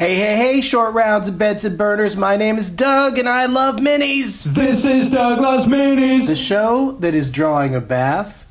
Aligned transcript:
Hey, 0.00 0.14
hey, 0.14 0.36
hey, 0.36 0.60
short 0.62 0.94
rounds 0.94 1.28
and 1.28 1.38
Benson 1.38 1.76
burners. 1.76 2.16
My 2.16 2.34
name 2.34 2.56
is 2.56 2.70
Doug 2.70 3.18
and 3.18 3.28
I 3.28 3.44
love 3.44 3.76
minis. 3.76 4.44
This 4.44 4.86
is 4.86 5.10
Doug 5.10 5.40
Loves 5.40 5.66
Minis. 5.66 6.26
The 6.26 6.36
show 6.36 6.92
that 7.00 7.12
is 7.12 7.28
drawing 7.28 7.74
a 7.74 7.82
bath 7.82 8.46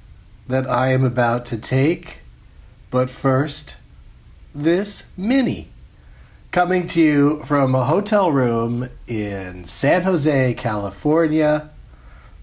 that 0.48 0.70
I 0.70 0.90
am 0.90 1.04
about 1.04 1.48
to 1.48 1.58
take. 1.58 2.20
But 2.92 3.10
first, 3.10 3.78
this 4.54 5.10
mini. 5.18 5.70
Coming 6.52 6.86
to 6.90 7.02
you 7.02 7.44
from 7.46 7.74
a 7.74 7.86
hotel 7.86 8.32
room 8.32 8.88
in 9.08 9.66
San 9.66 10.04
Jose, 10.04 10.54
California, 10.54 11.72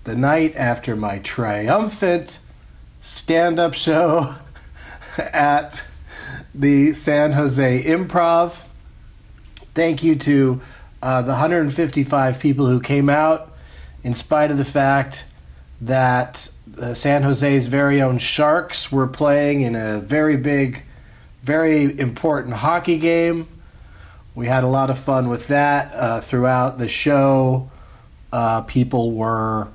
the 0.02 0.16
night 0.16 0.56
after 0.56 0.96
my 0.96 1.20
triumphant 1.20 2.40
stand 3.00 3.60
up 3.60 3.74
show 3.74 4.34
at 5.16 5.84
the 6.52 6.92
San 6.92 7.34
Jose 7.34 7.84
Improv. 7.84 8.62
Thank 9.76 10.02
you 10.02 10.16
to 10.16 10.62
uh, 11.02 11.20
the 11.20 11.32
155 11.32 12.40
people 12.40 12.66
who 12.66 12.80
came 12.80 13.10
out, 13.10 13.52
in 14.02 14.14
spite 14.14 14.50
of 14.50 14.56
the 14.56 14.64
fact 14.64 15.26
that 15.82 16.50
uh, 16.80 16.94
San 16.94 17.22
Jose's 17.22 17.66
very 17.66 18.00
own 18.00 18.16
Sharks 18.16 18.90
were 18.90 19.06
playing 19.06 19.60
in 19.60 19.76
a 19.76 20.00
very 20.00 20.38
big, 20.38 20.82
very 21.42 21.98
important 22.00 22.54
hockey 22.54 22.96
game. 22.96 23.48
We 24.34 24.46
had 24.46 24.64
a 24.64 24.66
lot 24.66 24.88
of 24.88 24.98
fun 24.98 25.28
with 25.28 25.48
that 25.48 25.92
uh, 25.94 26.20
throughout 26.22 26.78
the 26.78 26.88
show. 26.88 27.70
Uh, 28.32 28.62
people 28.62 29.12
were, 29.12 29.68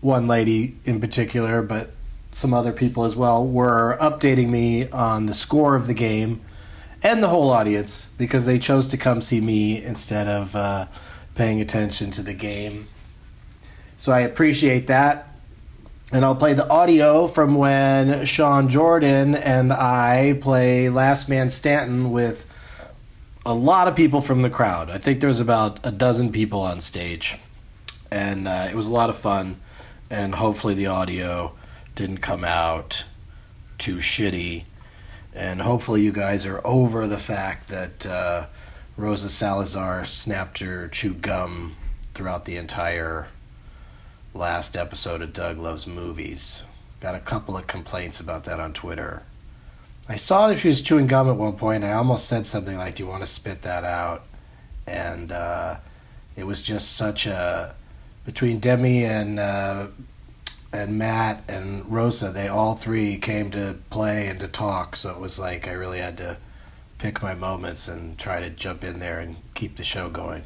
one 0.00 0.26
lady 0.26 0.76
in 0.84 1.00
particular, 1.00 1.62
but 1.62 1.90
some 2.32 2.52
other 2.52 2.72
people 2.72 3.04
as 3.04 3.14
well, 3.14 3.46
were 3.46 3.96
updating 4.00 4.48
me 4.48 4.90
on 4.90 5.26
the 5.26 5.34
score 5.34 5.76
of 5.76 5.86
the 5.86 5.94
game 5.94 6.40
and 7.02 7.22
the 7.22 7.28
whole 7.28 7.50
audience 7.50 8.08
because 8.18 8.46
they 8.46 8.58
chose 8.58 8.88
to 8.88 8.96
come 8.96 9.22
see 9.22 9.40
me 9.40 9.82
instead 9.82 10.28
of 10.28 10.54
uh, 10.54 10.86
paying 11.34 11.60
attention 11.60 12.10
to 12.12 12.22
the 12.22 12.34
game. 12.34 12.86
So 13.96 14.12
I 14.12 14.20
appreciate 14.20 14.86
that. 14.88 15.26
And 16.12 16.24
I'll 16.24 16.34
play 16.34 16.54
the 16.54 16.68
audio 16.68 17.28
from 17.28 17.54
when 17.54 18.26
Sean 18.26 18.68
Jordan 18.68 19.36
and 19.36 19.72
I 19.72 20.38
play 20.40 20.88
Last 20.88 21.28
Man 21.28 21.50
Stanton 21.50 22.10
with 22.10 22.46
a 23.46 23.54
lot 23.54 23.86
of 23.86 23.94
people 23.94 24.20
from 24.20 24.42
the 24.42 24.50
crowd. 24.50 24.90
I 24.90 24.98
think 24.98 25.20
there 25.20 25.28
was 25.28 25.38
about 25.40 25.78
a 25.84 25.92
dozen 25.92 26.32
people 26.32 26.60
on 26.60 26.80
stage. 26.80 27.38
And 28.10 28.48
uh, 28.48 28.68
it 28.68 28.74
was 28.74 28.88
a 28.88 28.92
lot 28.92 29.08
of 29.08 29.16
fun. 29.16 29.60
And 30.10 30.34
hopefully 30.34 30.74
the 30.74 30.88
audio 30.88 31.52
didn't 31.94 32.18
come 32.18 32.44
out 32.44 33.04
too 33.78 33.96
shitty 33.96 34.64
and 35.40 35.62
hopefully 35.62 36.02
you 36.02 36.12
guys 36.12 36.44
are 36.44 36.60
over 36.66 37.06
the 37.06 37.18
fact 37.18 37.70
that 37.70 38.04
uh, 38.04 38.44
Rosa 38.98 39.30
Salazar 39.30 40.04
snapped 40.04 40.58
her 40.58 40.86
chewed 40.86 41.22
gum 41.22 41.76
throughout 42.12 42.44
the 42.44 42.58
entire 42.58 43.28
last 44.34 44.76
episode 44.76 45.22
of 45.22 45.32
Doug 45.32 45.56
Loves 45.56 45.86
Movies. 45.86 46.64
Got 47.00 47.14
a 47.14 47.20
couple 47.20 47.56
of 47.56 47.66
complaints 47.66 48.20
about 48.20 48.44
that 48.44 48.60
on 48.60 48.74
Twitter. 48.74 49.22
I 50.10 50.16
saw 50.16 50.46
that 50.48 50.58
she 50.58 50.68
was 50.68 50.82
chewing 50.82 51.06
gum 51.06 51.30
at 51.30 51.36
one 51.36 51.54
point. 51.54 51.84
I 51.84 51.92
almost 51.92 52.28
said 52.28 52.46
something 52.46 52.76
like, 52.76 52.96
"Do 52.96 53.04
you 53.04 53.08
want 53.08 53.22
to 53.22 53.26
spit 53.26 53.62
that 53.62 53.82
out?" 53.82 54.26
And 54.86 55.32
uh, 55.32 55.76
it 56.36 56.44
was 56.44 56.60
just 56.60 56.96
such 56.96 57.24
a 57.24 57.74
between 58.26 58.60
Demi 58.60 59.06
and 59.06 59.38
uh, 59.38 59.86
and 60.72 60.98
Matt 60.98 61.42
and 61.48 61.90
Rosa, 61.90 62.30
they 62.30 62.48
all 62.48 62.74
three 62.74 63.18
came 63.18 63.50
to 63.50 63.76
play 63.90 64.28
and 64.28 64.38
to 64.40 64.48
talk. 64.48 64.96
So 64.96 65.10
it 65.10 65.18
was 65.18 65.38
like 65.38 65.66
I 65.66 65.72
really 65.72 65.98
had 65.98 66.16
to 66.18 66.36
pick 66.98 67.22
my 67.22 67.34
moments 67.34 67.88
and 67.88 68.16
try 68.18 68.40
to 68.40 68.50
jump 68.50 68.84
in 68.84 69.00
there 69.00 69.18
and 69.18 69.36
keep 69.54 69.76
the 69.76 69.84
show 69.84 70.08
going. 70.08 70.42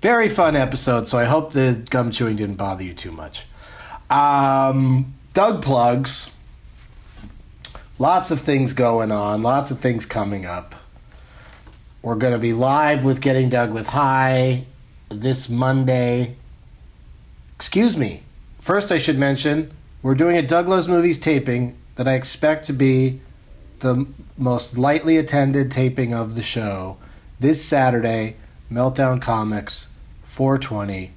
Very 0.00 0.28
fun 0.28 0.56
episode. 0.56 1.08
So 1.08 1.18
I 1.18 1.24
hope 1.24 1.52
the 1.52 1.84
gum 1.90 2.10
chewing 2.10 2.36
didn't 2.36 2.56
bother 2.56 2.84
you 2.84 2.94
too 2.94 3.10
much. 3.10 3.46
Um, 4.10 5.14
Doug 5.34 5.62
plugs. 5.62 6.30
Lots 7.98 8.30
of 8.30 8.40
things 8.40 8.72
going 8.72 9.10
on. 9.10 9.42
Lots 9.42 9.70
of 9.70 9.80
things 9.80 10.06
coming 10.06 10.46
up. 10.46 10.74
We're 12.00 12.14
going 12.14 12.32
to 12.32 12.38
be 12.38 12.52
live 12.52 13.04
with 13.04 13.20
Getting 13.20 13.48
Doug 13.48 13.72
with 13.72 13.88
High 13.88 14.66
this 15.08 15.48
Monday. 15.48 16.36
Excuse 17.56 17.96
me, 17.96 18.22
First, 18.68 18.92
I 18.92 18.98
should 18.98 19.16
mention 19.16 19.70
we're 20.02 20.14
doing 20.14 20.36
a 20.36 20.42
Doug 20.42 20.68
Loves 20.68 20.88
Movies 20.88 21.18
taping 21.18 21.78
that 21.94 22.06
I 22.06 22.12
expect 22.12 22.66
to 22.66 22.74
be 22.74 23.22
the 23.78 24.06
most 24.36 24.76
lightly 24.76 25.16
attended 25.16 25.70
taping 25.70 26.12
of 26.12 26.34
the 26.34 26.42
show 26.42 26.98
this 27.40 27.64
Saturday, 27.64 28.36
Meltdown 28.70 29.22
Comics, 29.22 29.88
420. 30.24 31.12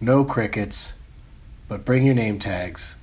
No 0.00 0.24
crickets, 0.24 0.94
but 1.66 1.84
bring 1.84 2.04
your 2.04 2.14
name 2.14 2.38
tags. 2.38 2.94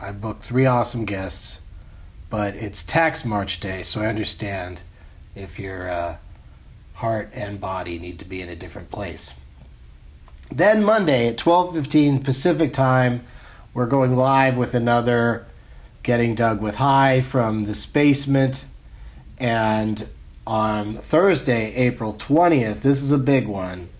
I 0.00 0.10
booked 0.10 0.42
three 0.42 0.66
awesome 0.66 1.04
guests, 1.04 1.60
but 2.30 2.56
it's 2.56 2.82
tax 2.82 3.24
March 3.24 3.60
day, 3.60 3.84
so 3.84 4.00
I 4.00 4.06
understand 4.06 4.82
if 5.36 5.60
your 5.60 5.88
uh, 5.88 6.16
heart 6.94 7.30
and 7.32 7.60
body 7.60 8.00
need 8.00 8.18
to 8.18 8.24
be 8.24 8.42
in 8.42 8.48
a 8.48 8.56
different 8.56 8.90
place. 8.90 9.34
Then 10.52 10.82
Monday 10.82 11.28
at 11.28 11.36
12:15 11.36 12.24
Pacific 12.24 12.72
time, 12.72 13.22
we're 13.72 13.86
going 13.86 14.16
live 14.16 14.56
with 14.56 14.74
another 14.74 15.46
Getting 16.02 16.34
Doug 16.34 16.60
with 16.60 16.76
High 16.76 17.20
from 17.20 17.66
the 17.66 17.72
Spacement 17.72 18.64
and 19.38 20.08
on 20.46 20.94
Thursday, 20.96 21.72
April 21.76 22.14
20th, 22.14 22.82
this 22.82 23.00
is 23.00 23.12
a 23.12 23.18
big 23.18 23.46
one. 23.46 23.90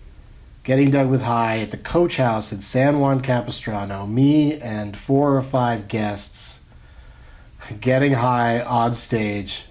Getting 0.63 0.91
Doug 0.91 1.09
with 1.09 1.21
High 1.21 1.59
at 1.59 1.71
the 1.71 1.77
Coach 1.77 2.17
House 2.17 2.51
in 2.51 2.61
San 2.61 2.99
Juan 2.99 3.21
Capistrano, 3.21 4.05
me 4.05 4.59
and 4.59 4.97
four 4.97 5.37
or 5.37 5.41
five 5.41 5.87
guests 5.87 6.59
getting 7.79 8.13
high 8.13 8.61
on 8.61 8.93
stage 8.93 9.67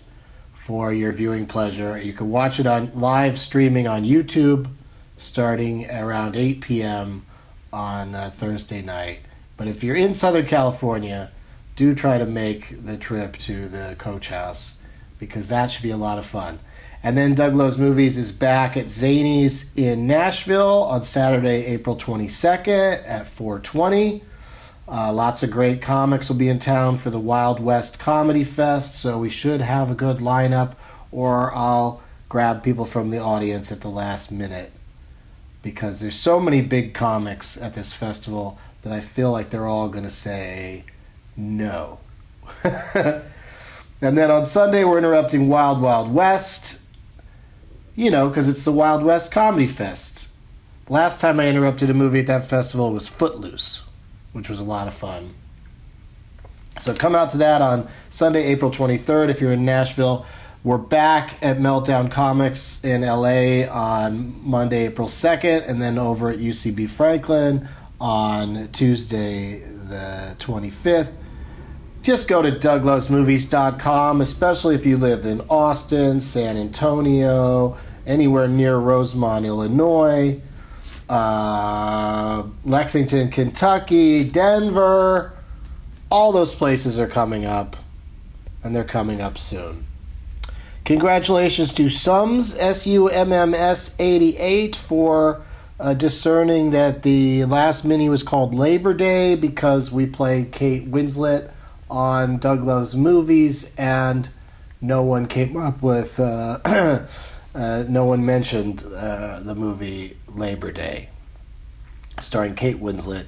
for 0.54 0.94
your 0.94 1.12
viewing 1.12 1.46
pleasure. 1.46 2.00
You 2.00 2.14
can 2.14 2.30
watch 2.30 2.58
it 2.58 2.66
on 2.66 2.90
live 2.94 3.38
streaming 3.38 3.86
on 3.86 4.04
YouTube 4.04 4.70
starting 5.20 5.88
around 5.90 6.34
8 6.34 6.60
p.m. 6.62 7.26
on 7.72 8.14
uh, 8.14 8.30
Thursday 8.30 8.82
night. 8.82 9.20
But 9.56 9.68
if 9.68 9.84
you're 9.84 9.96
in 9.96 10.14
Southern 10.14 10.46
California, 10.46 11.30
do 11.76 11.94
try 11.94 12.18
to 12.18 12.26
make 12.26 12.84
the 12.84 12.96
trip 12.96 13.36
to 13.38 13.68
the 13.68 13.94
Coach 13.98 14.28
House 14.28 14.78
because 15.18 15.48
that 15.48 15.70
should 15.70 15.82
be 15.82 15.90
a 15.90 15.96
lot 15.96 16.18
of 16.18 16.24
fun. 16.24 16.58
And 17.02 17.16
then 17.16 17.34
Doug 17.34 17.54
Loves 17.54 17.78
Movies 17.78 18.18
is 18.18 18.32
back 18.32 18.76
at 18.76 18.86
Zanies 18.86 19.70
in 19.76 20.06
Nashville 20.06 20.82
on 20.82 21.02
Saturday, 21.02 21.66
April 21.66 21.96
22nd 21.96 23.06
at 23.06 23.28
420. 23.28 24.22
Uh, 24.88 25.12
lots 25.12 25.42
of 25.42 25.50
great 25.50 25.80
comics 25.80 26.28
will 26.28 26.36
be 26.36 26.48
in 26.48 26.58
town 26.58 26.96
for 26.96 27.10
the 27.10 27.20
Wild 27.20 27.60
West 27.60 27.98
Comedy 27.98 28.42
Fest, 28.42 28.94
so 28.94 29.18
we 29.18 29.30
should 29.30 29.60
have 29.60 29.90
a 29.90 29.94
good 29.94 30.16
lineup, 30.16 30.74
or 31.12 31.54
I'll 31.54 32.02
grab 32.28 32.62
people 32.62 32.86
from 32.86 33.10
the 33.10 33.18
audience 33.18 33.70
at 33.70 33.82
the 33.82 33.88
last 33.88 34.32
minute 34.32 34.72
because 35.62 36.00
there's 36.00 36.16
so 36.16 36.40
many 36.40 36.62
big 36.62 36.94
comics 36.94 37.56
at 37.56 37.74
this 37.74 37.92
festival 37.92 38.58
that 38.82 38.92
I 38.92 39.00
feel 39.00 39.30
like 39.30 39.50
they're 39.50 39.66
all 39.66 39.88
going 39.88 40.04
to 40.04 40.10
say 40.10 40.84
no. 41.36 41.98
and 42.64 43.22
then 44.00 44.30
on 44.30 44.44
Sunday, 44.44 44.84
we're 44.84 44.98
interrupting 44.98 45.48
Wild 45.48 45.80
Wild 45.80 46.12
West, 46.12 46.80
you 47.94 48.10
know, 48.10 48.28
because 48.28 48.48
it's 48.48 48.64
the 48.64 48.72
Wild 48.72 49.02
West 49.02 49.30
Comedy 49.30 49.66
Fest. 49.66 50.28
Last 50.88 51.20
time 51.20 51.38
I 51.38 51.48
interrupted 51.48 51.90
a 51.90 51.94
movie 51.94 52.20
at 52.20 52.26
that 52.26 52.46
festival 52.46 52.92
was 52.92 53.06
Footloose, 53.06 53.84
which 54.32 54.48
was 54.48 54.60
a 54.60 54.64
lot 54.64 54.88
of 54.88 54.94
fun. 54.94 55.34
So 56.80 56.94
come 56.94 57.14
out 57.14 57.30
to 57.30 57.36
that 57.38 57.60
on 57.60 57.88
Sunday, 58.08 58.44
April 58.46 58.70
23rd 58.70 59.28
if 59.28 59.40
you're 59.40 59.52
in 59.52 59.64
Nashville. 59.64 60.24
We're 60.62 60.76
back 60.76 61.38
at 61.40 61.56
Meltdown 61.56 62.10
Comics 62.10 62.84
in 62.84 63.00
LA 63.00 63.64
on 63.64 64.46
Monday, 64.46 64.84
April 64.88 65.08
2nd, 65.08 65.66
and 65.66 65.80
then 65.80 65.96
over 65.96 66.28
at 66.28 66.38
UCB 66.38 66.90
Franklin 66.90 67.66
on 67.98 68.68
Tuesday, 68.68 69.60
the 69.60 70.36
25th. 70.38 71.16
Just 72.02 72.28
go 72.28 72.42
to 72.42 72.52
douglovesmovies.com, 72.52 74.20
especially 74.20 74.74
if 74.74 74.84
you 74.84 74.98
live 74.98 75.24
in 75.24 75.40
Austin, 75.48 76.20
San 76.20 76.58
Antonio, 76.58 77.78
anywhere 78.06 78.46
near 78.46 78.76
Rosemont, 78.76 79.46
Illinois, 79.46 80.42
uh, 81.08 82.42
Lexington, 82.66 83.30
Kentucky, 83.30 84.24
Denver. 84.24 85.32
All 86.10 86.32
those 86.32 86.52
places 86.54 87.00
are 87.00 87.08
coming 87.08 87.46
up, 87.46 87.76
and 88.62 88.76
they're 88.76 88.84
coming 88.84 89.22
up 89.22 89.38
soon. 89.38 89.86
Congratulations 90.90 91.72
to 91.74 91.84
Summs, 91.84 92.56
S 92.58 92.84
U 92.84 93.08
M 93.08 93.32
M 93.32 93.54
S 93.54 93.94
88, 94.00 94.74
for 94.74 95.40
uh, 95.78 95.94
discerning 95.94 96.72
that 96.72 97.04
the 97.04 97.44
last 97.44 97.84
mini 97.84 98.08
was 98.08 98.24
called 98.24 98.52
Labor 98.52 98.92
Day 98.92 99.36
because 99.36 99.92
we 99.92 100.04
played 100.04 100.50
Kate 100.50 100.90
Winslet 100.90 101.52
on 101.88 102.38
Doug 102.38 102.64
Loves 102.64 102.96
Movies 102.96 103.72
and 103.78 104.30
no 104.80 105.04
one 105.04 105.26
came 105.26 105.56
up 105.56 105.80
with, 105.80 106.18
uh, 106.18 106.58
uh, 107.54 107.84
no 107.88 108.04
one 108.04 108.26
mentioned 108.26 108.82
uh, 108.82 109.38
the 109.44 109.54
movie 109.54 110.16
Labor 110.34 110.72
Day, 110.72 111.08
starring 112.18 112.56
Kate 112.56 112.80
Winslet 112.80 113.26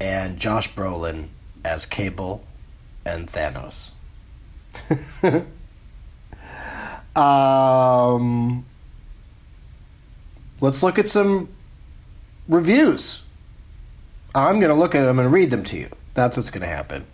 and 0.00 0.38
Josh 0.38 0.72
Brolin 0.72 1.30
as 1.64 1.84
Cable 1.84 2.44
and 3.04 3.26
Thanos. 3.26 3.90
um, 7.16 8.64
let's 10.60 10.82
look 10.82 10.98
at 10.98 11.08
some 11.08 11.48
reviews. 12.48 13.22
I'm 14.34 14.60
going 14.60 14.70
to 14.70 14.78
look 14.78 14.94
at 14.94 15.02
them 15.02 15.18
and 15.18 15.32
read 15.32 15.50
them 15.50 15.64
to 15.64 15.76
you. 15.76 15.88
That's 16.14 16.36
what's 16.36 16.50
going 16.50 16.62
to 16.62 16.68
happen. 16.68 17.06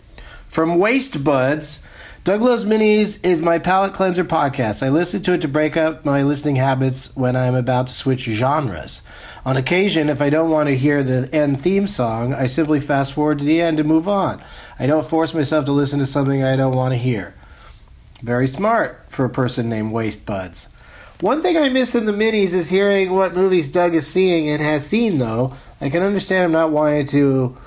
From 0.47 0.77
Waste 0.77 1.23
Buds, 1.23 1.83
Doug 2.23 2.41
Loves 2.41 2.65
Minis 2.65 3.23
is 3.25 3.41
my 3.41 3.59
palate 3.59 3.93
cleanser 3.93 4.25
podcast. 4.25 4.83
I 4.85 4.89
listen 4.89 5.21
to 5.23 5.33
it 5.33 5.41
to 5.41 5.47
break 5.47 5.77
up 5.77 6.05
my 6.05 6.23
listening 6.23 6.57
habits 6.57 7.15
when 7.15 7.35
I'm 7.35 7.55
about 7.55 7.87
to 7.87 7.93
switch 7.93 8.21
genres. 8.21 9.01
On 9.45 9.55
occasion, 9.55 10.09
if 10.09 10.21
I 10.21 10.29
don't 10.29 10.49
want 10.49 10.67
to 10.67 10.75
hear 10.75 11.01
the 11.01 11.33
end 11.33 11.61
theme 11.61 11.87
song, 11.87 12.33
I 12.33 12.45
simply 12.45 12.79
fast 12.79 13.13
forward 13.13 13.39
to 13.39 13.45
the 13.45 13.61
end 13.61 13.79
and 13.79 13.87
move 13.87 14.07
on. 14.07 14.41
I 14.77 14.85
don't 14.85 15.07
force 15.07 15.33
myself 15.33 15.65
to 15.65 15.71
listen 15.71 15.99
to 15.99 16.05
something 16.05 16.43
I 16.43 16.55
don't 16.55 16.75
want 16.75 16.93
to 16.93 16.97
hear. 16.97 17.33
Very 18.21 18.47
smart 18.47 19.05
for 19.07 19.25
a 19.25 19.29
person 19.29 19.69
named 19.69 19.91
Waste 19.91 20.25
Buds. 20.25 20.67
One 21.21 21.41
thing 21.41 21.57
I 21.57 21.69
miss 21.69 21.95
in 21.95 22.05
the 22.05 22.11
minis 22.11 22.53
is 22.53 22.69
hearing 22.69 23.11
what 23.11 23.33
movies 23.33 23.67
Doug 23.67 23.93
is 23.93 24.07
seeing 24.07 24.47
and 24.47 24.61
has 24.61 24.85
seen, 24.85 25.19
though. 25.19 25.53
I 25.81 25.89
can 25.89 26.03
understand 26.03 26.45
him 26.45 26.51
not 26.51 26.71
wanting 26.71 27.07
to 27.07 27.57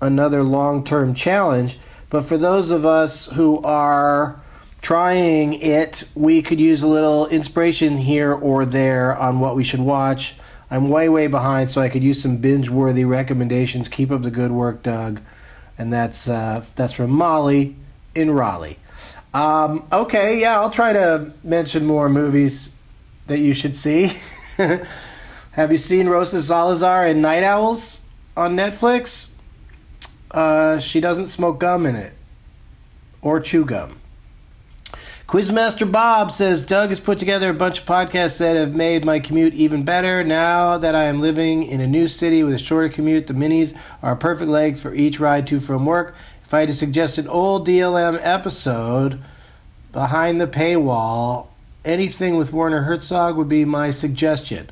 another 0.00 0.42
long 0.42 0.84
term 0.84 1.14
challenge, 1.14 1.78
but 2.08 2.24
for 2.24 2.38
those 2.38 2.70
of 2.70 2.86
us 2.86 3.26
who 3.26 3.62
are 3.62 4.40
trying 4.80 5.54
it, 5.54 6.04
we 6.14 6.42
could 6.42 6.60
use 6.60 6.82
a 6.82 6.86
little 6.86 7.26
inspiration 7.26 7.98
here 7.98 8.32
or 8.32 8.64
there 8.64 9.16
on 9.16 9.38
what 9.38 9.56
we 9.56 9.64
should 9.64 9.80
watch. 9.80 10.34
I'm 10.70 10.88
way, 10.88 11.08
way 11.08 11.26
behind, 11.26 11.70
so 11.70 11.80
I 11.80 11.88
could 11.88 12.02
use 12.02 12.22
some 12.22 12.38
binge 12.38 12.70
worthy 12.70 13.04
recommendations. 13.04 13.88
Keep 13.88 14.10
up 14.10 14.22
the 14.22 14.30
good 14.30 14.52
work, 14.52 14.82
Doug. 14.82 15.20
And 15.76 15.92
that's, 15.92 16.28
uh, 16.28 16.64
that's 16.74 16.92
from 16.92 17.10
Molly 17.10 17.76
in 18.14 18.30
Raleigh. 18.30 18.78
Um, 19.32 19.86
okay, 19.92 20.40
yeah, 20.40 20.60
I'll 20.60 20.70
try 20.70 20.92
to 20.92 21.32
mention 21.44 21.86
more 21.86 22.08
movies 22.08 22.74
that 23.26 23.38
you 23.38 23.54
should 23.54 23.76
see. 23.76 24.12
Have 25.52 25.72
you 25.72 25.78
seen 25.78 26.08
Rosa 26.08 26.42
Salazar 26.42 27.06
in 27.06 27.20
Night 27.20 27.42
Owls 27.42 28.02
on 28.36 28.56
Netflix? 28.56 29.28
Uh, 30.30 30.78
she 30.78 31.00
doesn't 31.00 31.28
smoke 31.28 31.58
gum 31.60 31.86
in 31.86 31.96
it 31.96 32.12
or 33.22 33.40
chew 33.40 33.64
gum. 33.64 34.00
Quizmaster 35.30 35.90
Bob 35.90 36.32
says 36.32 36.64
Doug 36.64 36.88
has 36.88 36.98
put 36.98 37.20
together 37.20 37.50
a 37.50 37.54
bunch 37.54 37.78
of 37.78 37.86
podcasts 37.86 38.38
that 38.38 38.56
have 38.56 38.74
made 38.74 39.04
my 39.04 39.20
commute 39.20 39.54
even 39.54 39.84
better. 39.84 40.24
Now 40.24 40.76
that 40.76 40.96
I 40.96 41.04
am 41.04 41.20
living 41.20 41.62
in 41.62 41.80
a 41.80 41.86
new 41.86 42.08
city 42.08 42.42
with 42.42 42.54
a 42.54 42.58
shorter 42.58 42.88
commute, 42.88 43.28
the 43.28 43.32
minis 43.32 43.76
are 44.02 44.16
perfect 44.16 44.50
legs 44.50 44.80
for 44.80 44.92
each 44.92 45.20
ride 45.20 45.46
to 45.46 45.60
from 45.60 45.86
work. 45.86 46.16
If 46.50 46.54
I 46.54 46.58
had 46.58 46.68
to 46.70 46.74
suggest 46.74 47.16
an 47.16 47.28
old 47.28 47.64
DLM 47.64 48.18
episode 48.20 49.20
behind 49.92 50.40
the 50.40 50.48
paywall, 50.48 51.46
anything 51.84 52.36
with 52.36 52.52
Werner 52.52 52.82
Herzog 52.82 53.36
would 53.36 53.48
be 53.48 53.64
my 53.64 53.92
suggestion. 53.92 54.68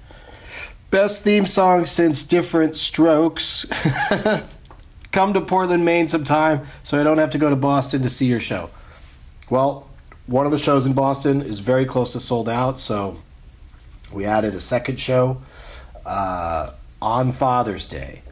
Best 0.90 1.22
theme 1.22 1.46
song 1.46 1.86
since 1.86 2.24
Diff'rent 2.24 2.74
Strokes. 2.74 3.64
Come 5.12 5.32
to 5.34 5.40
Portland, 5.40 5.84
Maine 5.84 6.08
sometime 6.08 6.66
so 6.82 7.00
I 7.00 7.04
don't 7.04 7.18
have 7.18 7.30
to 7.30 7.38
go 7.38 7.48
to 7.48 7.54
Boston 7.54 8.02
to 8.02 8.10
see 8.10 8.26
your 8.26 8.40
show. 8.40 8.70
Well, 9.48 9.88
one 10.26 10.46
of 10.46 10.50
the 10.50 10.58
shows 10.58 10.84
in 10.84 10.94
Boston 10.94 11.42
is 11.42 11.60
very 11.60 11.84
close 11.84 12.12
to 12.14 12.18
sold 12.18 12.48
out, 12.48 12.80
so 12.80 13.18
we 14.12 14.24
added 14.24 14.52
a 14.56 14.60
second 14.60 14.98
show 14.98 15.40
uh, 16.04 16.72
on 17.00 17.30
Father's 17.30 17.86
Day. 17.86 18.22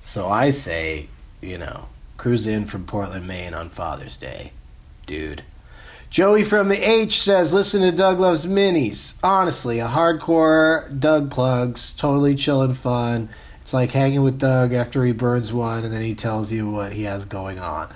So 0.00 0.28
I 0.28 0.50
say, 0.50 1.08
you 1.40 1.58
know, 1.58 1.88
cruise 2.24 2.46
in 2.46 2.64
from 2.64 2.86
Portland, 2.86 3.26
Maine 3.26 3.52
on 3.52 3.68
Father's 3.68 4.16
Day, 4.16 4.50
dude. 5.04 5.42
Joey 6.08 6.42
from 6.42 6.70
the 6.70 6.90
H 6.90 7.20
says, 7.20 7.52
listen 7.52 7.82
to 7.82 7.92
Doug 7.92 8.18
Loves 8.18 8.46
Minis. 8.46 9.12
Honestly, 9.22 9.78
a 9.78 9.88
hardcore 9.88 10.98
Doug 10.98 11.30
plugs, 11.30 11.90
totally 11.90 12.34
chill 12.34 12.62
and 12.62 12.74
fun. 12.74 13.28
It's 13.60 13.74
like 13.74 13.90
hanging 13.90 14.22
with 14.22 14.38
Doug 14.38 14.72
after 14.72 15.04
he 15.04 15.12
burns 15.12 15.52
one 15.52 15.84
and 15.84 15.92
then 15.92 16.00
he 16.00 16.14
tells 16.14 16.50
you 16.50 16.70
what 16.70 16.94
he 16.94 17.02
has 17.02 17.26
going 17.26 17.58
on. 17.58 17.92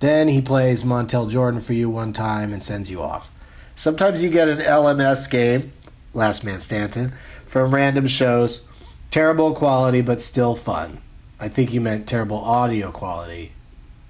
Then 0.00 0.26
he 0.26 0.42
plays 0.42 0.82
Montel 0.82 1.30
Jordan 1.30 1.60
for 1.60 1.72
you 1.72 1.88
one 1.88 2.12
time 2.12 2.52
and 2.52 2.64
sends 2.64 2.90
you 2.90 3.00
off. 3.00 3.30
Sometimes 3.76 4.24
you 4.24 4.28
get 4.28 4.48
an 4.48 4.58
LMS 4.58 5.30
game, 5.30 5.70
Last 6.14 6.42
Man 6.42 6.58
Stanton, 6.58 7.12
from 7.46 7.72
random 7.72 8.08
shows. 8.08 8.66
Terrible 9.12 9.54
quality, 9.54 10.00
but 10.00 10.20
still 10.20 10.56
fun. 10.56 10.98
I 11.38 11.48
think 11.48 11.72
you 11.72 11.80
meant 11.80 12.08
terrible 12.08 12.38
audio 12.38 12.90
quality, 12.90 13.52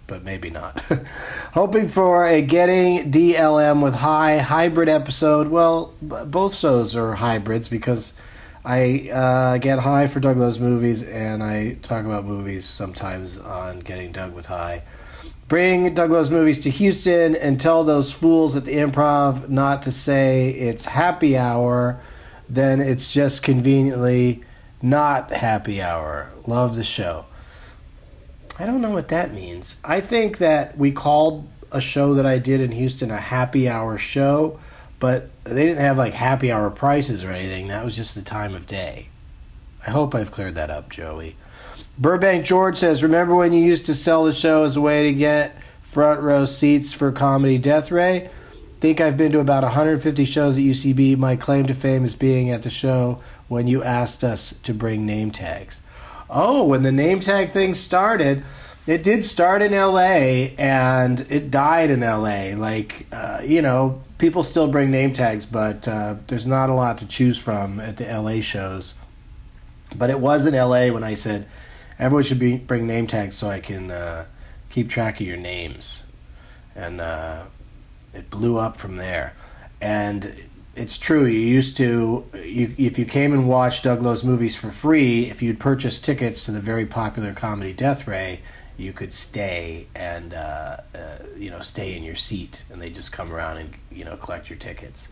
but 0.08 0.24
maybe 0.24 0.50
not. 0.50 0.80
Hoping 1.52 1.86
for 1.86 2.26
a 2.26 2.42
Getting 2.42 3.12
DLM 3.12 3.80
with 3.80 3.94
High 3.94 4.38
hybrid 4.38 4.88
episode. 4.88 5.46
Well, 5.46 5.94
both 6.02 6.56
shows 6.56 6.96
are 6.96 7.14
hybrids 7.14 7.68
because 7.68 8.14
I 8.64 9.08
uh, 9.12 9.58
get 9.58 9.78
high 9.78 10.08
for 10.08 10.18
Doug 10.18 10.38
Loves 10.38 10.58
Movies 10.58 11.02
and 11.02 11.42
I 11.42 11.74
talk 11.82 12.04
about 12.04 12.24
movies 12.24 12.64
sometimes 12.64 13.38
on 13.38 13.78
Getting 13.80 14.10
Doug 14.10 14.34
with 14.34 14.46
High. 14.46 14.82
Bring 15.46 15.94
Doug 15.94 16.10
Loves 16.10 16.30
Movies 16.30 16.58
to 16.60 16.70
Houston 16.70 17.36
and 17.36 17.60
tell 17.60 17.84
those 17.84 18.12
fools 18.12 18.56
at 18.56 18.64
the 18.64 18.74
improv 18.74 19.48
not 19.48 19.82
to 19.82 19.92
say 19.92 20.50
it's 20.50 20.84
happy 20.86 21.36
hour, 21.38 22.00
then 22.48 22.80
it's 22.80 23.12
just 23.12 23.42
conveniently 23.42 24.42
not 24.82 25.32
happy 25.32 25.80
hour. 25.80 26.30
Love 26.46 26.76
the 26.76 26.84
show. 26.84 27.26
I 28.58 28.66
don't 28.66 28.80
know 28.80 28.90
what 28.90 29.08
that 29.08 29.32
means. 29.32 29.76
I 29.84 30.00
think 30.00 30.38
that 30.38 30.76
we 30.76 30.90
called 30.92 31.48
a 31.70 31.80
show 31.80 32.14
that 32.14 32.26
I 32.26 32.38
did 32.38 32.60
in 32.60 32.72
Houston 32.72 33.10
a 33.10 33.18
happy 33.18 33.68
hour 33.68 33.98
show, 33.98 34.58
but 34.98 35.30
they 35.44 35.66
didn't 35.66 35.82
have 35.82 35.98
like 35.98 36.12
happy 36.12 36.50
hour 36.50 36.70
prices 36.70 37.22
or 37.22 37.30
anything. 37.30 37.68
That 37.68 37.84
was 37.84 37.94
just 37.94 38.14
the 38.14 38.22
time 38.22 38.54
of 38.54 38.66
day. 38.66 39.08
I 39.86 39.90
hope 39.90 40.14
I've 40.14 40.32
cleared 40.32 40.56
that 40.56 40.70
up, 40.70 40.90
Joey. 40.90 41.36
Burbank 41.98 42.44
George 42.44 42.78
says, 42.78 43.02
Remember 43.02 43.34
when 43.34 43.52
you 43.52 43.64
used 43.64 43.86
to 43.86 43.94
sell 43.94 44.24
the 44.24 44.32
show 44.32 44.64
as 44.64 44.76
a 44.76 44.80
way 44.80 45.04
to 45.04 45.12
get 45.16 45.56
front 45.82 46.20
row 46.20 46.44
seats 46.44 46.92
for 46.92 47.12
Comedy 47.12 47.58
Death 47.58 47.90
Ray? 47.90 48.30
think 48.80 49.00
I've 49.00 49.16
been 49.16 49.32
to 49.32 49.40
about 49.40 49.64
150 49.64 50.24
shows 50.24 50.56
at 50.56 50.62
UCB. 50.62 51.16
My 51.16 51.36
claim 51.36 51.66
to 51.66 51.74
fame 51.74 52.04
is 52.04 52.14
being 52.14 52.50
at 52.50 52.62
the 52.62 52.70
show 52.70 53.20
when 53.48 53.66
you 53.66 53.82
asked 53.82 54.22
us 54.22 54.56
to 54.62 54.72
bring 54.72 55.04
name 55.04 55.30
tags. 55.30 55.80
Oh, 56.30 56.64
when 56.64 56.82
the 56.82 56.92
name 56.92 57.20
tag 57.20 57.50
thing 57.50 57.74
started, 57.74 58.44
it 58.86 59.02
did 59.02 59.24
start 59.24 59.62
in 59.62 59.72
LA 59.72 60.52
and 60.58 61.20
it 61.30 61.50
died 61.50 61.90
in 61.90 62.00
LA. 62.00 62.54
Like, 62.56 63.06
uh, 63.12 63.40
you 63.44 63.62
know, 63.62 64.02
people 64.18 64.42
still 64.42 64.68
bring 64.68 64.90
name 64.90 65.12
tags, 65.12 65.46
but 65.46 65.88
uh, 65.88 66.16
there's 66.26 66.46
not 66.46 66.70
a 66.70 66.74
lot 66.74 66.98
to 66.98 67.06
choose 67.06 67.38
from 67.38 67.80
at 67.80 67.96
the 67.96 68.04
LA 68.04 68.40
shows. 68.40 68.94
But 69.96 70.10
it 70.10 70.20
was 70.20 70.46
in 70.46 70.54
LA 70.54 70.88
when 70.88 71.04
I 71.04 71.14
said, 71.14 71.46
everyone 71.98 72.24
should 72.24 72.38
be 72.38 72.56
bring 72.58 72.86
name 72.86 73.06
tags 73.06 73.36
so 73.36 73.48
I 73.48 73.60
can 73.60 73.90
uh, 73.90 74.26
keep 74.70 74.88
track 74.88 75.20
of 75.20 75.26
your 75.26 75.36
names, 75.36 76.04
and 76.76 77.00
uh, 77.00 77.44
it 78.12 78.30
blew 78.30 78.58
up 78.58 78.76
from 78.76 78.96
there. 78.96 79.34
And 79.80 80.44
it's 80.78 80.98
true. 80.98 81.26
You 81.26 81.40
used 81.40 81.76
to, 81.78 82.24
you, 82.44 82.74
if 82.78 82.98
you 82.98 83.04
came 83.04 83.32
and 83.32 83.48
watched 83.48 83.84
Doug 83.84 84.02
Loves 84.02 84.22
movies 84.24 84.54
for 84.56 84.70
free, 84.70 85.28
if 85.28 85.42
you'd 85.42 85.58
purchased 85.58 86.04
tickets 86.04 86.44
to 86.44 86.52
the 86.52 86.60
very 86.60 86.86
popular 86.86 87.32
comedy 87.32 87.72
Death 87.72 88.06
Ray, 88.06 88.40
you 88.76 88.92
could 88.92 89.12
stay 89.12 89.88
and 89.94 90.32
uh, 90.32 90.78
uh, 90.94 91.18
you 91.36 91.50
know 91.50 91.60
stay 91.60 91.96
in 91.96 92.04
your 92.04 92.14
seat, 92.14 92.64
and 92.70 92.80
they 92.80 92.90
just 92.90 93.10
come 93.10 93.32
around 93.32 93.56
and 93.56 93.74
you 93.90 94.04
know 94.04 94.16
collect 94.16 94.48
your 94.48 94.58
tickets. 94.58 95.08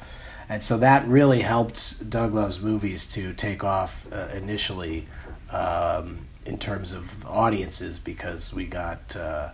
And 0.48 0.62
so 0.62 0.78
that 0.78 1.06
really 1.08 1.40
helped 1.40 2.08
Doug 2.08 2.32
Loves 2.32 2.60
movies 2.60 3.04
to 3.06 3.32
take 3.34 3.64
off 3.64 4.06
uh, 4.12 4.28
initially. 4.34 5.08
Um, 5.50 6.26
in 6.46 6.58
terms 6.58 6.92
of 6.92 7.26
audiences 7.26 7.98
because 7.98 8.54
we 8.54 8.66
got 8.66 9.16
uh, 9.16 9.50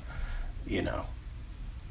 you 0.67 0.83
know 0.83 1.07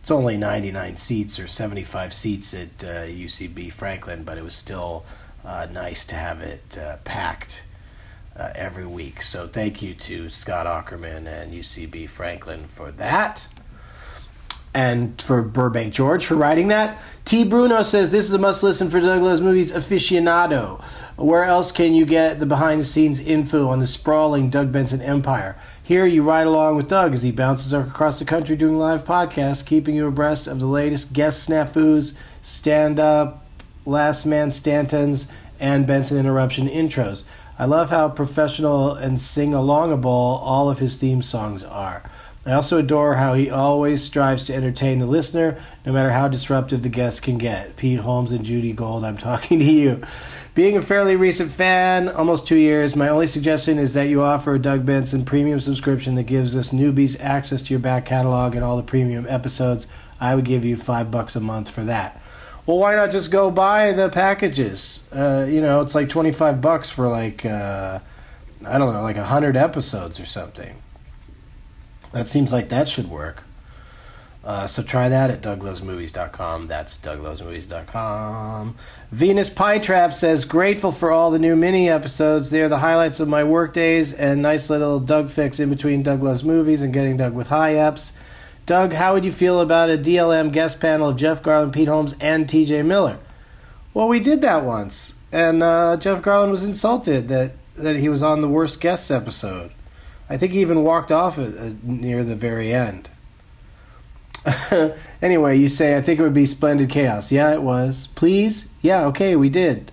it's 0.02 0.10
only 0.10 0.36
99 0.36 0.96
seats 0.96 1.40
or 1.40 1.48
75 1.48 2.12
seats 2.12 2.56
at 2.56 2.84
uh, 2.84 3.06
UCB 3.06 3.72
Franklin, 3.72 4.24
but 4.24 4.36
it 4.36 4.44
was 4.44 4.56
still 4.56 5.06
uh, 5.46 5.68
nice 5.72 6.06
to 6.06 6.16
have 6.16 6.42
it 6.42 6.76
uh, 6.76 6.98
packed 7.04 7.62
uh, 8.36 8.50
every 8.56 8.88
week. 8.88 9.22
So 9.22 9.48
thank 9.48 9.84
you 9.84 9.94
to 9.94 10.28
Scott 10.30 10.66
Aukerman 10.66 11.28
and 11.28 11.54
UCB 11.54 12.10
Franklin 12.10 12.66
for 12.66 12.92
that. 12.94 13.48
And 14.74 15.22
for 15.22 15.44
Burbank 15.44 15.94
George 15.94 16.26
for 16.26 16.36
writing 16.36 16.70
that. 16.70 16.98
T. 17.24 17.44
Bruno 17.44 17.84
says 17.84 18.12
this 18.12 18.26
is 18.26 18.34
a 18.34 18.40
must 18.40 18.64
listen 18.64 18.90
for 18.90 19.00
Doug 19.02 19.22
Loves 19.22 19.42
Movies 19.42 19.72
aficionado. 19.72 20.82
Where 21.16 21.44
else 21.44 21.72
can 21.72 21.94
you 21.94 22.08
get 22.08 22.40
the 22.40 22.48
behind 22.48 22.82
the 22.82 22.86
scenes 22.86 23.20
info 23.20 23.70
on 23.70 23.80
the 23.80 23.86
sprawling 23.86 24.50
Doug 24.50 24.72
Benson 24.72 25.02
empire? 25.02 25.58
Here 25.84 26.06
you 26.06 26.22
ride 26.22 26.46
along 26.46 26.76
with 26.76 26.88
Doug 26.88 27.14
as 27.14 27.24
he 27.24 27.32
bounces 27.32 27.74
across 27.74 28.20
the 28.20 28.26
country 28.26 28.56
doing 28.56 28.78
live 28.78 29.04
podcasts, 29.04 29.66
keeping 29.66 29.96
you 29.96 30.06
abreast 30.06 30.46
of 30.46 30.60
the 30.60 30.68
latest 30.68 31.12
guest 31.12 31.50
snafus, 31.50 32.14
stand 32.44 33.00
up, 33.00 33.46
last 33.86 34.26
man 34.26 34.50
stantons, 34.50 35.28
and 35.60 35.88
Benson 35.88 36.20
interruption 36.20 36.68
intros. 36.68 37.24
I 37.58 37.66
love 37.66 37.90
how 37.90 38.10
professional 38.10 38.94
and 38.94 39.20
sing 39.20 39.52
alongable 39.52 40.06
all 40.06 40.70
of 40.70 40.80
his 40.80 40.98
theme 40.98 41.24
songs 41.24 41.64
are. 41.64 42.04
I 42.46 42.54
also 42.54 42.80
adore 42.80 43.16
how 43.16 43.34
he 43.34 43.50
always 43.50 44.04
strives 44.04 44.46
to 44.46 44.56
entertain 44.56 45.00
the 45.00 45.06
listener, 45.06 45.60
no 45.86 45.94
matter 45.94 46.12
how 46.12 46.28
disruptive 46.28 46.82
the 46.82 46.90
guest 46.90 47.22
can 47.22 47.38
get. 47.38 47.76
Pete 47.76 48.00
Holmes 48.00 48.32
and 48.32 48.44
Judy 48.44 48.74
Gold, 48.74 49.04
I'm 49.04 49.18
talking 49.18 49.60
to 49.60 49.66
you. 49.66 50.02
Being 50.54 50.76
a 50.76 50.82
fairly 50.82 51.16
recent 51.16 51.50
fan, 51.50 52.10
almost 52.10 52.46
two 52.46 52.58
years, 52.58 52.94
my 52.94 53.08
only 53.08 53.28
suggestion 53.28 53.80
is 53.80 53.94
that 53.94 54.10
you 54.10 54.22
offer 54.22 54.56
a 54.56 54.60
Doug 54.60 54.86
Benson 54.86 55.24
premium 55.24 55.62
subscription 55.62 56.16
that 56.16 56.24
gives 56.24 56.58
us 56.58 56.72
newbies 56.72 57.18
access 57.22 57.62
to 57.64 57.74
your 57.74 57.80
back 57.80 58.06
catalog 58.06 58.54
and 58.54 58.62
all 58.62 58.76
the 58.76 58.84
premium 58.84 59.26
episodes. 59.30 59.88
I 60.20 60.36
would 60.36 60.44
give 60.44 60.66
you 60.66 60.76
five 60.76 61.10
bucks 61.10 61.38
a 61.38 61.40
month 61.40 61.70
for 61.70 61.86
that. 61.86 62.22
Well, 62.66 62.80
why 62.80 62.96
not 62.96 63.12
just 63.12 63.32
go 63.32 63.50
buy 63.50 63.94
the 63.94 64.10
packages? 64.10 65.04
Uh, 65.10 65.48
you 65.50 65.62
know, 65.62 65.80
it's 65.80 65.96
like 65.96 66.10
25 66.10 66.60
bucks 66.60 66.90
for 66.90 67.08
like, 67.08 67.46
uh, 67.46 68.00
I 68.68 68.78
don't 68.78 68.94
know, 68.94 69.04
like 69.04 69.16
100 69.16 69.56
episodes 69.56 70.20
or 70.20 70.26
something. 70.26 70.82
That 72.12 72.28
seems 72.28 72.52
like 72.52 72.68
that 72.70 72.90
should 72.90 73.10
work. 73.10 73.46
Uh, 74.44 74.66
so 74.66 74.82
try 74.82 75.08
that 75.08 75.30
at 75.30 75.42
douglovesmovies.com. 75.42 76.68
That's 76.68 76.98
douglovesmovies.com. 76.98 78.76
Venus 79.12 79.50
Pie 79.52 79.80
Trap 79.80 80.14
says, 80.14 80.46
grateful 80.46 80.92
for 80.92 81.12
all 81.12 81.30
the 81.30 81.38
new 81.38 81.56
mini 81.56 81.90
episodes. 81.90 82.50
They 82.50 82.62
are 82.62 82.68
the 82.68 82.80
highlights 82.80 83.20
of 83.20 83.28
my 83.28 83.44
work 83.44 83.74
days 83.74 84.14
and 84.14 84.42
nice 84.42 84.70
little 84.70 85.00
Doug 85.00 85.30
fix 85.30 85.60
in 85.60 85.70
between 85.70 86.02
Doug 86.02 86.24
Loves 86.24 86.44
Movies 86.44 86.82
and 86.82 86.92
Getting 86.92 87.18
Doug 87.18 87.34
with 87.34 87.48
High 87.48 87.78
Ups. 87.78 88.14
Doug, 88.66 88.94
how 88.94 89.14
would 89.14 89.26
you 89.26 89.32
feel 89.32 89.60
about 89.60 89.90
a 89.90 89.98
DLM 89.98 90.52
guest 90.52 90.80
panel 90.80 91.10
of 91.10 91.18
Jeff 91.18 91.44
Garlin, 91.44 91.72
Pete 91.72 91.88
Holmes, 91.88 92.16
and 92.20 92.48
TJ 92.48 92.86
Miller? 92.86 93.20
Well, 93.94 94.08
we 94.08 94.20
did 94.20 94.42
that 94.42 94.64
once, 94.64 95.16
and 95.32 95.62
uh, 95.62 95.98
Jeff 95.98 96.22
Garlin 96.22 96.50
was 96.50 96.64
insulted 96.64 97.28
that, 97.28 97.52
that 97.76 97.98
he 97.98 98.08
was 98.08 98.24
on 98.24 98.42
the 98.42 98.48
worst 98.48 98.80
guests 98.80 99.12
episode. 99.12 99.72
I 100.30 100.38
think 100.38 100.54
he 100.54 100.62
even 100.62 100.84
walked 100.84 101.12
off 101.12 101.38
uh, 101.38 101.42
uh, 101.42 101.72
near 101.84 102.24
the 102.24 102.36
very 102.36 102.74
end. 102.74 103.10
anyway, 105.22 105.58
you 105.58 105.70
say, 105.70 105.98
I 105.98 106.02
think 106.02 106.20
it 106.20 106.24
would 106.24 106.34
be 106.34 106.46
Splendid 106.46 106.90
Chaos. 106.90 107.32
Yeah, 107.32 107.54
it 107.54 107.62
was. 107.62 108.08
Please? 108.16 108.70
Yeah, 108.82 109.06
okay, 109.08 109.36
we 109.36 109.50
did. 109.50 109.92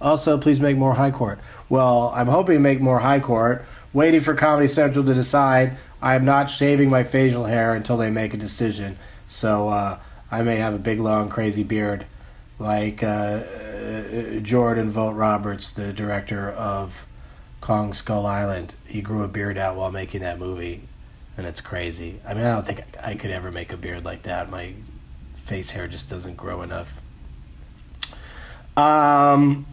Also, 0.00 0.38
please 0.38 0.60
make 0.60 0.76
more 0.76 0.94
High 0.94 1.10
Court. 1.10 1.38
Well, 1.68 2.12
I'm 2.14 2.26
hoping 2.26 2.54
to 2.54 2.60
make 2.60 2.80
more 2.80 3.00
High 3.00 3.20
Court. 3.20 3.64
Waiting 3.92 4.20
for 4.20 4.34
Comedy 4.34 4.68
Central 4.68 5.04
to 5.04 5.14
decide. 5.14 5.76
I 6.00 6.14
am 6.14 6.24
not 6.24 6.50
shaving 6.50 6.90
my 6.90 7.04
facial 7.04 7.44
hair 7.44 7.74
until 7.74 7.96
they 7.96 8.10
make 8.10 8.34
a 8.34 8.36
decision. 8.36 8.98
So 9.28 9.68
uh, 9.68 9.98
I 10.30 10.42
may 10.42 10.56
have 10.56 10.74
a 10.74 10.78
big, 10.78 10.98
long, 10.98 11.28
crazy 11.28 11.62
beard 11.62 12.06
like 12.58 13.02
uh, 13.02 13.06
uh 13.06 14.40
Jordan 14.40 14.90
Vogt 14.90 15.16
Roberts, 15.16 15.72
the 15.72 15.92
director 15.92 16.50
of 16.50 17.06
Kong 17.60 17.92
Skull 17.92 18.26
Island. 18.26 18.74
He 18.86 19.00
grew 19.00 19.22
a 19.22 19.28
beard 19.28 19.58
out 19.58 19.76
while 19.76 19.90
making 19.90 20.22
that 20.22 20.38
movie, 20.38 20.82
and 21.36 21.46
it's 21.46 21.60
crazy. 21.60 22.20
I 22.26 22.34
mean, 22.34 22.44
I 22.44 22.52
don't 22.52 22.66
think 22.66 22.82
I 23.02 23.14
could 23.14 23.30
ever 23.30 23.50
make 23.50 23.72
a 23.72 23.76
beard 23.76 24.04
like 24.04 24.24
that. 24.24 24.50
My 24.50 24.74
face 25.34 25.70
hair 25.70 25.88
just 25.88 26.08
doesn't 26.08 26.36
grow 26.36 26.62
enough. 26.62 27.00
Um. 28.76 29.66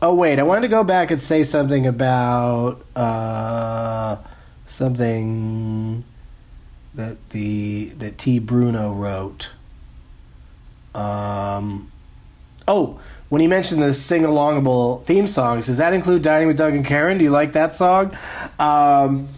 Oh 0.00 0.14
wait, 0.14 0.38
I 0.38 0.42
wanted 0.42 0.62
to 0.62 0.68
go 0.68 0.84
back 0.84 1.10
and 1.10 1.20
say 1.20 1.44
something 1.44 1.86
about 1.86 2.84
uh, 2.96 4.16
something 4.66 6.04
that 6.94 7.30
the 7.30 7.90
that 7.98 8.18
T 8.18 8.38
Bruno 8.38 8.92
wrote. 8.92 9.50
Um. 10.94 11.90
Oh, 12.68 13.00
when 13.28 13.40
he 13.40 13.46
mentioned 13.46 13.82
the 13.82 13.94
sing 13.94 14.22
alongable 14.22 15.02
theme 15.04 15.26
songs, 15.26 15.66
does 15.66 15.78
that 15.78 15.94
include 15.94 16.22
Dining 16.22 16.48
with 16.48 16.58
Doug 16.58 16.74
and 16.74 16.84
Karen? 16.84 17.16
Do 17.18 17.24
you 17.24 17.30
like 17.30 17.54
that 17.54 17.74
song? 17.74 18.16
Um, 18.58 19.28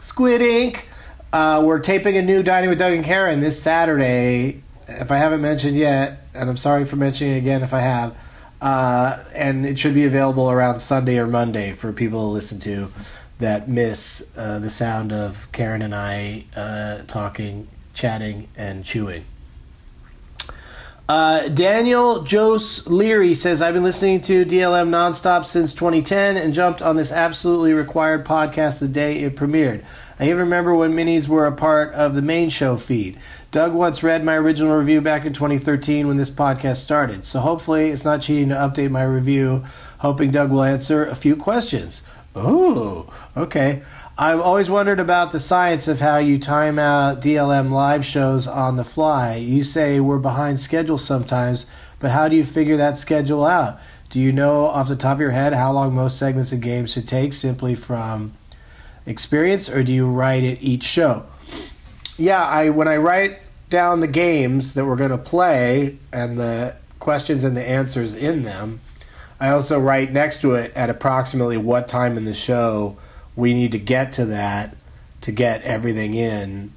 Squid 0.00 0.40
Ink. 0.40 0.88
Uh, 1.32 1.62
we're 1.64 1.80
taping 1.80 2.16
a 2.16 2.22
new 2.22 2.42
Dining 2.42 2.70
with 2.70 2.78
Doug 2.78 2.92
and 2.92 3.04
Karen 3.04 3.40
this 3.40 3.60
Saturday. 3.60 4.62
If 4.86 5.10
I 5.10 5.16
haven't 5.16 5.42
mentioned 5.42 5.76
yet, 5.76 6.22
and 6.34 6.48
I'm 6.48 6.56
sorry 6.56 6.84
for 6.84 6.96
mentioning 6.96 7.34
it 7.34 7.38
again 7.38 7.62
if 7.62 7.74
I 7.74 7.80
have, 7.80 8.16
uh, 8.60 9.22
and 9.34 9.66
it 9.66 9.78
should 9.78 9.94
be 9.94 10.04
available 10.04 10.50
around 10.50 10.78
Sunday 10.78 11.18
or 11.18 11.26
Monday 11.26 11.72
for 11.72 11.92
people 11.92 12.20
to 12.22 12.28
listen 12.28 12.58
to 12.60 12.90
that 13.38 13.68
miss 13.68 14.32
uh, 14.36 14.58
the 14.58 14.70
sound 14.70 15.12
of 15.12 15.50
Karen 15.52 15.82
and 15.82 15.94
I 15.94 16.44
uh, 16.56 17.02
talking, 17.06 17.68
chatting, 17.92 18.48
and 18.56 18.84
chewing. 18.84 19.24
Uh, 21.08 21.48
Daniel 21.48 22.22
Jose 22.22 22.82
Leary 22.90 23.32
says, 23.32 23.62
I've 23.62 23.72
been 23.72 23.82
listening 23.82 24.20
to 24.22 24.44
DLM 24.44 24.90
nonstop 24.90 25.46
since 25.46 25.72
2010 25.72 26.36
and 26.36 26.52
jumped 26.52 26.82
on 26.82 26.96
this 26.96 27.10
absolutely 27.10 27.72
required 27.72 28.26
podcast 28.26 28.80
the 28.80 28.88
day 28.88 29.20
it 29.20 29.34
premiered. 29.34 29.82
I 30.20 30.24
even 30.24 30.40
remember 30.40 30.74
when 30.74 30.92
minis 30.92 31.26
were 31.26 31.46
a 31.46 31.52
part 31.52 31.94
of 31.94 32.14
the 32.14 32.20
main 32.20 32.50
show 32.50 32.76
feed. 32.76 33.18
Doug 33.52 33.72
once 33.72 34.02
read 34.02 34.22
my 34.22 34.34
original 34.34 34.76
review 34.76 35.00
back 35.00 35.24
in 35.24 35.32
2013 35.32 36.06
when 36.06 36.18
this 36.18 36.28
podcast 36.28 36.76
started, 36.76 37.24
so 37.24 37.40
hopefully 37.40 37.88
it's 37.88 38.04
not 38.04 38.20
cheating 38.20 38.50
to 38.50 38.54
update 38.54 38.90
my 38.90 39.02
review, 39.02 39.64
hoping 40.00 40.30
Doug 40.30 40.50
will 40.50 40.62
answer 40.62 41.06
a 41.06 41.16
few 41.16 41.36
questions. 41.36 42.02
Oh, 42.34 43.10
okay. 43.34 43.82
I've 44.20 44.40
always 44.40 44.68
wondered 44.68 44.98
about 44.98 45.30
the 45.30 45.38
science 45.38 45.86
of 45.86 46.00
how 46.00 46.16
you 46.16 46.40
time 46.40 46.76
out 46.76 47.20
DLM 47.20 47.70
live 47.70 48.04
shows 48.04 48.48
on 48.48 48.74
the 48.74 48.82
fly. 48.82 49.36
You 49.36 49.62
say 49.62 50.00
we're 50.00 50.18
behind 50.18 50.58
schedule 50.58 50.98
sometimes, 50.98 51.66
but 52.00 52.10
how 52.10 52.26
do 52.26 52.34
you 52.34 52.44
figure 52.44 52.76
that 52.78 52.98
schedule 52.98 53.44
out? 53.44 53.78
Do 54.10 54.18
you 54.18 54.32
know 54.32 54.64
off 54.64 54.88
the 54.88 54.96
top 54.96 55.14
of 55.14 55.20
your 55.20 55.30
head 55.30 55.52
how 55.52 55.70
long 55.70 55.94
most 55.94 56.18
segments 56.18 56.50
of 56.50 56.60
games 56.60 56.90
should 56.90 57.06
take 57.06 57.32
simply 57.32 57.76
from 57.76 58.32
experience, 59.06 59.68
or 59.68 59.84
do 59.84 59.92
you 59.92 60.08
write 60.08 60.42
it 60.42 60.60
each 60.60 60.82
show? 60.82 61.24
Yeah, 62.16 62.44
I 62.44 62.70
when 62.70 62.88
I 62.88 62.96
write 62.96 63.38
down 63.70 64.00
the 64.00 64.08
games 64.08 64.74
that 64.74 64.84
we're 64.84 64.96
going 64.96 65.12
to 65.12 65.18
play 65.18 65.96
and 66.12 66.40
the 66.40 66.74
questions 66.98 67.44
and 67.44 67.56
the 67.56 67.64
answers 67.64 68.16
in 68.16 68.42
them, 68.42 68.80
I 69.38 69.50
also 69.50 69.78
write 69.78 70.10
next 70.10 70.40
to 70.40 70.54
it 70.54 70.72
at 70.74 70.90
approximately 70.90 71.56
what 71.56 71.86
time 71.86 72.16
in 72.16 72.24
the 72.24 72.34
show 72.34 72.96
we 73.38 73.54
need 73.54 73.70
to 73.70 73.78
get 73.78 74.10
to 74.10 74.26
that 74.26 74.76
to 75.20 75.30
get 75.30 75.62
everything 75.62 76.12
in 76.12 76.72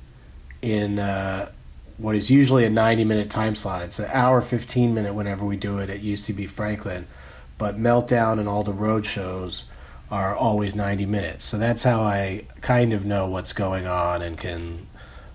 in 0.62 1.00
uh, 1.00 1.50
what 1.98 2.16
is 2.16 2.30
usually 2.30 2.66
a 2.66 2.70
90 2.70 3.04
minute 3.04 3.32
time 3.32 3.56
slot. 3.56 3.82
It's 3.82 3.98
an 3.98 4.12
hour 4.14 4.42
15 4.42 4.94
minute 4.94 5.16
whenever 5.16 5.44
we 5.44 5.58
do 5.58 5.80
it 5.80 5.90
at 5.90 6.02
UCB 6.02 6.48
Franklin, 6.48 7.08
but 7.58 7.80
Meltdown 7.80 8.40
and 8.40 8.48
all 8.48 8.64
the 8.64 8.74
road 8.74 9.08
shows 9.08 9.66
are 10.12 10.36
always 10.36 10.76
90 10.76 11.08
minutes. 11.08 11.46
So 11.46 11.58
that's 11.58 11.84
how 11.84 12.04
I 12.04 12.46
kind 12.62 12.94
of 12.94 13.06
know 13.06 13.28
what's 13.28 13.54
going 13.54 13.88
on 13.88 14.22
and 14.22 14.38
can 14.38 14.86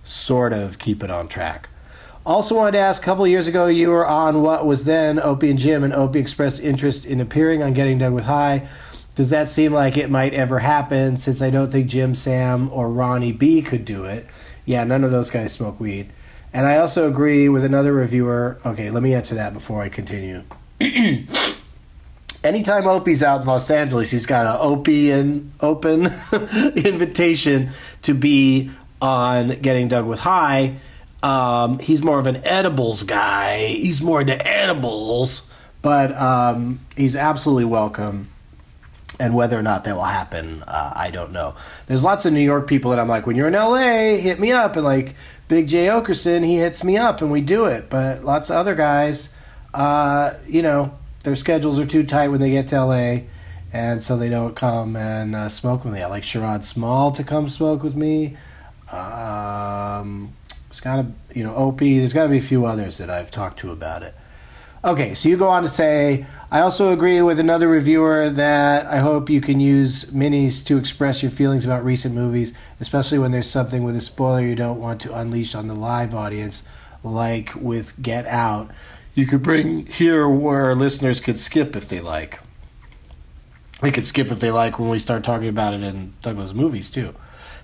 sort 0.04 0.52
of 0.52 0.78
keep 0.78 1.02
it 1.02 1.10
on 1.10 1.26
track. 1.26 1.68
Also 2.24 2.54
wanted 2.54 2.72
to 2.72 2.78
ask, 2.78 3.02
a 3.02 3.04
couple 3.04 3.26
years 3.26 3.48
ago, 3.48 3.66
you 3.66 3.90
were 3.90 4.06
on 4.06 4.42
what 4.42 4.64
was 4.64 4.84
then 4.84 5.18
Opie 5.18 5.50
and 5.50 5.58
Jim, 5.58 5.82
and 5.82 5.92
Opie 5.92 6.20
expressed 6.20 6.60
interest 6.60 7.04
in 7.04 7.20
appearing 7.20 7.62
on 7.62 7.72
Getting 7.72 7.98
Doug 7.98 8.12
with 8.12 8.24
High. 8.24 8.68
Does 9.16 9.30
that 9.30 9.48
seem 9.48 9.72
like 9.72 9.96
it 9.96 10.10
might 10.10 10.34
ever 10.34 10.58
happen 10.58 11.16
since 11.16 11.40
I 11.40 11.48
don't 11.48 11.72
think 11.72 11.86
Jim, 11.86 12.14
Sam, 12.14 12.70
or 12.70 12.90
Ronnie 12.90 13.32
B 13.32 13.62
could 13.62 13.86
do 13.86 14.04
it? 14.04 14.26
Yeah, 14.66 14.84
none 14.84 15.04
of 15.04 15.10
those 15.10 15.30
guys 15.30 15.54
smoke 15.54 15.80
weed. 15.80 16.12
And 16.52 16.66
I 16.66 16.76
also 16.76 17.08
agree 17.08 17.48
with 17.48 17.64
another 17.64 17.94
reviewer. 17.94 18.58
Okay, 18.66 18.90
let 18.90 19.02
me 19.02 19.14
answer 19.14 19.34
that 19.36 19.54
before 19.54 19.80
I 19.80 19.88
continue. 19.88 20.44
Anytime 22.44 22.86
Opie's 22.86 23.22
out 23.22 23.40
in 23.40 23.46
Los 23.46 23.70
Angeles, 23.70 24.10
he's 24.10 24.26
got 24.26 24.44
an 24.44 24.58
Opie 24.60 25.10
and 25.10 25.50
open 25.60 26.06
invitation 26.76 27.70
to 28.02 28.12
be 28.12 28.70
on 29.00 29.48
Getting 29.62 29.88
Doug 29.88 30.04
with 30.04 30.18
High. 30.18 30.76
Um, 31.22 31.78
he's 31.78 32.02
more 32.02 32.18
of 32.18 32.26
an 32.26 32.44
edibles 32.44 33.02
guy. 33.02 33.68
He's 33.68 34.02
more 34.02 34.20
into 34.20 34.46
edibles, 34.46 35.40
but 35.80 36.12
um, 36.12 36.80
he's 36.94 37.16
absolutely 37.16 37.64
welcome 37.64 38.28
and 39.18 39.34
whether 39.34 39.58
or 39.58 39.62
not 39.62 39.84
that 39.84 39.94
will 39.94 40.02
happen, 40.02 40.62
uh, 40.66 40.92
I 40.94 41.10
don't 41.10 41.32
know. 41.32 41.54
There's 41.86 42.04
lots 42.04 42.26
of 42.26 42.32
New 42.32 42.40
York 42.40 42.66
people 42.66 42.90
that 42.90 43.00
I'm 43.00 43.08
like, 43.08 43.26
when 43.26 43.36
you're 43.36 43.48
in 43.48 43.54
LA, 43.54 44.18
hit 44.18 44.38
me 44.38 44.52
up. 44.52 44.76
And 44.76 44.84
like 44.84 45.14
Big 45.48 45.68
Jay 45.68 45.86
Oakerson, 45.86 46.44
he 46.44 46.56
hits 46.56 46.84
me 46.84 46.96
up 46.96 47.22
and 47.22 47.30
we 47.30 47.40
do 47.40 47.66
it. 47.66 47.88
But 47.88 48.24
lots 48.24 48.50
of 48.50 48.56
other 48.56 48.74
guys, 48.74 49.32
uh, 49.72 50.32
you 50.46 50.62
know, 50.62 50.96
their 51.24 51.36
schedules 51.36 51.80
are 51.80 51.86
too 51.86 52.04
tight 52.04 52.28
when 52.28 52.40
they 52.40 52.50
get 52.50 52.68
to 52.68 52.84
LA. 52.84 53.18
And 53.72 54.02
so 54.02 54.16
they 54.16 54.28
don't 54.28 54.54
come 54.54 54.96
and 54.96 55.34
uh, 55.34 55.48
smoke 55.48 55.84
with 55.84 55.94
me. 55.94 56.02
I 56.02 56.06
like 56.06 56.22
Sherrod 56.22 56.64
Small 56.64 57.12
to 57.12 57.24
come 57.24 57.48
smoke 57.48 57.82
with 57.82 57.96
me. 57.96 58.36
Um, 58.92 60.32
there's 60.68 60.80
got 60.80 60.96
to, 60.96 61.06
you 61.34 61.42
know, 61.42 61.54
Opie. 61.54 61.98
There's 61.98 62.12
got 62.12 62.24
to 62.24 62.28
be 62.28 62.38
a 62.38 62.42
few 62.42 62.64
others 62.66 62.98
that 62.98 63.10
I've 63.10 63.30
talked 63.30 63.58
to 63.60 63.70
about 63.72 64.02
it. 64.02 64.14
Okay, 64.86 65.14
so 65.14 65.28
you 65.28 65.36
go 65.36 65.48
on 65.48 65.64
to 65.64 65.68
say, 65.68 66.26
I 66.48 66.60
also 66.60 66.92
agree 66.92 67.20
with 67.20 67.40
another 67.40 67.66
reviewer 67.66 68.30
that 68.30 68.86
I 68.86 68.98
hope 68.98 69.28
you 69.28 69.40
can 69.40 69.58
use 69.58 70.04
minis 70.12 70.64
to 70.66 70.78
express 70.78 71.22
your 71.22 71.32
feelings 71.32 71.64
about 71.64 71.84
recent 71.84 72.14
movies, 72.14 72.54
especially 72.78 73.18
when 73.18 73.32
there's 73.32 73.50
something 73.50 73.82
with 73.82 73.96
a 73.96 74.00
spoiler 74.00 74.42
you 74.42 74.54
don't 74.54 74.80
want 74.80 75.00
to 75.00 75.12
unleash 75.12 75.56
on 75.56 75.66
the 75.66 75.74
live 75.74 76.14
audience, 76.14 76.62
like 77.02 77.52
with 77.56 78.00
Get 78.00 78.28
Out. 78.28 78.70
You 79.16 79.26
could 79.26 79.42
bring 79.42 79.86
here 79.86 80.28
where 80.28 80.72
listeners 80.76 81.20
could 81.20 81.40
skip 81.40 81.74
if 81.74 81.88
they 81.88 81.98
like. 81.98 82.38
They 83.82 83.90
could 83.90 84.06
skip 84.06 84.30
if 84.30 84.38
they 84.38 84.52
like 84.52 84.78
when 84.78 84.88
we 84.88 85.00
start 85.00 85.24
talking 85.24 85.48
about 85.48 85.74
it 85.74 85.82
in 85.82 86.14
Doug 86.22 86.38
Loves 86.38 86.54
movies 86.54 86.92
too. 86.92 87.12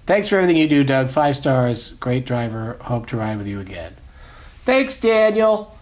Thanks 0.06 0.28
for 0.28 0.38
everything 0.38 0.56
you 0.56 0.66
do, 0.66 0.82
Doug. 0.82 1.08
Five 1.08 1.36
stars. 1.36 1.92
Great 2.00 2.26
driver. 2.26 2.78
Hope 2.80 3.06
to 3.06 3.16
ride 3.16 3.38
with 3.38 3.46
you 3.46 3.60
again. 3.60 3.94
Thanks, 4.64 4.98
Daniel. 4.98 5.78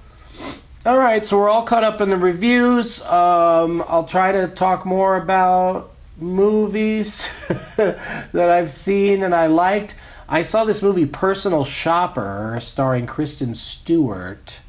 All 0.87 0.96
right, 0.96 1.26
so 1.26 1.37
we're 1.37 1.50
all 1.50 1.64
caught 1.64 1.84
up 1.84 2.00
in 2.00 2.08
the 2.08 2.16
reviews. 2.16 3.02
Um, 3.02 3.84
I'll 3.87 4.06
try 4.06 4.32
to 4.32 4.49
talk 4.49 4.87
more 4.87 5.18
about 5.18 5.92
movies 6.16 7.28
that 7.76 8.34
I've 8.34 8.70
seen 8.70 9.22
and 9.22 9.34
I 9.34 9.44
liked. 9.44 9.94
I 10.26 10.40
saw 10.40 10.64
this 10.64 10.82
movie, 10.82 11.04
Personal 11.04 11.64
Shopper, 11.64 12.56
starring 12.62 13.06
Kristen 13.06 13.52
Stewart, 13.52 14.60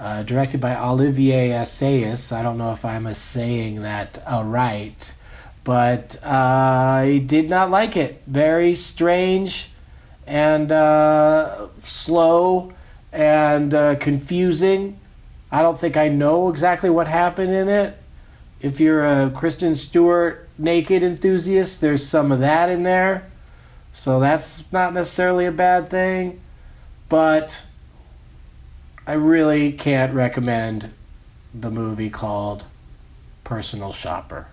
uh, 0.00 0.24
directed 0.24 0.60
by 0.60 0.76
Olivier 0.76 1.50
Assayas. 1.50 2.32
I 2.32 2.42
don't 2.42 2.58
know 2.58 2.72
if 2.72 2.84
I'm 2.84 3.14
saying 3.14 3.82
that 3.82 4.20
uh, 4.26 4.42
right, 4.44 5.14
but 5.62 6.16
uh, 6.24 6.30
I 6.30 7.22
did 7.24 7.48
not 7.48 7.70
like 7.70 7.96
it. 7.96 8.24
Very 8.26 8.74
strange 8.74 9.70
and 10.26 10.72
uh, 10.72 11.68
slow 11.80 12.72
and 13.12 13.72
uh, 13.72 13.94
confusing 13.94 14.98
I 15.54 15.62
don't 15.62 15.78
think 15.78 15.96
I 15.96 16.08
know 16.08 16.48
exactly 16.48 16.90
what 16.90 17.06
happened 17.06 17.52
in 17.52 17.68
it. 17.68 17.96
If 18.60 18.80
you're 18.80 19.04
a 19.04 19.30
Kristen 19.30 19.76
Stewart 19.76 20.48
naked 20.58 21.04
enthusiast, 21.04 21.80
there's 21.80 22.04
some 22.04 22.32
of 22.32 22.40
that 22.40 22.70
in 22.70 22.82
there. 22.82 23.30
So 23.92 24.18
that's 24.18 24.64
not 24.72 24.92
necessarily 24.92 25.46
a 25.46 25.52
bad 25.52 25.88
thing. 25.88 26.40
But 27.08 27.62
I 29.06 29.12
really 29.12 29.70
can't 29.70 30.12
recommend 30.12 30.92
the 31.54 31.70
movie 31.70 32.10
called 32.10 32.64
Personal 33.44 33.92
Shopper. 33.92 34.48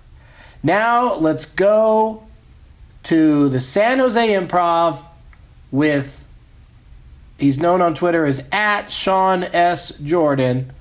Now 0.61 1.15
let's 1.15 1.47
go 1.47 2.27
to 3.05 3.49
the 3.49 3.59
San 3.59 3.97
Jose 3.97 4.29
Improv 4.35 5.03
with, 5.71 6.29
he's 7.39 7.57
known 7.57 7.81
on 7.81 7.95
Twitter 7.95 8.23
as 8.23 8.47
at 8.51 8.91
Sean 8.91 9.43
S. 9.45 9.97
Jordan 9.97 10.73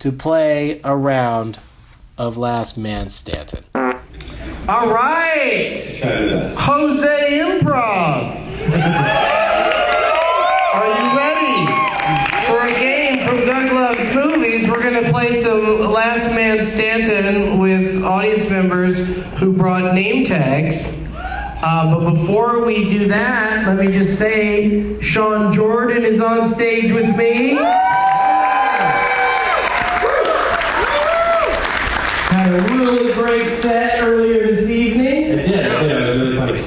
to 0.00 0.10
play 0.10 0.80
a 0.82 0.96
round 0.96 1.58
of 2.18 2.36
Last 2.36 2.76
Man 2.76 3.08
Stanton. 3.10 3.64
All 3.74 4.88
right, 4.92 5.72
Jose 5.72 7.38
Improv. 7.38 8.30
Are 10.72 10.88
you 10.88 11.16
ready 11.16 11.66
for 12.46 12.66
a 12.66 12.72
game 12.78 13.26
from 13.26 13.44
Doug 13.44 13.72
Loves 13.72 14.14
Movies? 14.14 14.68
We're 14.68 14.82
going 14.82 15.04
to 15.04 15.10
play 15.10 15.32
some 15.32 15.80
Last 15.80 16.26
Man 16.30 16.60
Stanton 16.60 17.58
with 17.58 18.02
audience 18.02 18.48
members 18.48 18.98
who 19.38 19.52
brought 19.52 19.94
name 19.94 20.24
tags. 20.24 20.96
Uh, 21.62 21.94
but 21.94 22.10
before 22.14 22.64
we 22.64 22.88
do 22.88 23.06
that, 23.08 23.66
let 23.66 23.76
me 23.76 23.92
just 23.92 24.16
say 24.16 24.98
Sean 25.00 25.52
Jordan 25.52 26.06
is 26.06 26.18
on 26.18 26.48
stage 26.48 26.90
with 26.90 27.14
me. 27.16 27.58
Had 32.30 32.48
a 32.54 32.62
really 32.74 33.12
great 33.12 33.48
set 33.48 34.02
earlier 34.02 34.46
this 34.46 34.70
evening. 34.70 35.24
It 35.24 35.46
did, 35.46 35.48
it 35.48 35.80
did. 35.80 35.90
It 35.90 35.98
was 35.98 36.16
really 36.16 36.36
funny. 36.38 36.60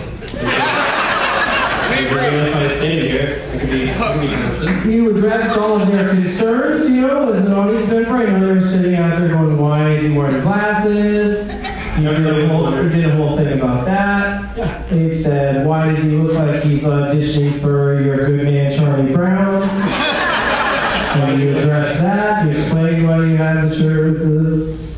It 1.93 2.01
was 2.03 2.11
really 2.11 2.51
funny 2.51 2.69
standing 2.69 3.09
here. 3.09 3.29
It 3.39 3.59
could 3.59 3.69
be, 3.71 3.83
it 3.89 4.67
could 4.67 4.83
be 4.83 4.93
You 4.93 5.15
addressed 5.15 5.57
all 5.57 5.81
of 5.81 5.87
their 5.87 6.09
concerns, 6.09 6.87
you 6.91 7.01
know, 7.01 7.31
as 7.33 7.45
an 7.47 7.53
audience 7.53 7.89
member. 7.89 8.17
I 8.17 8.25
know 8.25 8.39
they 8.45 8.53
were 8.53 8.61
sitting 8.61 8.95
out 8.95 9.19
there 9.19 9.29
going, 9.29 9.57
why 9.57 9.93
is 9.93 10.03
he 10.03 10.15
wearing 10.15 10.41
glasses? 10.41 11.49
You 11.97 12.03
know, 12.05 12.13
did 12.15 12.43
a 12.43 12.47
whole, 12.47 12.71
did 12.71 13.05
a 13.05 13.15
whole 13.15 13.37
thing 13.37 13.59
about 13.59 13.85
that. 13.85 14.89
They 14.89 15.13
said, 15.15 15.65
why 15.65 15.91
does 15.93 16.03
he 16.03 16.11
look 16.11 16.33
like 16.33 16.63
he's 16.63 16.83
auditioning 16.83 17.59
for 17.61 18.01
your 18.01 18.17
good 18.17 18.43
man 18.43 18.77
Charlie 18.77 19.13
Brown? 19.13 19.61
And 19.63 21.39
you 21.39 21.55
address 21.57 21.99
that. 22.01 22.45
You 22.45 22.51
explained 22.51 23.07
why 23.07 23.17
you 23.25 23.37
had 23.37 23.69
the 23.69 23.75
shirt 23.77 24.13
with 24.13 24.19
the 24.19 24.93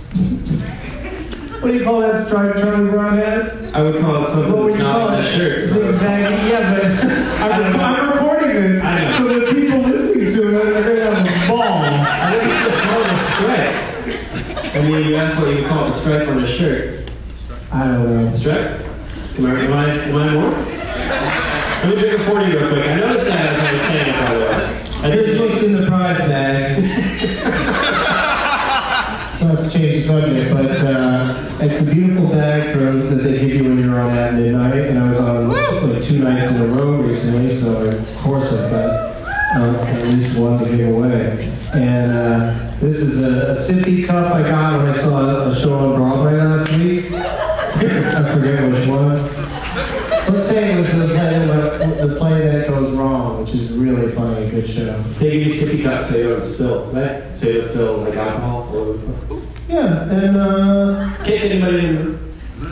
what 1.65 1.71
do 1.71 1.77
you 1.79 1.83
call 1.83 1.99
that 1.99 2.27
stripe 2.27 2.55
Charlie 2.57 2.91
Brown 2.91 3.17
had? 3.17 3.73
I 3.73 3.81
would 3.81 3.99
call 3.99 4.23
it 4.23 4.27
something 4.27 4.51
What 4.53 4.63
would 4.65 4.75
you 4.75 4.81
call 4.85 5.09
it? 5.09 5.23
shirt. 5.35 5.63
Exactly, 5.63 6.49
yeah, 6.49 6.75
but 6.75 6.85
I'm, 7.51 7.79
I'm 7.79 8.09
recording 8.11 8.49
this, 8.49 8.83
I 8.83 9.17
so 9.17 9.23
the 9.27 9.51
people 9.51 9.79
listening 9.79 10.33
to 10.35 10.41
it 10.47 10.77
are 10.77 10.83
gonna 10.83 11.15
have 11.15 11.25
a 11.25 11.47
ball. 11.49 11.83
I 11.83 12.39
think 12.39 12.43
it's 12.53 12.65
just 12.65 12.79
called 12.85 13.07
a 13.07 13.17
stripe. 13.17 14.75
I 14.75 14.77
mean, 14.87 15.07
you 15.07 15.15
asked 15.15 15.39
what 15.39 15.49
you 15.49 15.55
would 15.55 15.64
call 15.64 15.64
the 15.64 15.64
stripe 16.05 16.27
on 16.27 16.43
a 16.43 16.45
shirt. 16.45 17.09
I 17.71 17.85
don't 17.85 18.25
know. 18.25 18.31
Stripe? 18.37 18.79
Am 19.39 19.45
I, 19.47 19.59
am 19.59 19.73
I, 19.73 19.89
am 19.89 20.15
I 20.15 20.33
more? 20.35 20.51
Let 20.51 21.89
me 21.89 21.95
drink 21.99 22.19
a 22.19 22.23
40 22.25 22.45
real 22.45 22.69
quick. 22.69 22.85
I 22.85 22.95
noticed 22.95 23.25
that 23.25 23.43
as 23.47 23.57
I 23.57 23.71
was 23.71 23.81
saying 23.81 24.13
it, 24.13 24.19
by 24.19 24.33
the 24.35 24.39
way. 24.39 24.53
I 25.01 25.15
did 25.15 25.41
what's 25.41 25.63
in 25.63 25.71
the 25.73 25.87
prize 25.87 26.19
bag. 26.19 26.83
Not 29.41 29.57
to 29.57 29.67
change 29.67 29.93
the 29.95 30.07
subject, 30.07 30.53
but 30.53 30.77
uh, 30.85 31.57
it's 31.61 31.81
a 31.81 31.91
beautiful 31.91 32.29
bag 32.29 32.71
from 32.71 33.09
that 33.09 33.23
they 33.23 33.39
give 33.39 33.55
you 33.55 33.63
when 33.63 33.79
you're 33.79 33.99
on 33.99 34.15
at 34.15 34.35
midnight, 34.35 34.85
and 34.85 34.99
I 34.99 35.09
was 35.09 35.17
on 35.17 35.49
like 35.49 36.03
two 36.03 36.19
nights 36.19 36.51
in 36.51 36.61
a 36.61 36.67
row 36.67 37.01
recently, 37.01 37.49
so 37.49 37.83
of 37.83 38.17
course 38.17 38.53
I've 38.53 38.69
got 38.69 39.15
um, 39.55 39.75
at 39.75 40.03
least 40.03 40.37
one 40.37 40.59
to 40.63 40.77
give 40.77 40.87
away. 40.87 41.51
And 41.73 42.11
uh, 42.11 42.64
this 42.79 42.97
is 42.97 43.21
a, 43.23 43.51
a 43.51 43.55
sippy 43.55 44.05
cup 44.05 44.33
I 44.33 44.41
got 44.43 44.77
when 44.77 44.87
I 44.91 44.97
saw 44.97 45.49
a 45.49 45.55
show 45.55 45.77
on 45.77 45.95
Broadway 45.95 46.33
last 46.37 46.71
week. 46.77 47.11
I 47.13 48.33
forget 48.33 48.71
which 48.71 48.87
one. 48.87 49.15
Let's 50.33 50.49
say 50.49 50.73
it 50.73 50.77
was 50.77 50.87
the 50.87 51.13
play, 51.13 51.45
that- 51.47 52.07
the 52.07 52.15
play 52.17 52.47
that 52.47 52.67
goes 52.67 52.91
wrong, 52.95 53.43
which 53.43 53.53
is 53.53 53.71
really 53.71 54.11
funny, 54.11 54.45
a 54.45 54.49
good 54.49 54.69
show. 54.69 54.99
They 55.19 55.39
give 55.39 55.47
you 55.47 55.53
sippy 55.53 55.83
cups 55.83 56.09
so 56.09 56.17
you 56.17 56.29
don't 56.29 56.41
spill, 56.41 56.85
right? 56.91 57.35
So 57.37 57.47
you 57.47 57.61
don't 57.61 57.69
spill 57.69 57.97
like 57.97 58.15
alcohol 58.15 58.67
all 58.69 58.75
over 58.75 58.93
the 58.93 59.25
place. 59.25 59.43
Yeah, 59.67 60.09
and 60.09 60.37
uh, 60.37 61.15
In 61.19 61.25
case 61.25 61.51
anybody 61.51 61.81
didn't 61.81 62.25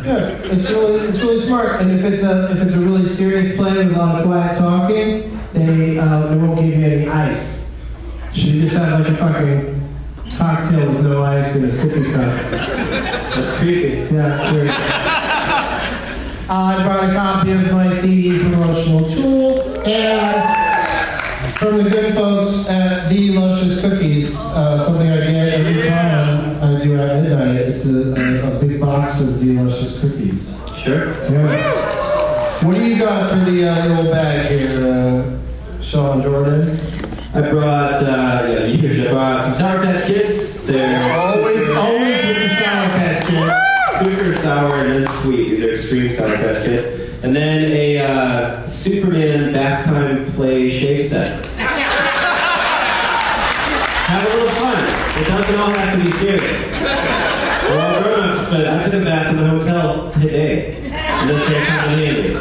yeah, 0.06 0.30
it's 0.44 0.70
really 0.70 1.08
it's 1.08 1.20
really 1.20 1.40
smart. 1.46 1.82
And 1.82 1.92
if 1.92 2.04
it's 2.06 2.24
a 2.24 2.52
if 2.52 2.58
it's 2.62 2.74
a 2.74 2.80
really 2.80 3.08
serious 3.08 3.56
play 3.56 3.78
with 3.78 3.96
a 3.96 3.98
lot 3.98 4.20
of 4.22 4.26
quiet 4.28 4.58
talking, 4.58 5.40
they 5.54 5.98
uh, 5.98 6.28
they 6.28 6.36
won't 6.36 6.60
give 6.60 6.70
you 6.80 6.86
any 6.86 7.08
ice. 7.08 7.66
So 8.32 8.42
you 8.42 8.62
just 8.62 8.76
have 8.76 9.00
like 9.02 9.14
a 9.14 9.18
fucking 9.18 9.73
cocktail 10.44 10.92
with 10.92 11.06
no 11.06 11.24
ice 11.24 11.56
in 11.56 11.64
a 11.64 11.68
sippy 11.70 12.14
cup. 12.14 12.52
That's 12.52 13.58
creepy. 13.58 14.14
Yeah. 14.14 15.80
Uh, 16.50 16.76
I 16.78 16.84
brought 16.84 17.10
a 17.10 17.14
copy 17.14 17.52
of 17.54 17.72
my 17.72 17.90
CD 18.02 18.38
promotional 18.38 19.10
tool 19.10 19.88
and 19.88 21.56
from 21.56 21.78
the 21.82 21.90
good 21.90 22.14
folks 22.14 22.68
at 22.68 23.10
DeLuscious 23.10 23.80
Cookies, 23.82 24.36
uh, 24.36 24.78
something 24.86 25.10
I 25.10 25.20
get 25.20 25.54
every 25.54 25.84
time 25.90 26.62
I 26.62 26.84
do 26.84 27.00
at 27.00 27.24
midnight. 27.24 27.56
It's 27.56 27.86
a, 27.86 28.14
a, 28.14 28.58
a 28.58 28.60
big 28.60 28.82
box 28.82 29.22
of 29.22 29.30
DeLuscious 29.36 30.02
Cookies. 30.02 30.60
Sure. 30.78 31.14
Yeah. 31.32 32.66
What 32.66 32.76
do 32.76 32.86
you 32.86 33.00
got 33.00 33.30
for 33.30 33.38
the 33.50 33.70
uh, 33.70 33.88
little 33.88 34.12
bag 34.12 34.52
here, 34.52 34.86
uh, 34.86 35.82
Sean 35.82 36.22
Jordan? 36.22 36.62
I 37.36 37.50
brought, 37.50 37.94
uh, 37.96 38.46
yeah, 38.48 38.66
you 38.66 38.78
usually 38.78 39.10
brought 39.10 39.44
some 39.44 39.54
Sour 39.56 39.84
Patch 39.84 40.06
Kids. 40.06 40.33
They're 40.66 41.12
Always, 41.20 41.70
always 41.72 42.26
with 42.26 42.38
the 42.38 42.50
Sour 42.56 42.90
Patch 42.90 43.28
Kid. 43.28 43.52
super 44.00 44.32
sour 44.38 44.76
and 44.76 44.90
then 45.06 45.14
sweet. 45.22 45.50
These 45.50 45.62
are 45.62 45.72
extreme 45.72 46.10
Sour 46.10 46.38
Patch 46.38 46.64
Kids. 46.64 46.84
And 47.24 47.36
then 47.36 47.70
a 47.72 48.00
uh, 48.00 48.66
Superman 48.66 49.52
back 49.52 49.84
time 49.86 50.26
play 50.32 50.70
shave 50.70 51.06
set. 51.10 51.46
Have 54.08 54.24
a 54.26 54.30
little 54.30 54.50
fun. 54.50 54.78
It 55.22 55.28
doesn't 55.28 55.60
all 55.60 55.72
have 55.72 55.98
to 55.98 56.06
be 56.06 56.12
serious. 56.12 56.72
We're 56.82 57.80
all 57.82 58.02
grown-ups, 58.04 58.50
but 58.50 58.68
I 58.68 58.82
took 58.84 58.94
a 58.94 59.04
bath 59.04 59.28
in 59.32 59.38
the 59.38 59.48
hotel 59.50 60.12
today. 60.12 60.76
And 60.92 61.30
this 61.30 61.46
come 61.68 61.94
in 61.94 62.00
handy. 62.00 62.32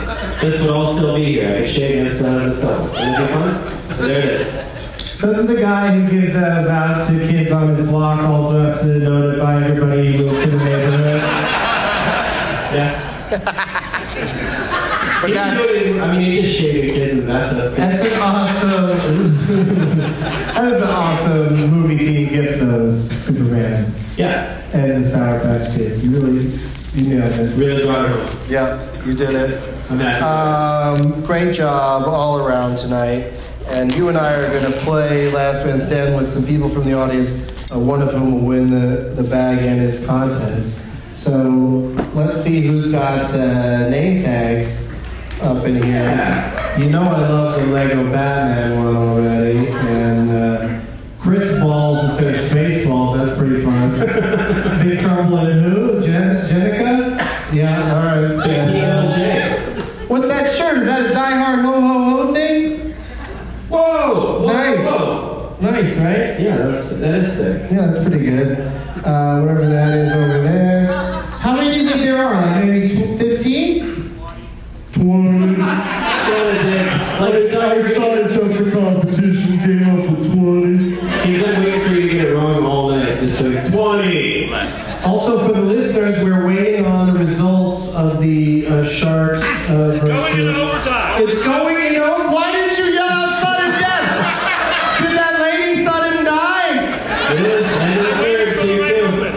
This 0.40 0.60
would 0.60 0.70
all 0.70 0.94
still 0.94 1.14
be 1.16 1.24
here. 1.24 1.48
I 1.56 1.60
could 1.62 1.70
shave 1.74 2.06
and 2.06 2.16
stuff 2.16 2.42
and 2.42 2.52
stuff. 2.52 2.90
Wouldn't 2.92 3.16
it 3.16 3.26
be 3.26 3.32
fun? 3.32 3.94
So 3.94 4.06
there 4.06 4.18
it 4.20 4.24
is. 4.40 4.41
Doesn't 5.22 5.46
the 5.46 5.54
guy 5.60 5.92
who 5.92 6.10
gives 6.10 6.32
those 6.34 6.66
out 6.68 7.06
to 7.08 7.12
kids 7.28 7.52
on 7.52 7.68
his 7.68 7.88
block 7.88 8.20
also 8.28 8.60
have 8.64 8.80
to 8.80 8.98
notify 8.98 9.64
everybody 9.64 10.16
who 10.16 10.26
moved 10.26 10.40
to 10.44 10.50
the 10.50 10.56
neighborhood? 10.58 11.22
Yeah. 12.72 13.08
But 15.22 15.28
You 15.28 15.34
that's, 15.34 15.60
can 15.62 15.92
do 15.94 16.00
I 16.00 16.18
mean, 16.18 16.32
you're 16.32 16.42
just 16.42 16.58
shaving 16.58 16.94
kids 16.94 17.12
in 17.12 17.20
the 17.20 17.26
bathtub. 17.32 17.74
that's 17.76 18.00
an 18.00 18.20
awesome, 18.20 19.36
that 20.52 20.64
was 20.64 20.82
an 20.82 20.88
awesome 20.88 21.70
movie 21.70 21.96
themed 21.96 22.30
gift, 22.30 22.58
though, 22.58 22.90
Superman. 22.90 23.92
Yeah, 24.16 24.60
and 24.72 25.04
the 25.04 25.08
Sour 25.08 25.38
Patch 25.38 25.76
Kids. 25.76 26.04
You 26.04 26.18
really, 26.18 26.58
you 26.94 27.14
nailed 27.20 27.30
it. 27.38 27.56
really 27.56 27.84
brought 27.84 28.06
it 28.06 28.10
home. 28.10 28.38
Yep, 28.50 29.06
you 29.06 29.14
did 29.14 29.30
it. 29.36 29.74
I'm 29.90 30.00
happy. 30.00 31.04
Um, 31.04 31.20
great 31.24 31.54
job 31.54 32.02
all 32.08 32.38
around 32.38 32.78
tonight. 32.78 33.32
And 33.72 33.90
you 33.94 34.08
and 34.10 34.18
I 34.18 34.34
are 34.34 34.50
going 34.50 34.70
to 34.70 34.78
play 34.80 35.32
Last 35.32 35.64
Man 35.64 35.78
Standing 35.78 36.14
with 36.14 36.28
some 36.28 36.44
people 36.44 36.68
from 36.68 36.84
the 36.84 36.92
audience, 36.92 37.32
uh, 37.72 37.78
one 37.78 38.02
of 38.02 38.12
whom 38.12 38.34
will 38.34 38.46
win 38.46 38.70
the, 38.70 39.14
the 39.14 39.24
bag 39.24 39.64
and 39.64 39.80
its 39.80 40.04
contents. 40.04 40.86
So 41.14 41.32
let's 42.14 42.42
see 42.42 42.60
who's 42.60 42.92
got 42.92 43.32
uh, 43.32 43.88
name 43.88 44.18
tags 44.18 44.90
up 45.40 45.64
in 45.64 45.76
here. 45.76 45.84
Yeah. 45.86 46.78
You 46.78 46.90
know 46.90 47.02
I 47.02 47.20
love 47.20 47.60
the 47.60 47.66
Lego 47.72 48.04
Batman 48.10 48.84
one 48.84 48.96
already, 48.96 49.68
and 49.68 50.30
uh, 50.30 50.80
Chris 51.18 51.58
Balls 51.58 52.04
instead 52.04 52.34
of 52.34 52.40
Space 52.50 52.86
Balls, 52.86 53.16
that's 53.16 53.38
pretty 53.38 53.62
fun. 53.64 53.92
Big 54.86 54.98
Trouble 55.00 55.38
in 55.38 55.62
Who? 55.62 56.00
Jen- 56.02 56.44
Jenica? 56.46 57.18
Yeah, 57.52 57.94
all 57.94 58.04
right. 58.04 58.50
Yeah. 58.50 59.82
What's 60.08 60.28
that 60.28 60.46
shirt? 60.46 60.76
Is 60.76 60.84
that 60.84 61.06
a 61.06 61.12
Die 61.12 61.30
Hard 61.30 61.60
Ho 61.60 61.72
Ho 61.72 61.80
Ho? 61.80 62.11
Whoa! 64.42 64.48
whoa 64.48 64.52
Nice. 64.52 64.84
Whoa. 64.84 65.56
Nice, 65.60 65.96
right? 65.98 66.40
Yeah, 66.40 66.56
that's, 66.56 66.96
that 66.96 67.14
is 67.14 67.36
sick. 67.36 67.70
Yeah, 67.70 67.86
that's 67.86 67.98
pretty 67.98 68.24
good. 68.24 68.58
Uh, 69.04 69.40
whatever 69.40 69.66
that 69.68 69.94
is 69.94 70.12
over 70.12 70.42
there. 70.42 71.22
How 71.22 71.54
many 71.54 71.72
do 71.72 71.80
you 71.82 71.88
think 71.88 72.02
there 72.02 72.24
are? 72.24 72.34
Like 72.34 72.64
maybe 72.64 73.16
15? 73.16 74.18
20. 74.92 75.56
Like 75.56 77.34
a 77.34 77.52
I 77.62 77.82
sized 77.92 78.32
up 78.32 78.58
the 78.58 78.70
competition, 78.72 79.58
came 79.60 79.88
up 79.88 80.18
with 80.18 80.32
20. 80.32 80.90
He's 81.24 81.42
been 81.42 81.62
waiting 81.62 81.80
for 81.80 81.94
you 81.94 82.00
to 82.02 82.08
get 82.08 82.26
it 82.26 82.34
wrong 82.34 82.64
all 82.64 82.90
night. 82.90 83.20
Just 83.20 83.40
like 83.40 83.72
20. 83.72 84.52
Also, 85.04 85.46
for 85.46 85.52
the 85.52 85.62
listeners, 85.62 86.22
we're 86.22 86.46
waiting 86.46 86.86
on 86.86 87.12
the 87.12 87.18
results 87.18 87.94
of 87.94 88.20
the 88.20 88.66
uh, 88.66 88.84
Sharks 88.84 89.42
uh, 89.68 89.92
versus. 89.92 90.00
Going 90.02 90.38
into 90.38 90.60
overtime. 90.60 91.22
It's 91.22 91.42
going 91.42 91.94
in 91.94 92.02
over. 92.02 92.28
Why 92.28 92.52
didn't 92.52 92.78
you 92.78 92.92
yell 92.92 93.08
out 93.08 93.30
sudden 93.42 93.70
death? 93.80 94.98
Did 95.00 95.16
that 95.16 95.40
lady 95.40 95.84
sudden 95.84 96.24
die? 96.24 97.32
It 97.34 97.40
is. 97.40 97.66
And 97.66 98.00
it's 98.00 98.18
weird 98.20 98.58
to 98.58 98.66
you 98.66 98.82
too. 98.88 99.32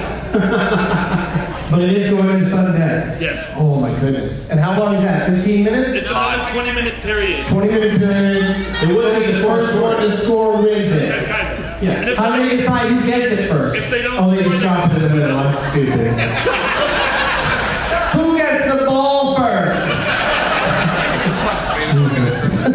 But 1.72 1.82
it 1.82 1.98
is 1.98 2.12
going 2.12 2.30
into 2.30 2.50
sudden 2.50 2.80
death. 2.80 3.22
Yes. 3.22 3.46
Oh 3.56 3.85
my 3.96 4.02
goodness. 4.02 4.50
And 4.52 4.60
how 4.60 4.78
long 4.80 4.96
is 4.96 5.04
that? 5.04 5.30
15 5.30 5.64
minutes? 5.64 5.94
It's 5.94 6.10
about 6.10 6.50
a 6.50 6.54
20 6.54 6.72
minute 6.74 6.96
period. 6.96 7.46
20 7.48 7.68
minute 7.68 7.98
period. 8.00 8.44
It 8.84 8.88
will 8.96 9.14
be 9.20 9.26
the 9.26 9.32
the 9.32 9.44
first 9.44 9.72
first 9.72 9.82
one 9.82 10.02
to 10.02 10.10
score 10.10 10.62
wins 10.62 10.92
it. 10.92 11.28
Kind 11.28 11.48
of. 11.48 11.84
Yeah. 11.84 12.16
How 12.16 12.36
do 12.36 12.48
they 12.48 12.58
decide 12.58 12.90
who 12.90 13.06
gets 13.06 13.40
it 13.40 13.50
first? 13.50 13.76
if 13.76 13.90
they 13.90 14.02
don't 14.02 14.18
Oh, 14.18 14.30
they 14.32 14.40
score, 14.42 14.52
just 14.52 14.64
then- 14.64 14.90
drop 14.90 14.92
it 14.92 15.02
in 15.04 15.10
the 15.10 15.16
middle. 15.16 15.38
I'm 15.38 15.56
stupid. 15.72 16.20
Who 18.16 18.38
gets 18.38 18.74
the 18.74 18.86
ball 18.86 19.36
first? 19.36 19.86
Jesus. 21.92 22.66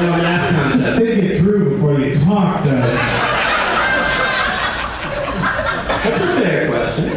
No, 0.00 0.06
math. 0.12 0.96
Think 0.96 1.24
it 1.24 1.40
through 1.42 1.70
before 1.74 2.00
you 2.00 2.18
talk, 2.20 2.64
though. 2.64 2.70
That's 6.00 6.24
a 6.24 6.26
fair 6.40 6.60
question. 6.68 7.08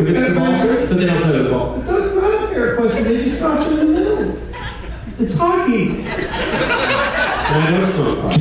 If 0.00 0.08
it's 0.08 0.28
the 0.28 0.34
ball 0.40 0.52
first, 0.62 0.88
but 0.90 0.98
they 0.98 1.06
don't 1.06 1.22
play 1.22 1.32
with 1.36 1.44
the 1.44 1.50
ball. 1.50 1.76
No, 1.76 1.96
it's 2.02 2.14
not 2.14 2.44
a 2.44 2.48
fair 2.48 2.76
question. 2.76 3.04
They 3.04 3.24
just 3.24 3.38
drop 3.40 3.66
it 3.66 3.72
in 3.72 3.78
the 3.78 3.84
middle. 3.84 4.38
It's 5.18 5.34
hockey. 5.38 6.06
And 7.50 7.64
I 7.64 7.70
don't 7.72 7.84
smoke 7.92 8.20
pot. 8.22 8.38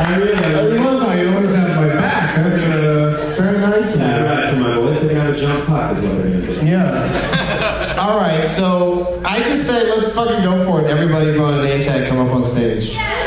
I 0.00 0.16
realize. 0.16 0.70
You 0.72 0.88
always 0.88 1.20
you 1.20 1.28
always 1.34 1.54
have 1.56 1.76
my 1.76 1.88
back. 1.88 2.36
That's 2.36 2.62
uh, 2.62 3.34
very 3.36 3.58
nice 3.58 3.92
of 3.94 4.00
Yeah, 4.00 4.18
you. 4.20 4.24
right, 4.24 4.44
for 4.54 4.60
my 4.60 4.74
voice, 4.76 5.00
they 5.04 5.14
gotta 5.14 5.34
jump 5.40 5.66
pot 5.66 5.96
is 5.96 6.04
what 6.04 6.12
they're 6.22 6.30
gonna 6.30 6.46
do. 6.60 6.66
Yeah. 6.66 7.96
All 7.98 8.16
right, 8.18 8.46
so 8.46 9.20
I 9.24 9.40
just 9.42 9.66
say 9.66 9.82
let's 9.90 10.14
fucking 10.14 10.42
go 10.44 10.64
for 10.64 10.80
it. 10.80 10.86
Everybody 10.88 11.32
brought 11.36 11.54
a 11.54 11.62
name 11.64 11.82
tag, 11.82 12.06
come 12.08 12.18
up 12.24 12.32
on 12.32 12.44
stage. 12.44 12.90
Yeah. 12.94 13.18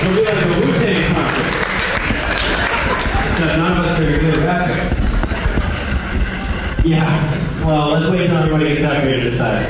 It'll 0.00 0.14
be 0.14 0.22
like 0.24 0.42
a 0.42 0.46
Wu-Tang 0.48 1.14
concert. 1.14 1.54
Except 3.30 3.52
none 3.58 3.72
of 3.78 3.84
us 3.84 4.00
are 4.00 4.04
good 4.18 4.34
at 4.38 4.42
rapping. 4.42 4.84
Yeah. 6.90 7.57
Well, 7.68 7.90
let's 7.90 8.10
wait 8.10 8.28
till 8.28 8.36
everybody 8.38 8.76
gets 8.76 8.84
up 8.84 9.02
here 9.02 9.20
to 9.20 9.30
decide. 9.30 9.66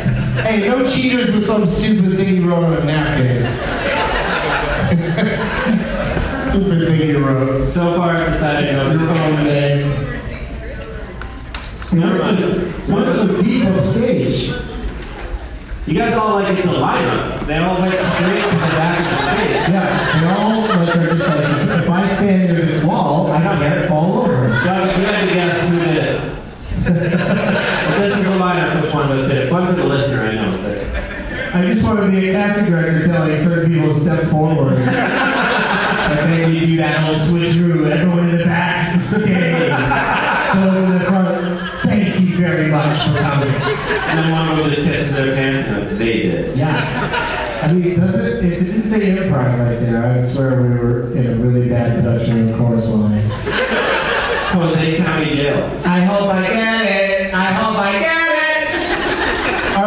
Hey, 0.46 0.68
no 0.68 0.86
cheaters 0.86 1.34
with 1.34 1.44
some 1.44 1.66
stupid 1.66 2.16
thing 2.16 2.36
you 2.36 2.48
wrote 2.48 2.62
on 2.62 2.74
a 2.74 2.84
napkin. 2.84 3.42
stupid 6.48 6.86
thing 6.86 7.08
you 7.08 7.26
wrote. 7.26 7.66
So 7.66 7.96
far, 7.96 8.10
I've 8.10 8.30
decided 8.30 8.72
no. 8.72 8.92
Your 8.92 9.10
own 9.10 9.42
name. 9.42 9.90
What's 12.86 13.32
the 13.32 13.42
deep 13.42 13.84
stage? 13.86 14.54
You 15.88 15.94
guys 15.94 16.14
all 16.14 16.34
like 16.36 16.56
it's 16.56 16.68
a 16.68 16.70
lineup. 16.70 17.48
They 17.48 17.56
all 17.56 17.80
went 17.80 17.94
straight 17.94 18.44
to 18.44 18.48
the 18.48 18.74
back 18.78 19.00
of 19.00 19.06
the 19.10 19.18
stage. 19.34 19.74
Yeah, 19.74 20.20
they 20.20 20.26
all 20.40 20.60
like 20.60 20.94
are 20.94 21.16
just 21.16 21.28
like, 21.28 21.82
if 21.82 21.90
I 21.90 22.14
stand 22.14 22.52
near 22.52 22.64
this 22.64 22.84
wall, 22.84 23.32
I 23.32 23.42
can't 23.42 23.88
fall 23.88 24.20
over. 24.20 24.50
Doug, 24.50 24.96
you 24.96 25.04
had 25.04 25.26
to 25.26 25.34
guess 25.34 25.68
who 25.68 25.80
did 25.80 25.96
it. 25.96 26.38
Well, 27.98 28.08
this 28.10 28.18
is 28.18 28.24
the 28.24 28.38
lineup. 29.08 29.18
Which 29.18 29.18
one 29.18 29.18
was 29.18 29.30
it? 29.30 29.50
Fun 29.50 29.66
for 29.66 29.80
the 29.80 29.86
listener, 29.86 30.22
I 30.22 30.34
know. 30.34 30.62
But 30.62 31.54
I 31.54 31.62
just 31.62 31.84
want 31.84 32.00
to 32.00 32.10
be 32.10 32.28
a 32.28 32.32
casting 32.32 32.66
director 32.66 33.06
telling 33.06 33.42
certain 33.42 33.72
people 33.72 33.94
to 33.94 34.00
step 34.00 34.30
forward. 34.30 34.78
like 34.78 36.28
maybe 36.30 36.66
do 36.66 36.76
that 36.76 37.04
whole 37.04 37.14
switcheroo, 37.16 37.90
everyone 37.90 38.28
in 38.28 38.38
the 38.38 38.44
back, 38.44 39.00
stay. 39.02 39.68
Those 40.54 40.84
in 40.84 40.98
the 40.98 41.04
front, 41.04 41.82
thank 41.82 42.20
you 42.20 42.36
very 42.36 42.70
much 42.70 42.96
for 43.06 43.18
coming. 43.18 43.48
and 43.48 44.18
then 44.18 44.32
one 44.32 44.56
would 44.58 44.72
just 44.72 44.86
kisses 44.86 45.14
their 45.14 45.34
pants 45.34 45.68
and 45.68 45.98
they 45.98 46.22
did. 46.22 46.56
Yeah. 46.56 47.60
I 47.62 47.72
mean, 47.72 47.98
does 47.98 48.14
it, 48.14 48.44
if 48.44 48.62
it 48.62 48.64
didn't 48.64 48.88
say 48.88 49.00
improv 49.16 49.58
right 49.58 49.80
there, 49.80 50.02
I 50.02 50.18
would 50.18 50.30
swear 50.30 50.62
we 50.62 50.68
were 50.68 51.12
in 51.16 51.26
a 51.26 51.36
really 51.36 51.68
bad 51.68 52.02
production 52.02 52.48
of 52.48 52.58
Chorus 52.58 52.88
Line. 52.88 53.28
Jose 54.52 54.96
County 54.96 55.36
Jail. 55.36 55.64
I 55.84 56.00
hope 56.00 56.30
I 56.30 56.46
get 56.46 56.87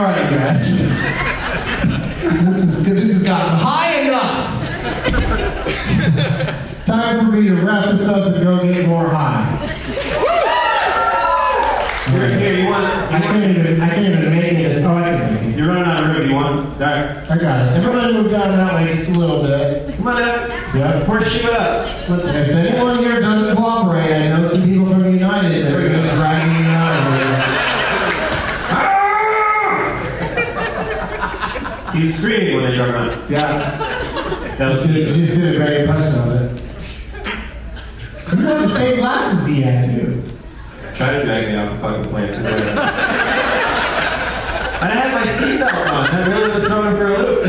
All 0.02 0.08
right, 0.08 0.28
guys. 0.32 0.72
This 0.72 2.64
is 2.64 2.84
good. 2.84 2.98
This 2.98 3.12
has 3.12 3.22
gotten 3.22 3.60
high 3.60 4.00
enough. 4.00 4.64
It's 6.60 6.84
time 6.86 7.24
for 7.24 7.32
me 7.32 7.48
to 7.50 7.54
wrap 7.62 7.96
this 7.96 8.08
up 8.08 8.34
and 8.34 8.44
go 8.44 8.64
get 8.64 8.88
more 8.88 9.10
high. 9.10 9.58
Here, 12.10 12.40
here, 12.40 12.60
you 12.62 12.66
want? 12.66 12.84
I 13.14 13.20
can't 13.20 13.56
even, 13.56 13.80
I 13.80 13.90
can't 13.90 14.08
even 14.08 14.32
make 14.32 14.54
it. 14.54 14.84
Oh, 14.84 14.98
I 14.98 15.04
can 15.04 15.36
make 15.36 15.44
it. 15.44 15.58
you're 15.60 15.68
running 15.68 15.84
out 15.84 16.04
of 16.04 16.18
room. 16.18 16.30
You 16.30 16.36
want? 16.36 16.80
There. 16.80 17.24
I 17.30 17.38
got 17.38 17.68
it. 17.68 17.78
Everybody 17.78 18.14
move 18.14 18.32
down 18.32 18.58
that 18.58 18.74
way 18.74 18.88
just 18.96 19.12
a 19.12 19.20
little 19.20 19.44
bit. 19.44 19.96
Come 19.98 20.08
on 20.08 20.24
up. 20.24 20.50
Yeah. 20.74 21.06
Horseshoe 21.06 21.48
it 21.48 21.54
up. 21.54 22.10
Let's. 22.10 22.28
If 22.28 22.50
anyone 22.50 22.98
here 22.98 23.22
doesn't 23.22 23.56
cooperate, 23.56 24.12
I 24.12 24.30
know 24.30 24.50
some 24.50 24.64
people 24.64 24.88
from 24.88 25.14
United 25.14 25.64
that 25.64 25.76
are 25.76 25.88
going 25.88 26.10
to 26.10 26.16
drag 26.16 26.48
me 26.48 26.66
out 26.66 26.98
of 26.98 27.12
He's 32.02 32.18
screaming 32.18 32.56
when 32.56 32.64
they 32.72 32.78
him 32.78 32.96
out. 32.96 33.30
Yeah. 33.30 33.78
That 34.58 34.68
was 34.78 34.88
You 34.88 34.94
good. 35.06 35.16
just 35.26 35.38
did 35.40 35.56
a 35.56 35.58
great 35.58 35.82
impression 35.82 36.20
of 36.20 36.28
it. 36.30 36.62
You 38.38 38.46
have 38.46 38.62
the 38.70 38.76
same 38.76 38.96
glasses 38.98 39.48
he 39.48 39.62
had 39.62 39.90
too. 39.90 40.24
Try 40.96 41.12
to 41.14 41.24
drag 41.26 41.48
me 41.48 41.56
off 41.56 41.72
the 41.74 41.80
fucking 41.82 42.06
plane 42.12 42.26
and 42.34 42.80
I 44.84 44.88
had 44.94 45.10
my 45.14 45.26
seatbelt 45.32 45.88
on. 45.92 46.06
I 46.10 46.28
really 46.28 46.50
was 46.60 46.64
throwing 46.68 46.96
for 46.96 47.06
a 47.08 47.10
loop. 47.18 47.40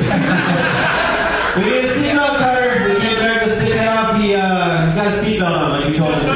we 1.56 1.62
need 1.70 1.84
a 1.84 1.86
seatbelt 1.92 2.34
cutter. 2.38 2.94
We 2.94 3.00
can't 3.00 3.18
drag 3.18 3.48
the 3.48 3.54
stick 3.56 3.72
head 3.74 3.88
off. 3.88 4.20
He, 4.20 4.34
uh, 4.34 4.86
he's 4.86 4.94
got 4.94 5.06
a 5.06 5.08
seatbelt 5.16 5.58
on 5.58 5.70
like 5.80 5.84
we 5.90 5.96
told 5.98 6.14
him 6.14 6.20
to. 6.26 6.32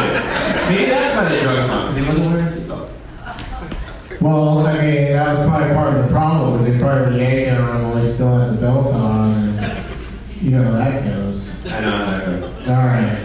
Maybe 0.69 0.85
that's 0.91 1.17
why 1.17 1.25
they 1.29 1.41
drug 1.43 1.59
him 1.59 1.71
out, 1.71 1.83
because 1.89 1.97
he 2.03 2.09
wasn't 2.09 2.27
wearing 2.33 2.47
a 2.47 2.49
seatbelt. 2.51 4.21
Well, 4.21 4.67
I 4.67 4.73
mean, 4.85 5.13
that 5.13 5.39
was 5.39 5.47
probably 5.47 5.73
part 5.75 5.95
of 5.95 6.03
the 6.05 6.11
problem 6.11 6.53
because 6.53 6.67
they 6.71 6.79
probably 6.79 7.13
were 7.13 7.19
yanking 7.19 7.55
on 7.55 7.77
him 7.77 7.83
while 7.93 8.03
he 8.03 8.11
still 8.13 8.37
had 8.39 8.51
the 8.57 8.61
belt 8.61 8.93
on. 8.95 9.33
And 9.59 10.43
you 10.43 10.51
know 10.51 10.65
how 10.65 10.73
that 10.79 11.05
goes. 11.05 11.73
I 11.73 11.81
know 11.81 11.91
how 11.91 12.11
that 12.11 12.25
goes. 12.27 12.43
All 12.69 12.87
right. 12.87 13.17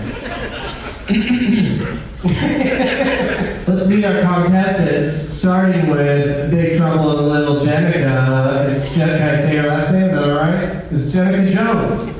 Let's 3.68 3.88
meet 3.90 4.06
our 4.06 4.22
contestants, 4.22 5.30
starting 5.34 5.90
with 5.90 6.52
Big 6.52 6.78
Trouble 6.78 7.20
in 7.20 7.26
Little 7.30 7.56
Jenica. 7.66 8.70
It's 8.76 8.94
Jen- 8.96 9.18
can 9.18 9.36
I 9.36 9.42
say 9.42 9.56
her 9.58 9.68
last 9.68 9.92
name? 9.92 10.04
Is 10.10 10.12
that 10.12 10.24
all 10.30 10.36
right? 10.38 10.86
It's 10.92 11.14
Jenica 11.14 11.50
Jones. 11.52 12.12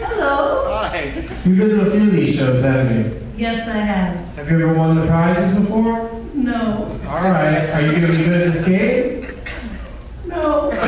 Hello. 0.00 0.66
Hi. 0.68 1.04
You've 1.44 1.58
been 1.58 1.68
to 1.70 1.80
a 1.86 1.90
few 1.90 2.02
of 2.08 2.12
these 2.12 2.36
shows, 2.36 2.62
haven't 2.62 3.04
you? 3.04 3.26
Yes, 3.36 3.66
I 3.68 3.76
have. 3.78 4.16
Have 4.36 4.50
you 4.50 4.56
ever 4.62 4.74
won 4.74 5.00
the 5.00 5.06
prizes 5.06 5.58
before? 5.58 6.10
No. 6.34 6.86
All 7.08 7.22
right. 7.22 7.68
Are 7.70 7.80
you 7.82 7.92
going 7.92 8.12
to 8.12 8.18
be 8.18 8.24
good 8.24 8.48
at 8.48 8.52
this 8.54 8.64
game? 8.66 9.22
No. 10.26 10.66
Okay. 10.66 10.80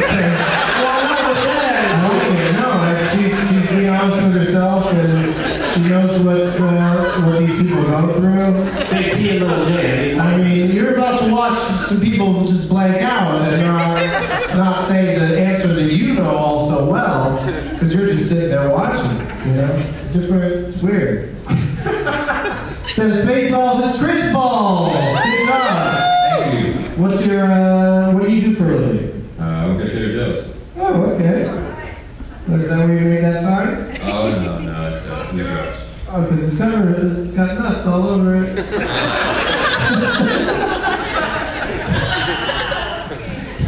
Okay, 2.06 2.52
no, 2.52 3.10
she's, 3.12 3.50
she's 3.50 3.70
being 3.70 3.88
honest 3.88 4.22
with 4.26 4.34
herself, 4.46 4.86
and 4.92 5.34
She 5.74 5.88
knows 5.88 6.20
what's 6.22 6.60
uh, 6.60 7.22
what 7.24 7.38
these 7.40 7.60
people 7.62 7.82
go 7.84 8.12
through. 8.14 8.90
Big 8.90 9.12
T 9.16 9.30
and 9.30 9.40
little 9.46 9.66
J. 9.66 10.18
I 10.18 10.18
mean, 10.18 10.20
I 10.20 10.36
mean, 10.38 10.70
you're 10.72 10.94
about 10.94 11.20
to 11.20 11.32
watch 11.32 11.56
some 11.56 12.00
people 12.00 12.44
just 12.44 12.68
blank 12.68 13.02
out 13.02 13.40
and 13.42 13.62
not, 13.62 14.56
not 14.56 14.84
say 14.84 15.16
the 15.18 15.38
answer 15.40 15.68
that 15.68 15.92
you 15.92 16.14
know 16.14 16.30
all 16.30 16.58
so 16.68 16.88
well, 16.90 17.38
because 17.72 17.94
you're 17.94 18.06
just 18.08 18.28
sitting 18.28 18.50
there 18.50 18.68
watching. 18.70 19.10
You 19.46 19.54
know, 19.60 19.72
it's 19.90 20.12
different. 20.12 20.66
It's 20.68 20.82
weird. 20.82 21.34
Instead 21.48 23.10
of 23.10 23.18
Spaceballs, 23.26 23.88
it's 23.90 23.98
Chris 23.98 24.32
Balls. 24.32 24.92
Good 25.22 25.46
job. 25.48 25.98
Thank 26.40 26.66
you. 26.66 26.72
What's 27.02 27.26
your 27.26 27.44
uh, 27.44 28.12
what 28.12 28.22
do 28.26 28.32
you 28.34 28.40
do 28.48 28.54
for 28.56 28.70
a 28.72 28.76
living? 28.76 29.28
Uh, 29.38 29.42
I'm 29.44 29.76
gonna 29.78 29.90
Trader 29.90 30.10
Joe's. 30.12 30.56
Oh, 30.78 31.02
okay. 31.12 31.42
Is 32.48 32.68
that 32.68 32.78
where 32.78 32.94
you 32.96 33.04
made 33.08 33.24
that 33.24 33.42
sign? 33.42 33.98
Oh 34.08 34.30
no, 34.40 34.58
no, 34.60 34.90
it's 34.92 35.00
uh, 35.02 35.32
New 35.32 35.44
York. 35.44 35.74
Oh, 36.08 36.22
because 36.30 36.52
it's 36.52 36.58
covered. 36.60 37.26
It's 37.26 37.34
got 37.34 37.58
nuts 37.58 37.86
all 37.86 38.06
over 38.08 38.36
it. 38.44 38.48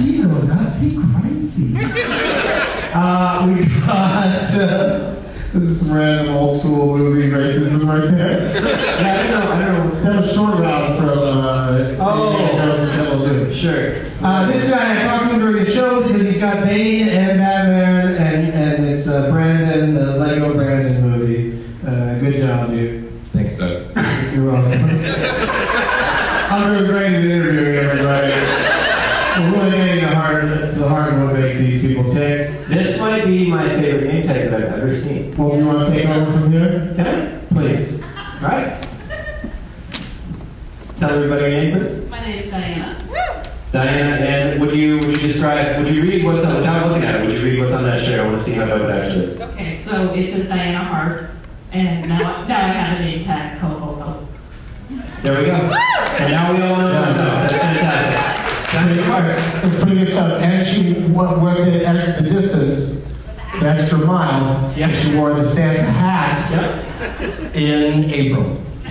you 0.01 0.29
He 0.81 0.97
crazy. 0.97 1.77
Uh, 2.91 3.47
we 3.55 3.67
got. 3.67 4.51
Uh, 4.55 5.15
this 5.53 5.63
is 5.65 5.87
some 5.87 5.95
random 5.97 6.35
old 6.35 6.59
school 6.59 6.97
movie 6.97 7.29
racism 7.29 7.87
right 7.87 8.11
there. 8.11 8.41
yeah, 9.01 9.21
I 9.21 9.31
don't 9.31 9.41
know. 9.41 9.53
I 9.53 9.65
don't 9.65 9.75
know. 9.87 9.93
It's 9.93 10.03
kind 10.03 10.19
of 10.19 10.29
short 10.31 10.59
round 10.59 10.99
from. 10.99 11.19
Uh, 11.19 11.97
Oh. 12.01 12.31
Indiana 12.39 12.77
Jones 12.77 12.81
and 12.89 12.93
Temple 12.93 13.27
of 13.27 13.31
Doom. 13.31 13.55
Sure. 13.55 14.05
Uh, 14.23 14.51
this 14.51 14.71
guy, 14.71 14.99
I 15.05 15.07
talked 15.07 15.25
to 15.25 15.35
him 15.35 15.41
during 15.41 15.65
the 15.65 15.71
show 15.71 16.03
because 16.03 16.23
he's 16.23 16.41
got 16.41 16.65
Bane 16.65 17.09
and 17.09 17.39
Batman, 17.39 18.07
and, 18.17 18.53
and 18.55 18.87
it's 18.87 19.07
uh, 19.07 19.31
Brandon, 19.31 19.95
the 19.95 20.17
Lego 20.17 20.55
Brandon 20.55 21.03
movie. 21.09 21.63
Uh, 21.87 22.19
good 22.21 22.37
job, 22.37 22.71
dude. 22.71 23.23
Thanks, 23.33 23.57
Doug. 23.57 23.83
You're 24.35 24.51
welcome. 24.51 24.81
I'm 26.51 26.73
doing 26.79 26.91
great 26.91 27.13
at 27.13 27.25
interviewing 27.25 27.77
everybody. 27.77 28.33
We're 30.89 31.11
really 31.11 31.11
getting 31.11 31.11
the 31.11 31.11
heart, 31.11 31.11
to 31.11 31.15
the 31.15 31.15
heart 31.15 31.15
of 31.15 31.23
what 31.23 31.41
makes 31.41 31.59
these 31.59 31.83
people 31.83 32.05
tick. 32.05 32.67
This 32.69 32.99
might 33.01 33.25
be 33.25 33.51
my 33.51 33.69
favorite 33.69 34.13
name 34.13 34.27
tag 34.27 34.51
that 34.51 34.63
I've 34.63 34.79
ever 34.79 34.97
seen. 34.97 35.37
Well, 35.37 35.57
you 35.57 35.67
want 35.67 35.87
to 35.87 35.93
take 35.93 36.07
over 36.09 36.33
from 36.33 36.53
here? 36.53 36.93
Can 36.97 37.07
I? 37.07 37.55
Please. 37.55 38.03
Right. 38.41 38.85
Tell 40.97 41.11
everybody 41.11 41.41
your 41.43 41.51
name, 41.51 41.79
please. 41.79 42.09
My 42.11 42.21
name 42.21 42.39
is 42.41 42.51
Diana. 42.51 42.95
Diana, 43.71 44.17
and 44.25 44.61
would 44.61 44.75
you 44.75 44.99
would 44.99 45.09
you 45.09 45.17
describe? 45.19 45.77
Would 45.83 45.95
you 45.95 46.03
read 46.03 46.25
what's 46.25 46.43
on 46.45 46.57
without 46.57 46.89
looking 46.89 47.05
at 47.05 47.17
it? 47.17 47.27
Would 47.27 47.37
you 47.37 47.45
read 47.45 47.61
what's 47.61 47.73
on 47.73 47.85
that 47.85 48.05
shirt? 48.05 48.21
I 48.21 48.25
want 48.25 48.39
to 48.39 48.43
see 48.43 48.53
how 48.53 48.65
dope 48.65 48.81
it 48.81 48.91
actually 48.91 49.25
is. 49.27 49.41
Okay, 49.41 49.75
so 49.75 50.15
it 50.15 50.33
says 50.33 50.49
Diana 50.49 50.83
Hart, 50.85 51.31
and 51.73 52.09
now, 52.09 52.47
now 52.47 52.65
I 52.65 52.69
have 52.73 52.99
a 52.99 53.03
name 53.03 53.21
tag. 53.21 53.59
Ho 53.59 53.69
ho 53.69 53.95
ho. 53.95 54.27
There 55.23 55.39
we 55.39 55.47
go. 55.47 55.53
And 55.53 56.33
now 56.33 56.53
we 56.53 56.63
all 56.63 56.77
know. 56.79 56.91
Yeah. 56.91 57.13
No, 57.13 57.25
that's 57.47 57.59
fantastic. 57.59 58.73
Diana 58.73 59.03
Hart. 59.05 59.27
It's, 59.27 59.65
it's 59.65 59.83
pretty 59.85 59.99
good 59.99 60.09
stuff. 60.09 60.41
And 60.41 60.58
she 61.19 61.25
wo- 61.25 61.39
worked 61.43 61.65
the, 61.65 61.85
ex- 61.87 62.21
the 62.21 62.29
distance, 62.29 63.03
the 63.61 63.69
extra 63.69 63.99
mile. 63.99 64.73
Yeah. 64.77 64.93
She 64.93 65.15
wore 65.17 65.33
the 65.35 65.43
Santa 65.45 65.83
hat 65.83 66.39
Yep. 66.51 67.55
in 67.57 68.05
April. 68.11 68.61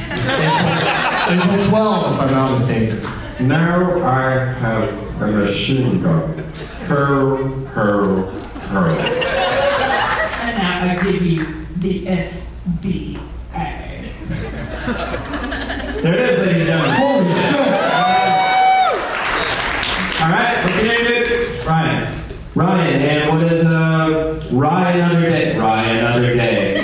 April 1.30 1.70
12, 1.70 2.14
if 2.16 2.22
I'm 2.22 2.32
not 2.32 2.52
mistaken. 2.52 3.48
Now 3.48 4.02
I 4.04 4.32
have 4.60 5.22
a 5.22 5.28
machine 5.28 6.02
gun. 6.02 6.38
Her, 6.88 7.36
her, 7.68 8.26
her. 8.72 8.90
And 8.90 10.58
now 10.58 10.92
I 10.92 11.04
give 11.04 11.22
you 11.26 11.66
the 11.78 12.06
FBI. 12.06 13.20
There 16.02 16.14
it 16.14 16.20
is, 16.30 16.40
ladies 16.40 16.56
and 16.58 16.66
gentlemen. 16.66 16.96
Holy 16.96 17.30
shit! 17.42 17.74
All 20.22 20.30
right, 20.32 20.64
what's 20.64 20.78
your 20.84 20.94
name, 20.94 21.06
dude? 21.06 21.58
Ryan. 22.58 23.02
Ryan, 23.02 23.02
and 23.02 23.30
what 23.30 23.52
is 23.54 23.66
uh, 23.66 24.42
Rye 24.52 24.92
Another 24.94 25.30
Day? 25.30 25.58
Rye 25.58 25.84
Another 25.84 26.34
Day. 26.34 26.78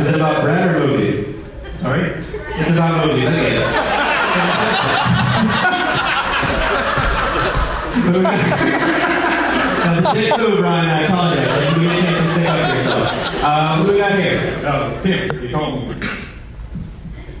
Is 0.00 0.06
it 0.08 0.14
about 0.14 0.42
bread 0.42 0.74
or 0.74 0.86
movies? 0.86 1.26
Sorry? 1.74 2.00
It's 2.56 2.70
about 2.70 3.06
movies, 3.06 3.26
I 3.26 3.30
get 3.32 3.52
it. 3.52 3.66
What 8.04 8.12
do 8.12 8.18
we 8.18 8.24
got? 8.24 8.38
That's 9.84 10.06
a 10.06 10.12
big 10.14 10.38
move, 10.38 10.60
Ryan, 10.60 10.88
I 10.88 11.02
apologize. 11.02 11.48
I 11.48 11.60
didn't 11.60 11.82
get 11.82 11.98
a 11.98 12.02
chance 12.02 12.18
to 12.24 12.32
stick 12.32 12.48
up 12.48 12.70
for 12.70 12.76
yourself. 12.76 13.44
Uh, 13.44 13.76
who 13.76 13.92
we 13.92 13.98
got 13.98 14.18
here? 14.18 14.62
Uh, 14.64 15.00
Tim, 15.02 15.42
you 15.42 15.50
call 15.50 15.80
me. 15.80 15.94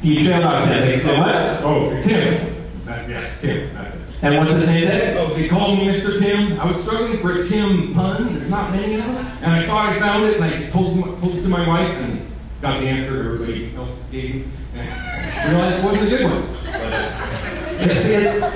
You 0.02 0.24
trail 0.26 0.42
out 0.42 0.68
Tim? 0.68 1.06
What? 1.18 1.62
Oh, 1.64 2.02
Tim. 2.02 2.56
Uh, 2.86 2.90
yes, 3.08 3.40
Tim. 3.40 3.74
It. 3.74 3.93
And 4.24 4.38
what's 4.38 4.52
his 4.52 4.70
name 4.70 4.86
tag? 4.86 5.16
Oh, 5.18 5.34
they 5.34 5.48
called 5.48 5.78
me 5.78 5.84
Mr. 5.86 6.18
Tim. 6.18 6.58
I 6.58 6.64
was 6.64 6.80
struggling 6.82 7.18
for 7.18 7.38
a 7.38 7.46
Tim 7.46 7.92
pun. 7.92 8.38
There's 8.38 8.48
not 8.50 8.70
many 8.72 8.94
of 8.94 9.04
them. 9.04 9.16
And 9.42 9.52
I 9.52 9.66
thought 9.66 9.92
I 9.92 9.98
found 9.98 10.24
it, 10.24 10.36
and 10.36 10.44
I 10.44 10.58
told, 10.70 11.20
told 11.20 11.36
it 11.36 11.42
to 11.42 11.48
my 11.48 11.68
wife, 11.68 11.90
and 11.90 12.26
got 12.62 12.80
the 12.80 12.86
answer 12.86 13.18
everybody 13.18 13.76
else 13.76 13.90
gave 14.10 14.34
me. 14.36 14.44
And 14.74 14.88
realized 15.52 15.78
it 15.78 15.84
wasn't 15.84 16.04
a 16.04 16.08
good 16.08 16.24
one. 16.24 16.46
But, 16.64 16.92
uh, 16.92 17.20
It's, 17.80 18.04
it's, 18.06 18.46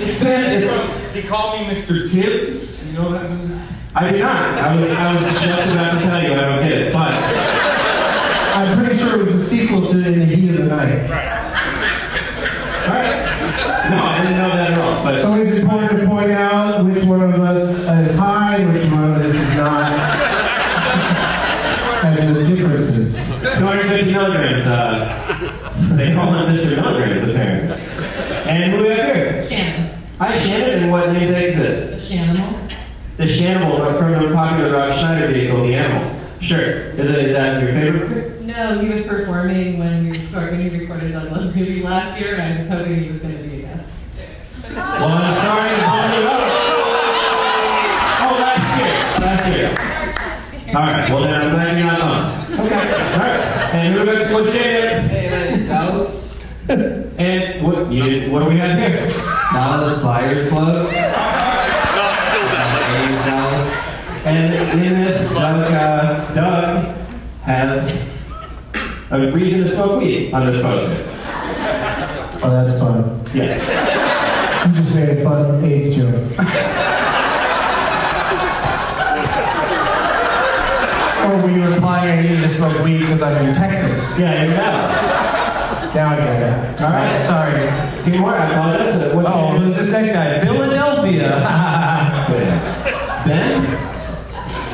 it's 0.00 0.22
it's, 0.22 1.12
they 1.12 1.22
call 1.22 1.56
me 1.56 1.66
Mr. 1.72 2.10
Tibbs. 2.10 2.84
You 2.84 2.94
know 2.94 3.12
that? 3.12 3.30
one? 3.30 3.68
I 3.94 4.10
do 4.10 4.18
not. 4.18 4.58
I 4.58 4.74
was, 4.74 4.90
I 4.90 5.14
was 5.14 5.22
just 5.40 5.70
about 5.70 6.00
to 6.00 6.04
tell 6.04 6.20
you 6.20 6.32
I 6.32 6.40
don't 6.40 6.68
get 6.68 6.78
it, 6.80 6.92
but 6.92 7.12
I'm 8.56 8.78
pretty 8.84 8.98
sure 8.98 9.20
it 9.20 9.26
was 9.26 9.36
a 9.36 9.46
sequel 9.46 9.82
to 9.86 10.04
In 10.04 10.18
the 10.18 10.24
Heat 10.26 10.50
of 10.50 10.56
the 10.56 10.64
Night. 10.64 11.08
Right. 11.08 11.28
all 12.88 12.94
right. 12.94 13.90
No, 13.90 14.02
I 14.02 14.18
didn't 14.22 14.38
know 14.38 14.48
that. 14.56 14.61
But 15.02 15.14
It's 15.16 15.24
always 15.24 15.52
important 15.54 16.00
to 16.00 16.06
point 16.06 16.30
out 16.30 16.84
which 16.84 17.02
one 17.04 17.22
of 17.22 17.34
us 17.40 17.80
is 17.80 18.16
high 18.16 18.58
and 18.58 18.72
which 18.72 18.84
one 18.90 19.10
of 19.10 19.16
us 19.20 19.34
is 19.34 19.56
not. 19.56 19.92
and 22.04 22.36
the 22.36 22.44
differences. 22.44 23.16
250 23.16 24.12
milligrams. 24.12 24.64
Uh, 24.64 25.74
they 25.96 26.14
call 26.14 26.32
him 26.34 26.54
Mr. 26.54 26.76
Milligrams 26.80 27.28
apparently. 27.28 27.76
And 28.48 28.72
who 28.72 28.78
do 28.78 28.82
we 28.84 28.90
have 28.90 29.14
here? 29.14 29.44
Shannon. 29.48 29.98
Hi, 30.18 30.38
Shannon. 30.38 30.82
And 30.84 30.92
what 30.92 31.10
name 31.12 31.28
tag 31.32 31.44
is 31.48 31.56
this? 31.56 32.08
The 32.08 32.14
Shanimal. 32.14 32.70
The 33.16 33.24
Shanimal 33.24 33.98
from 33.98 34.12
the 34.12 34.32
popular 34.32 34.72
Rob 34.72 34.92
Schneider 34.98 35.26
vehicle, 35.32 35.62
the 35.66 35.74
Animal. 35.74 36.20
Sure. 36.40 36.60
Is, 36.60 37.10
it, 37.10 37.24
is 37.26 37.32
that 37.36 37.60
your 37.60 37.72
favorite? 37.72 38.40
No, 38.42 38.78
he 38.78 38.88
was 38.88 39.06
performing 39.06 39.78
when 39.78 40.10
we 40.10 40.18
or 40.34 40.50
when 40.50 40.60
you 40.60 40.70
recorded 40.70 41.12
Doug 41.12 41.30
Loves 41.32 41.54
movies 41.56 41.82
last 41.84 42.20
year, 42.20 42.34
and 42.36 42.54
I 42.54 42.56
was 42.60 42.68
hoping 42.68 43.02
he 43.02 43.08
was 43.08 43.18
going 43.18 43.36
to 43.36 43.42
be 43.44 43.58
a 43.58 43.60
guest. 43.62 44.04
Well, 44.74 45.08
I'm 45.08 45.34
sorry 45.36 45.70
to 45.70 45.76
bum 45.86 46.12
you 46.12 46.28
out. 46.28 46.50
Oh, 48.24 48.34
last 48.40 48.68
year. 48.80 48.94
Last 49.26 49.46
year. 49.56 49.68
All 50.74 50.82
right. 50.82 51.06
Well, 51.10 51.22
then 51.22 51.34
I'm 51.42 51.50
glad 51.50 51.76
you're 51.76 51.86
not 51.86 52.00
on. 52.00 52.12
Okay. 52.54 52.84
All 53.12 53.18
right. 53.18 53.40
And 53.82 53.94
who 53.94 54.08
else? 54.08 54.30
What's 54.30 54.54
your 54.54 54.62
Dallas. 55.66 56.38
And 56.68 57.66
what? 57.66 57.90
You 57.90 58.02
did, 58.04 58.30
what 58.30 58.44
do 58.44 58.48
we 58.50 58.56
have 58.58 58.78
here? 58.78 59.08
Dallas 59.52 60.00
Flyers 60.00 60.48
Club. 60.48 60.72
Not 60.76 62.18
still 62.20 62.46
Dallas. 62.46 62.86
Hey, 62.86 63.08
Dallas. 63.26 64.24
And 64.24 64.80
in 64.84 65.04
this, 65.04 65.32
Doug, 65.32 65.72
uh, 65.72 66.32
Doug 66.32 66.96
has 67.42 68.08
a 69.10 69.32
reason 69.32 69.64
to 69.64 69.74
smoke 69.74 70.00
weed 70.00 70.32
on 70.32 70.46
this 70.46 70.62
poster. 70.62 71.02
Oh, 72.44 72.50
that's 72.52 72.78
fun. 72.78 73.26
Yeah. 73.34 74.68
You 74.68 74.74
just 74.74 74.94
made 74.94 75.08
a 75.08 75.24
fun 75.24 75.64
AIDS 75.64 75.96
joke. 75.96 76.88
or 81.32 81.42
were 81.42 81.50
you 81.50 81.62
implying 81.62 82.18
I 82.18 82.22
needed 82.22 82.42
to 82.42 82.48
smoke 82.48 82.82
weed 82.84 82.98
because 82.98 83.22
I'm 83.22 83.46
in 83.46 83.54
Texas? 83.54 84.16
Yeah, 84.18 84.44
you're 84.44 84.54
Dallas. 84.54 85.94
Now 85.94 86.08
I 86.08 86.16
get 86.16 86.40
that. 86.40 86.80
All 86.82 86.88
right. 86.88 87.20
Sorry. 87.20 88.02
Two 88.02 88.18
more. 88.20 88.34
I 88.34 88.50
apologize. 88.50 89.14
What's 89.14 89.28
Oh, 89.30 89.48
who's 89.58 89.76
this 89.76 89.88
next 89.90 90.10
guy? 90.10 90.44
Philadelphia. 90.44 91.28
Ben? 92.28 93.26
Ben? 93.26 93.62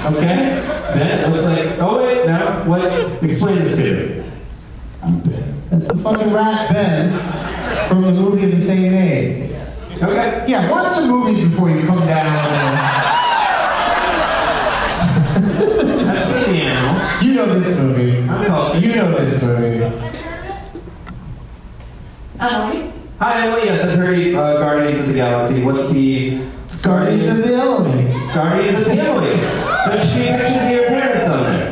Okay. 0.07 0.63
Ben, 0.95 1.19
it 1.21 1.29
looks 1.29 1.45
like. 1.45 1.79
Oh, 1.81 1.99
wait, 1.99 2.27
no. 2.27 2.65
What? 2.67 3.23
Explain 3.23 3.65
this 3.65 3.77
to 3.77 3.83
me. 3.83 4.31
I'm 5.03 5.21
Ben. 5.21 5.63
That's 5.71 5.87
the 5.89 5.97
fucking 5.97 6.33
rat 6.33 6.73
Ben 6.73 7.89
from 7.89 8.03
the 8.03 8.13
movie 8.13 8.45
of 8.45 8.59
the 8.59 8.65
same 8.65 8.93
name. 8.93 9.53
Okay. 10.01 10.45
Yeah, 10.49 10.71
watch 10.71 10.87
some 10.87 11.09
movies 11.11 11.49
before 11.49 11.71
you 11.71 11.85
come 11.87 12.07
down. 12.07 13.08
You 18.79 18.95
know 18.95 19.11
this 19.11 19.43
movie. 19.43 19.83
Emily. 22.39 22.93
Hi, 23.19 23.47
Emily. 23.47 23.65
Yes, 23.65 23.89
I've 23.89 23.99
heard 23.99 24.35
uh, 24.37 24.59
Guardians 24.61 25.01
of 25.01 25.07
the 25.09 25.15
Galaxy. 25.15 25.65
What's 25.65 25.91
the. 25.91 26.35
It's 26.65 26.77
Guardians 26.77 27.27
of 27.27 27.39
the 27.39 27.55
Element. 27.55 28.33
Guardians 28.33 28.79
of 28.79 28.85
the 28.85 28.93
Emily. 28.93 29.35
There 29.35 30.07
should 30.07 30.19
be 30.19 30.27
pictures 30.29 30.71
your 30.71 30.87
parents 30.87 31.29
on 31.29 31.43
there. 31.43 31.69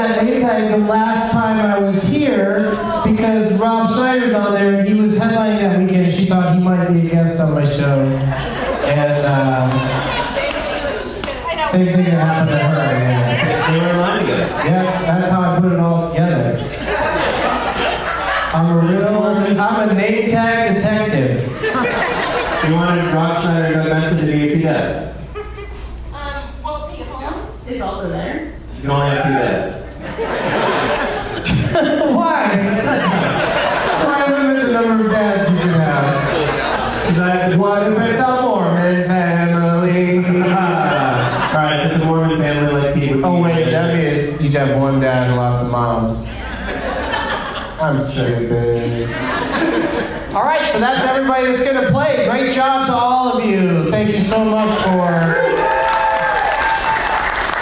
that 0.00 0.24
name 0.24 0.40
tag 0.40 0.70
the 0.70 0.78
last 0.78 1.30
time 1.30 1.58
I 1.58 1.78
was 1.78 2.02
here 2.04 2.70
because 3.04 3.58
Rob 3.58 3.88
Schneider's 3.92 4.32
on 4.32 4.54
there 4.54 4.78
and 4.78 4.88
he 4.88 4.94
was 4.94 5.14
headlining 5.14 5.60
that 5.60 5.78
weekend. 5.78 6.06
and 6.06 6.12
She 6.12 6.26
thought 6.26 6.56
he 6.56 6.62
might 6.62 6.88
be 6.88 7.06
a 7.06 7.10
guest 7.10 7.29
on 7.40 7.54
my 7.54 7.64
show. 7.64 8.00
And 8.84 9.26
uh, 9.26 9.70
same 11.70 11.86
thing 11.86 12.04
that 12.04 12.10
happened 12.12 12.50
to 12.50 12.58
her. 12.58 12.98
Yeah. 12.98 13.70
They 13.70 13.78
were 13.80 14.20
together. 14.20 14.68
yeah, 14.68 15.02
that's 15.02 15.28
how 15.30 15.40
I 15.42 15.60
put 15.60 15.72
it 15.72 15.78
all 15.78 16.10
together. 16.10 16.58
I'm 18.52 18.66
a 18.66 18.78
real, 18.80 19.60
I'm 19.60 19.88
a 19.88 19.94
name 19.94 20.28
tag 20.28 20.74
detective. 20.74 21.46
You 22.68 22.74
wanted 22.74 23.14
Rob 23.14 23.42
Schneider 23.42 23.66
and 23.66 23.74
Doug 23.74 23.86
Benson 23.88 24.26
to 24.26 24.32
be 24.32 24.38
your 24.38 24.48
two 24.48 24.62
dads. 24.62 25.16
Um, 26.12 26.62
well, 26.62 26.88
Pete 26.90 27.06
Holmes 27.06 27.66
is 27.68 27.80
also 27.80 28.08
there. 28.08 28.58
You 28.74 28.80
can 28.82 28.90
only 28.90 29.16
have 29.16 29.24
two 29.24 29.32
dads. 29.32 29.76
Why? 32.14 32.56
Why 34.04 34.26
limit 34.36 34.66
the 34.66 34.72
number 34.72 35.04
of 35.06 35.10
dads 35.12 35.48
you 35.50 35.56
can 35.58 35.68
have? 35.70 37.08
Exactly. 37.10 37.56
What 37.56 37.82
if 37.86 37.98
it's 37.98 38.20
a 38.20 38.42
Mormon 38.42 39.04
family? 39.06 40.18
All 40.18 41.56
right, 41.56 41.86
it's 41.86 42.02
a 42.02 42.06
Mormon 42.06 42.38
family 42.38 42.72
like 42.72 42.94
Pete 42.94 43.10
would 43.10 43.18
be. 43.18 43.24
Oh 43.24 43.42
wait, 43.42 43.64
that'd 43.70 44.38
be 44.38 44.44
you'd 44.44 44.54
have 44.54 44.80
one 44.80 45.00
dad 45.00 45.28
and 45.28 45.36
lots 45.36 45.60
of 45.60 45.70
moms. 45.70 46.18
I'm. 48.00 49.10
All 50.34 50.42
right, 50.42 50.70
so 50.70 50.80
that's 50.80 51.04
everybody 51.04 51.46
that's 51.46 51.60
gonna 51.60 51.90
play. 51.90 52.26
Great 52.28 52.54
job 52.54 52.86
to 52.86 52.92
all 52.94 53.36
of 53.36 53.44
you. 53.44 53.90
Thank 53.90 54.14
you 54.14 54.22
so 54.22 54.42
much 54.44 54.74
for 54.84 55.34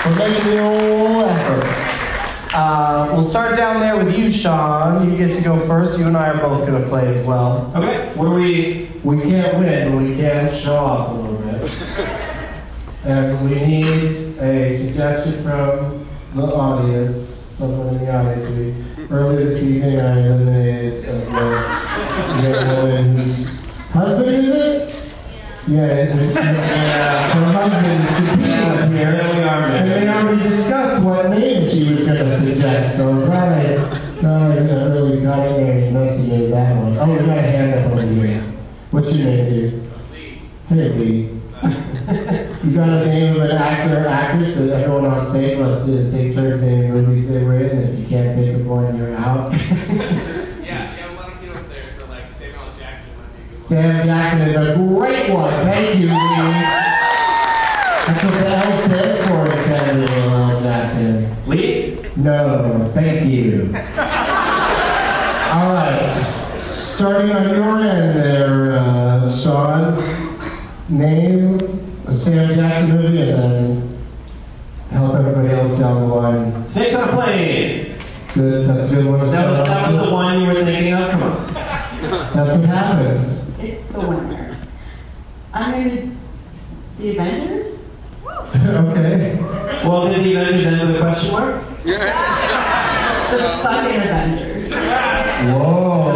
for 0.02 0.10
making 0.18 0.50
the 0.50 0.62
whole 0.62 1.22
effort. 1.22 2.54
Uh, 2.54 3.10
we'll 3.12 3.28
start 3.28 3.56
down 3.56 3.80
there 3.80 3.96
with 3.96 4.16
you, 4.16 4.30
Sean. 4.30 5.10
You 5.10 5.18
get 5.18 5.34
to 5.34 5.42
go 5.42 5.58
first. 5.66 5.98
You 5.98 6.06
and 6.06 6.16
I 6.16 6.28
are 6.28 6.38
both 6.40 6.66
gonna 6.66 6.86
play 6.86 7.06
as 7.18 7.26
well. 7.26 7.72
Okay, 7.74 8.12
what 8.14 8.30
we? 8.30 8.90
We 9.02 9.20
can't 9.22 9.58
win, 9.58 9.92
but 9.92 10.02
we 10.02 10.14
can 10.16 10.54
show 10.54 10.76
off 10.76 11.10
a 11.10 11.14
little 11.14 11.36
bit. 11.38 12.08
And 13.04 13.48
we 13.48 13.54
need 13.66 14.38
a 14.40 14.76
suggestion 14.76 15.42
from 15.42 16.06
the 16.34 16.42
audience, 16.42 17.46
someone 17.52 17.94
in 17.94 18.04
the 18.04 18.14
audience. 18.14 18.48
We, 18.50 18.84
earlier 19.10 19.50
this 19.50 19.62
evening, 19.62 20.00
I 20.00 20.20
eliminated 20.20 21.04
a 21.04 21.12
the 21.18 22.50
young 22.50 22.76
woman 22.76 23.16
whose 23.16 23.48
husband 23.90 24.36
is 24.36 24.48
it? 24.48 24.94
Yeah, 25.66 25.86
it 25.86 26.26
was, 26.26 26.36
uh, 26.36 26.42
her 26.42 27.52
husband 27.52 28.04
is 28.04 28.16
competing 28.16 28.54
up 28.54 28.90
here. 28.90 29.12
There 29.12 29.34
we 29.34 29.42
are, 29.42 29.68
And 29.68 29.90
they 29.90 30.08
already 30.08 30.48
discussed 30.48 31.04
what 31.04 31.30
name 31.30 31.70
she 31.70 31.94
was 31.94 32.06
going 32.06 32.24
to 32.24 32.40
suggest, 32.40 32.96
so 32.96 33.10
I'm 33.10 33.24
glad 33.26 33.66
I, 33.66 34.20
glad 34.20 34.52
I 34.52 34.72
uh, 34.72 34.88
really 34.90 35.22
got 35.22 35.46
in 35.46 35.54
there 35.54 35.72
and 35.72 35.96
investigated 35.96 36.52
that 36.52 36.76
one. 36.76 36.98
Oh, 36.98 37.10
we 37.10 37.18
got 37.18 37.38
a 37.38 37.42
hand 37.42 37.74
up 37.74 37.92
over 37.92 38.06
here. 38.06 38.42
What's 38.90 39.14
your 39.14 39.26
name, 39.26 39.50
dude? 39.50 39.92
Hey, 40.68 40.88
Lee. 40.90 41.27
You 42.78 42.84
got 42.84 43.02
a 43.02 43.06
name 43.06 43.34
of 43.34 43.42
an 43.42 43.50
actor 43.56 44.04
or 44.04 44.06
actress 44.06 44.54
that 44.54 44.70
everyone 44.70 45.06
on 45.06 45.28
stage 45.28 45.58
wants 45.58 45.86
to 45.86 46.10
take 46.12 46.34
turns 46.34 46.62
naming 46.62 46.92
movies 46.92 47.28
they 47.28 47.42
were 47.42 47.58
in, 47.58 47.76
and 47.76 47.88
if 47.88 47.98
you 47.98 48.06
can't 48.06 48.38
think 48.38 48.60
of 48.60 48.66
one, 48.66 48.96
you're 48.96 49.16
out. 49.16 49.52
Yeah, 50.62 50.62
yeah, 50.64 51.12
a 51.12 51.14
lot 51.14 51.32
of 51.32 51.40
people 51.40 51.56
up 51.56 51.68
there, 51.68 51.90
so 51.96 52.06
like 52.06 52.30
Samuel 52.30 52.70
Jackson 52.78 53.10
might 53.16 53.36
be 53.36 53.42
a 53.42 53.46
good 53.48 53.58
one. 53.58 53.68
Sam 53.68 54.06
Jackson 54.06 54.48
is 54.48 54.56
a 54.56 54.74
great 54.76 55.32
one. 55.32 55.50
Thank 55.50 55.98
you, 55.98 56.06
Lee. 56.06 56.12
That's 58.06 58.24
what 58.24 58.34
the 58.34 58.48
L 58.48 58.78
stands 58.84 59.26
for, 59.26 59.46
Samuel 59.64 60.08
L. 60.10 60.62
Jackson. 60.62 61.48
Lee? 61.48 62.06
No, 62.16 62.90
thank 62.94 63.26
you. 63.26 63.72
All 65.52 65.72
right. 65.72 66.10
Starting 66.70 67.32
on 67.32 67.48
your 67.48 67.78
end 67.80 68.16
there, 68.16 68.78
uh, 68.78 69.36
Sean. 69.36 69.96
Name 70.88 71.60
a 71.60 71.77
Sam 72.28 72.50
Jackson 72.50 72.94
movie 72.94 73.30
and 73.30 73.42
then 73.42 73.98
help 74.90 75.14
everybody 75.14 75.48
else 75.48 75.78
down 75.78 76.06
the 76.06 76.14
line. 76.14 76.68
Snakes 76.68 76.94
on 76.94 77.08
a 77.08 77.12
plane. 77.12 77.98
Good, 78.34 78.68
that's 78.68 78.92
a 78.92 78.96
good 78.96 79.06
one. 79.06 79.20
to 79.20 79.26
That 79.30 79.48
was, 79.48 79.66
that 79.66 79.90
was 79.90 80.06
the 80.06 80.12
one 80.12 80.42
you 80.42 80.48
were 80.48 80.62
thinking 80.62 80.92
of? 80.92 81.10
Come 81.10 81.22
on. 81.22 81.54
That's 81.54 82.58
what 82.58 82.68
happens. 82.68 83.58
It's 83.60 83.86
the 83.88 84.00
winner. 84.00 84.58
I'm 85.54 85.88
gonna. 85.88 86.16
The 86.98 87.10
Avengers? 87.12 87.82
okay. 88.56 89.36
Well, 89.88 90.12
did 90.12 90.22
the 90.22 90.34
Avengers 90.34 90.66
end 90.66 90.86
with 90.86 90.96
a 90.96 91.00
question 91.00 91.32
mark? 91.32 91.64
The 93.28 93.38
fucking 93.62 94.00
Avengers. 94.00 94.70
Whoa. 94.72 96.07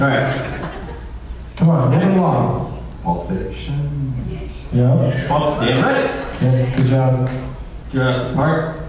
All 0.00 0.06
right. 0.06 0.72
Come 1.56 1.68
on, 1.68 1.90
move 1.90 2.16
along. 2.16 2.82
Pulp 3.02 3.28
Fiction. 3.28 4.14
Yep. 4.72 5.28
Well, 5.28 5.60
damn 5.60 5.84
right. 5.84 6.42
Yeah, 6.42 6.74
good 6.74 6.86
job. 6.86 7.30
Jurassic 7.92 8.34
Park. 8.34 8.80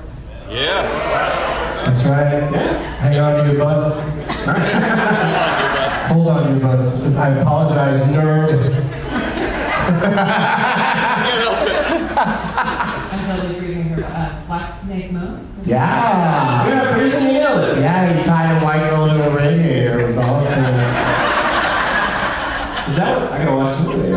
Yeah. 0.50 0.84
That's 1.86 2.06
right. 2.06 2.50
Yeah. 2.54 2.78
Hang 3.00 3.20
on 3.20 3.46
to 3.46 3.52
your 3.52 3.60
butts. 3.62 4.00
Hold 6.08 6.28
on 6.30 6.44
to 6.44 6.52
your 6.52 6.60
butts. 6.62 7.02
I 7.04 7.30
apologize, 7.40 8.00
nerd. 8.08 8.74
I'm 13.12 13.26
totally 13.26 13.60
freezing 13.60 13.84
her. 13.90 14.04
Uh, 14.06 14.46
Black 14.48 14.82
Snake 14.82 15.12
Moan. 15.12 15.48
Yeah. 15.64 16.68
Yeah, 16.68 16.94
pretty 16.94 17.12
soon 17.12 17.28
you 17.28 17.34
nailed 17.34 17.64
it. 17.64 17.80
Yeah, 17.80 18.14
he 18.14 18.24
tied 18.24 18.62
a 18.62 18.64
white 18.64 18.90
girl 18.90 19.08
to 19.08 19.28
a 19.30 19.36
radiator. 19.36 20.00
It 20.00 20.06
was 20.08 20.18
awesome. 20.18 20.66
Is 22.90 22.96
that 22.98 23.22
what? 23.22 23.32
I 23.32 23.46
gotta 23.46 23.56
watch 23.56 23.78
the 23.78 23.84
movie. 23.90 24.12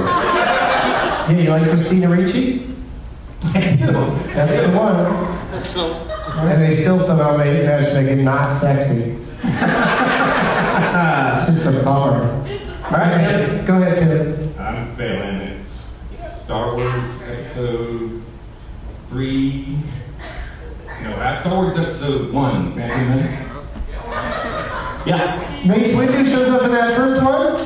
Yeah, 1.29 1.39
you 1.39 1.49
like 1.49 1.69
Christina 1.71 2.09
Ricci? 2.11 2.67
I 3.43 3.77
do. 3.77 3.87
That's 4.35 4.67
the 4.67 4.77
one. 4.77 6.51
And 6.51 6.63
they 6.63 6.83
still 6.83 7.01
somehow 7.01 7.37
made 7.37 7.57
it, 7.57 7.65
managed 7.65 7.89
to 7.89 7.95
make 8.03 8.11
it 8.11 8.23
not 8.23 8.55
sexy. 8.55 9.17
it's 11.35 11.47
just 11.47 11.67
a 11.67 11.83
bummer. 11.83 12.31
All 12.85 12.91
right, 12.91 13.19
Tim. 13.19 13.65
Go 13.65 13.81
ahead, 13.81 13.97
Tim. 13.97 14.55
I'm 14.59 14.95
failing. 14.97 15.41
It's 15.49 15.87
Star 16.45 16.77
Wars 16.77 17.23
Episode 17.23 18.23
3. 19.09 19.79
No, 21.05 21.13
Star 21.41 21.55
Wars 21.55 21.79
Episode 21.79 22.33
1, 22.33 22.75
Phantom 22.75 23.09
Menace. 23.09 23.41
Yeah. 25.07 25.63
Mace 25.67 25.95
Windu 25.95 26.25
shows 26.25 26.51
up 26.51 26.63
in 26.65 26.73
that 26.73 26.97
first 26.97 27.23
one? 27.23 27.57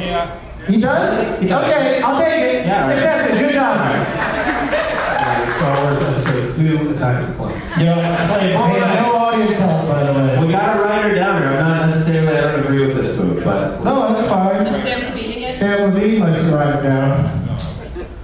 Yeah. 0.00 0.41
He 0.66 0.78
does? 0.78 1.40
He 1.40 1.46
does. 1.48 1.64
Okay, 1.64 2.00
I'll 2.02 2.16
take 2.18 2.42
it. 2.42 2.66
Yeah, 2.66 2.86
right. 2.86 2.96
Accepted. 2.98 3.38
Good 3.38 3.52
job. 3.54 3.78
Uh, 3.78 5.48
Star 5.58 5.82
Wars 5.84 6.02
Episode 6.02 6.56
2, 6.58 6.90
Attack 6.94 7.22
of 7.22 7.28
the 7.28 7.34
Clones. 7.34 7.62
Yeah. 7.78 8.26
Play- 8.28 8.52
Hey, 8.52 9.02
no 9.02 9.16
audience 9.16 9.56
help, 9.56 9.88
by 9.88 10.04
the 10.04 10.12
way. 10.12 10.44
We 10.46 10.52
got 10.52 10.76
a 10.76 10.82
writer 10.82 11.14
down 11.14 11.42
here. 11.42 11.50
I'm 11.50 11.58
not 11.58 11.86
necessarily, 11.88 12.36
I 12.38 12.40
don't 12.52 12.60
agree 12.64 12.86
with 12.86 12.96
this 12.96 13.18
move, 13.18 13.42
but. 13.44 13.82
No, 13.82 14.12
that's 14.14 14.28
fine. 14.28 14.64
Sam 14.82 15.14
beating 15.14 15.42
it? 15.42 15.54
Sam 15.56 15.92
Levine 15.94 16.20
likes 16.20 16.44
to 16.44 16.54
write 16.54 16.76
it 16.76 16.82
down. 16.82 17.48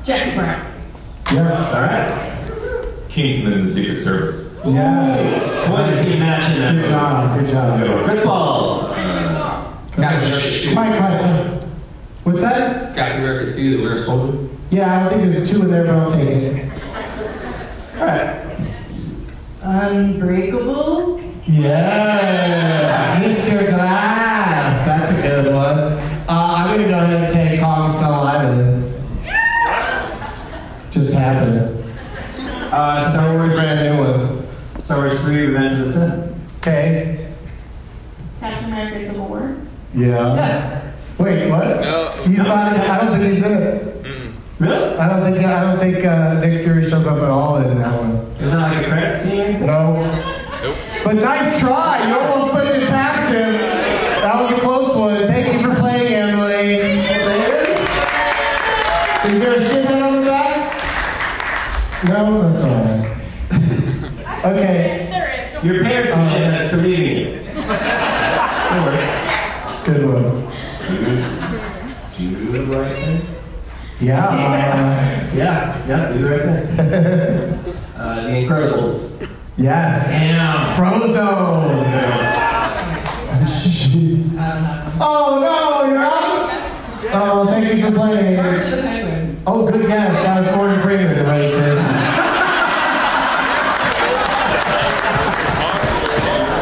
Jack 0.05 0.35
Brown. 0.35 0.73
Yeah. 1.33 1.75
All 1.75 1.81
right. 1.83 3.09
Kingsman 3.09 3.53
in 3.53 3.65
the 3.65 3.73
Secret 3.73 4.03
Service. 4.03 4.55
Yeah. 4.65 5.67
Boy, 5.69 5.77
does 5.91 6.07
he 6.07 6.19
match 6.19 6.53
in 6.55 6.61
that 6.61 6.75
Good 6.83 6.91
job. 6.91 7.39
Good 7.39 7.51
job. 7.51 8.05
Chris 8.07 8.25
Balls. 8.25 8.89
Mike, 9.99 10.21
Mike, 10.75 11.58
what's 12.29 12.41
that? 12.41 12.95
Captain 12.95 13.23
America 13.23 13.53
2, 13.53 13.77
The 13.77 13.83
Winter 13.83 14.05
Soldier. 14.05 14.49
Yeah, 14.71 14.97
I 14.97 15.01
don't 15.09 15.19
think 15.21 15.33
there's 15.33 15.51
a 15.51 15.55
two 15.55 15.63
in 15.63 15.71
there, 15.71 15.85
but 15.85 15.95
I'll 15.95 16.11
take 16.13 16.29
it. 16.29 16.73
All 17.99 18.07
right. 18.07 18.45
Unbreakable? 19.63 21.21
Yeah. 21.47 23.21
Mr. 23.23 23.67
Glass. 23.71 24.85
That's 24.85 25.11
a 25.11 25.23
good 25.23 25.55
one. 25.55 25.79
Uh, 26.29 26.55
I'm 26.57 26.67
going 26.69 26.83
to 26.83 26.89
go 26.89 26.99
ahead 26.99 27.23
and 27.25 27.33
take 27.33 27.61
Kong 27.61 27.89
Skull 27.89 28.27
Island. 28.27 28.85
Just 30.91 31.13
happened. 31.13 31.85
Uh, 32.71 33.11
Star 33.11 33.37
It's 33.37 33.47
Wars. 33.47 33.53
a 33.53 33.57
brand 33.57 33.97
new 33.97 34.05
one. 34.05 34.83
Star 34.85 34.99
Wars 35.07 35.21
3, 35.23 35.47
Revenge 35.47 35.81
of 35.81 35.87
the 35.87 35.93
Sith. 35.93 36.57
Okay. 36.59 37.33
Captain 38.41 38.71
America 38.73 39.07
Civil 39.11 39.29
War? 39.29 39.57
Yeah. 39.95 40.78
Yeah. 42.49 42.55
Wait, 42.55 42.73
what? 42.73 42.73
No. 42.73 42.73
He's 42.73 42.73
not. 42.73 42.73
In, 42.75 42.91
I 42.91 42.97
don't 42.99 43.13
think 43.13 43.33
he's 43.35 43.43
in 43.43 43.53
it. 43.53 43.95
Really? 44.59 44.97
I 44.99 45.09
don't 45.09 45.23
think. 45.23 45.47
I 45.47 45.61
don't 45.63 45.79
think 45.79 46.05
uh, 46.05 46.41
Nick 46.41 46.61
Fury 46.63 46.83
shows 46.89 47.07
up 47.07 47.17
at 47.19 47.31
all 47.31 47.57
in 47.59 47.79
that 47.79 48.01
one. 48.01 48.35
There's 48.35 48.53
not 48.53 48.73
like 48.73 48.87
a 48.87 48.89
credit 48.89 49.21
scene? 49.21 49.67
No. 49.67 49.95
But 51.05 51.15
nice 51.17 51.59
try. 51.61 52.09
You 52.09 52.19
almost 52.19 52.53
slipped 52.53 52.77
it 52.77 52.89
past 52.89 53.31
him. 53.33 53.53
That 54.23 54.35
was 54.43 54.51
a 54.51 54.61
close 54.61 54.78
Yeah, 75.89 75.97
yeah, 75.97 76.13
do 76.13 76.19
the 76.23 76.31
right 76.31 76.43
thing. 76.77 77.75
Uh, 77.99 78.23
the 78.23 78.29
Incredibles. 78.29 78.97
yes. 79.57 80.13
Damn. 80.13 80.77
Frozone. 80.77 81.19
oh 85.01 85.41
no, 85.43 85.85
you're 85.91 85.99
out. 85.99 86.49
Oh, 87.13 87.45
thank 87.47 87.75
you 87.77 87.83
for 87.87 87.91
playing. 87.93 88.37
March 88.37 88.61
of 88.61 88.71
the 88.71 88.77
Penguins. 88.83 89.37
Oh, 89.49 89.67
good 89.69 89.85
guess. 89.89 90.13
That 90.23 90.47
was 90.47 90.55
Morgan 90.57 90.81
Freeman, 90.81 91.09
the 91.19 91.25
racist. 91.25 91.83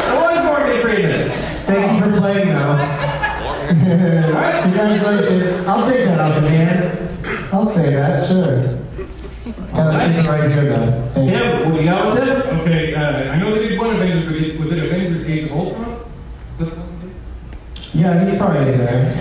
It 0.07 0.19
was 0.19 0.45
Morgan 0.45 0.81
Freeman. 0.81 1.29
Thank 1.67 2.03
you 2.03 2.11
for 2.11 2.17
playing, 2.19 2.47
though. 2.47 2.77
Congratulations. 4.63 5.67
I'll 5.67 5.87
take 5.87 6.05
that 6.05 6.19
off 6.19 6.41
the 6.41 6.49
hands. 6.49 7.53
I'll 7.53 7.69
say 7.69 7.93
that, 7.93 8.27
sure. 8.27 8.86
Gotta 9.53 10.07
keep 10.07 10.17
it 10.25 10.27
right 10.27 10.51
here, 10.51 10.65
though. 10.65 11.09
Thanks. 11.13 11.31
Tim, 11.31 11.71
what 11.71 11.79
you 11.81 11.87
got 11.87 12.13
with 12.13 12.23
Tim? 12.23 12.59
Okay, 12.59 12.93
uh, 12.95 13.31
I 13.31 13.39
know 13.39 13.53
they 13.55 13.69
did 13.69 13.79
one 13.79 13.95
Avengers, 13.95 14.25
but 14.25 14.35
it- 14.35 14.59
was 14.59 14.71
it 14.71 14.79
Avengers 14.83 15.27
Age 15.27 15.43
of 15.45 15.51
Ultron? 15.57 15.91
Is 15.93 16.59
that 16.59 16.65
the 16.65 16.71
one? 16.75 17.13
Yeah, 17.93 18.25
he's 18.29 18.37
probably 18.37 18.71
in 18.73 18.77
there. 18.79 19.13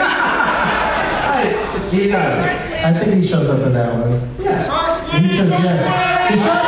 Hi. 0.00 1.88
He 1.90 2.08
does. 2.08 2.62
I 2.84 2.98
think 2.98 3.22
he 3.22 3.28
shows 3.28 3.48
up 3.50 3.66
in 3.66 3.72
that 3.74 3.92
one. 3.94 4.30
Yeah. 4.40 5.20
He 5.20 5.28
says 5.28 5.48
yes. 5.50 6.30
The 6.30 6.36
Shark 6.42 6.66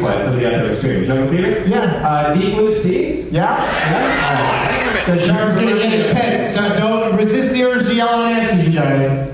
be 0.00 0.06
quiet. 0.06 0.24
Somebody 0.24 0.46
out 0.46 0.62
there 0.62 0.76
screaming. 0.76 1.04
Jungle 1.06 1.28
Fever? 1.36 1.68
Yeah. 1.68 2.08
Uh, 2.08 2.34
Deep 2.34 2.54
Blue 2.54 2.74
Sea? 2.74 3.20
Yeah? 3.30 3.64
Yeah? 3.90 5.06
The 5.06 5.12
This 5.14 5.26
sharks 5.26 5.54
is 5.54 5.60
gonna 5.62 5.76
get 5.76 5.92
intense, 6.08 6.54
so 6.54 6.74
don't 6.76 7.16
resist 7.16 7.52
the 7.52 7.62
urge 7.64 7.86
to 7.86 7.94
yell 7.94 8.08
out 8.08 8.32
answers, 8.32 8.66
you 8.68 8.72
guys. 8.78 9.28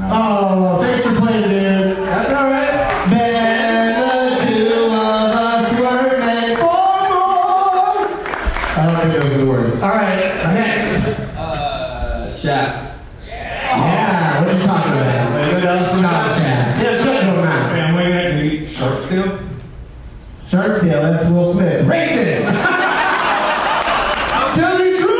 Oh, 0.00 0.78
thanks 0.82 1.06
for 1.06 1.14
playing, 1.16 1.42
dude. 1.48 1.98
That's 1.98 2.30
all 2.30 2.50
right. 2.50 3.06
Then 3.10 4.00
the 4.00 4.36
two 4.44 4.74
of 4.86 4.92
us 4.92 5.72
were 5.78 6.18
meant 6.18 6.58
for 6.58 6.64
more. 7.14 8.08
I 8.76 8.86
don't 8.86 8.96
think 9.12 9.22
those 9.22 9.32
are 9.34 9.38
the 9.38 9.46
words. 9.50 9.82
All 9.82 9.90
right, 9.90 10.34
next. 10.52 11.06
Uh, 11.36 12.34
Shaft. 12.36 12.92
Yeah, 13.28 14.40
what 14.44 14.56
you 14.56 14.62
talking 14.64 14.92
about? 14.92 15.34
Wait, 15.34 15.54
what 15.54 15.64
else? 15.64 15.94
we 15.94 16.00
John 16.00 16.10
got? 16.10 16.38
Shaft. 16.38 16.82
Yeah, 16.82 17.02
Shut 17.02 17.14
your 17.14 17.34
mouth. 17.44 17.70
Hey, 17.72 17.80
I'm 17.80 17.94
waiting 17.94 18.12
at 18.14 18.32
the 18.40 18.74
Shark 18.74 19.04
Steel. 19.04 19.38
Shark 20.48 20.80
Tale, 20.80 21.02
that's 21.02 21.28
Will 21.30 21.52
Smith. 21.54 21.86
Racist! 21.86 22.44
Tell 24.54 24.78
me 24.78 24.96
truth! 24.96 25.10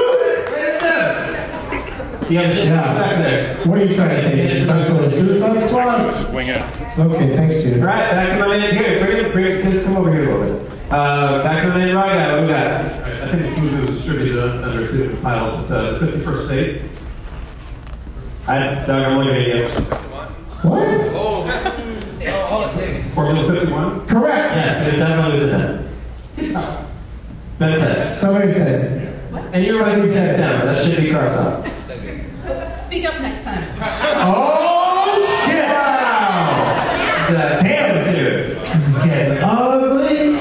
Yeah, 2.31 2.55
shit 2.55 2.65
Yeah. 2.67 2.95
back 2.95 3.17
there. 3.19 3.55
What 3.67 3.79
are 3.79 3.85
you 3.85 3.95
trying 3.95 4.09
to 4.11 4.23
say? 4.23 4.35
This 4.35 4.53
is 4.63 4.67
some 4.67 4.83
sort 4.83 5.05
of 5.05 5.13
suicide 5.13 5.61
squad? 5.69 6.33
Wing 6.33 6.49
it. 6.49 6.63
Okay, 6.97 7.35
thanks, 7.37 7.57
dude. 7.63 7.81
All 7.81 7.87
right, 7.87 8.11
back 8.13 8.39
to 8.39 8.47
my 8.47 8.57
man. 8.57 8.75
Here, 8.77 9.05
bring 9.05 9.17
it, 9.17 9.33
bring 9.33 9.45
it. 9.47 9.73
Just 9.73 9.87
come 9.87 9.97
over 9.97 10.13
here 10.13 10.31
a 10.31 10.39
little 10.39 10.59
bit. 10.59 10.71
Uh, 10.91 11.43
back 11.43 11.63
to 11.65 11.69
my 11.71 11.79
man, 11.79 11.97
right 11.97 12.07
guy. 12.15 12.33
What 12.33 12.43
we 12.43 12.49
got? 12.49 12.81
I 13.23 13.31
think 13.31 13.43
this 13.43 13.59
movie 13.59 13.81
was 13.81 13.97
distributed 13.97 14.63
under 14.63 14.87
two 14.87 14.97
different 14.99 15.23
titles. 15.23 15.71
Uh, 15.71 15.99
the 15.99 16.07
51st 16.07 16.47
State. 16.47 16.83
I, 18.47 18.75
Doug, 18.87 18.91
I'm 18.91 19.19
looking 19.19 19.35
at 19.35 19.47
you. 19.47 19.85
What? 20.69 21.05
Formula 23.15 23.61
51. 23.61 24.07
Correct! 24.09 24.55
Yes, 24.55 24.93
it 24.93 24.97
definitely 24.97 25.39
is 25.39 25.53
in 25.53 25.59
that. 25.61 25.85
Goodfellas. 26.37 26.97
That's 27.59 27.81
it. 27.81 28.17
Somebody 28.21 28.53
said. 28.53 28.93
it. 28.93 29.35
And 29.53 29.65
you're 29.65 29.81
writing 29.81 30.05
these 30.05 30.13
things 30.15 30.37
down. 30.37 30.67
That 30.67 30.85
should 30.85 30.97
be 31.03 31.11
crossed 31.11 31.39
out. 31.39 32.75
Speak 32.77 33.05
up 33.05 33.21
next 33.21 33.43
time. 33.45 33.73
Oh, 33.81 35.45
shit! 35.47 35.65
Wow! 35.65 37.27
The 37.31 37.63
damn 37.63 38.15
dude. 38.15 38.61
This 38.63 38.89
is 38.89 38.95
getting 39.05 39.39
ugly. 39.39 40.39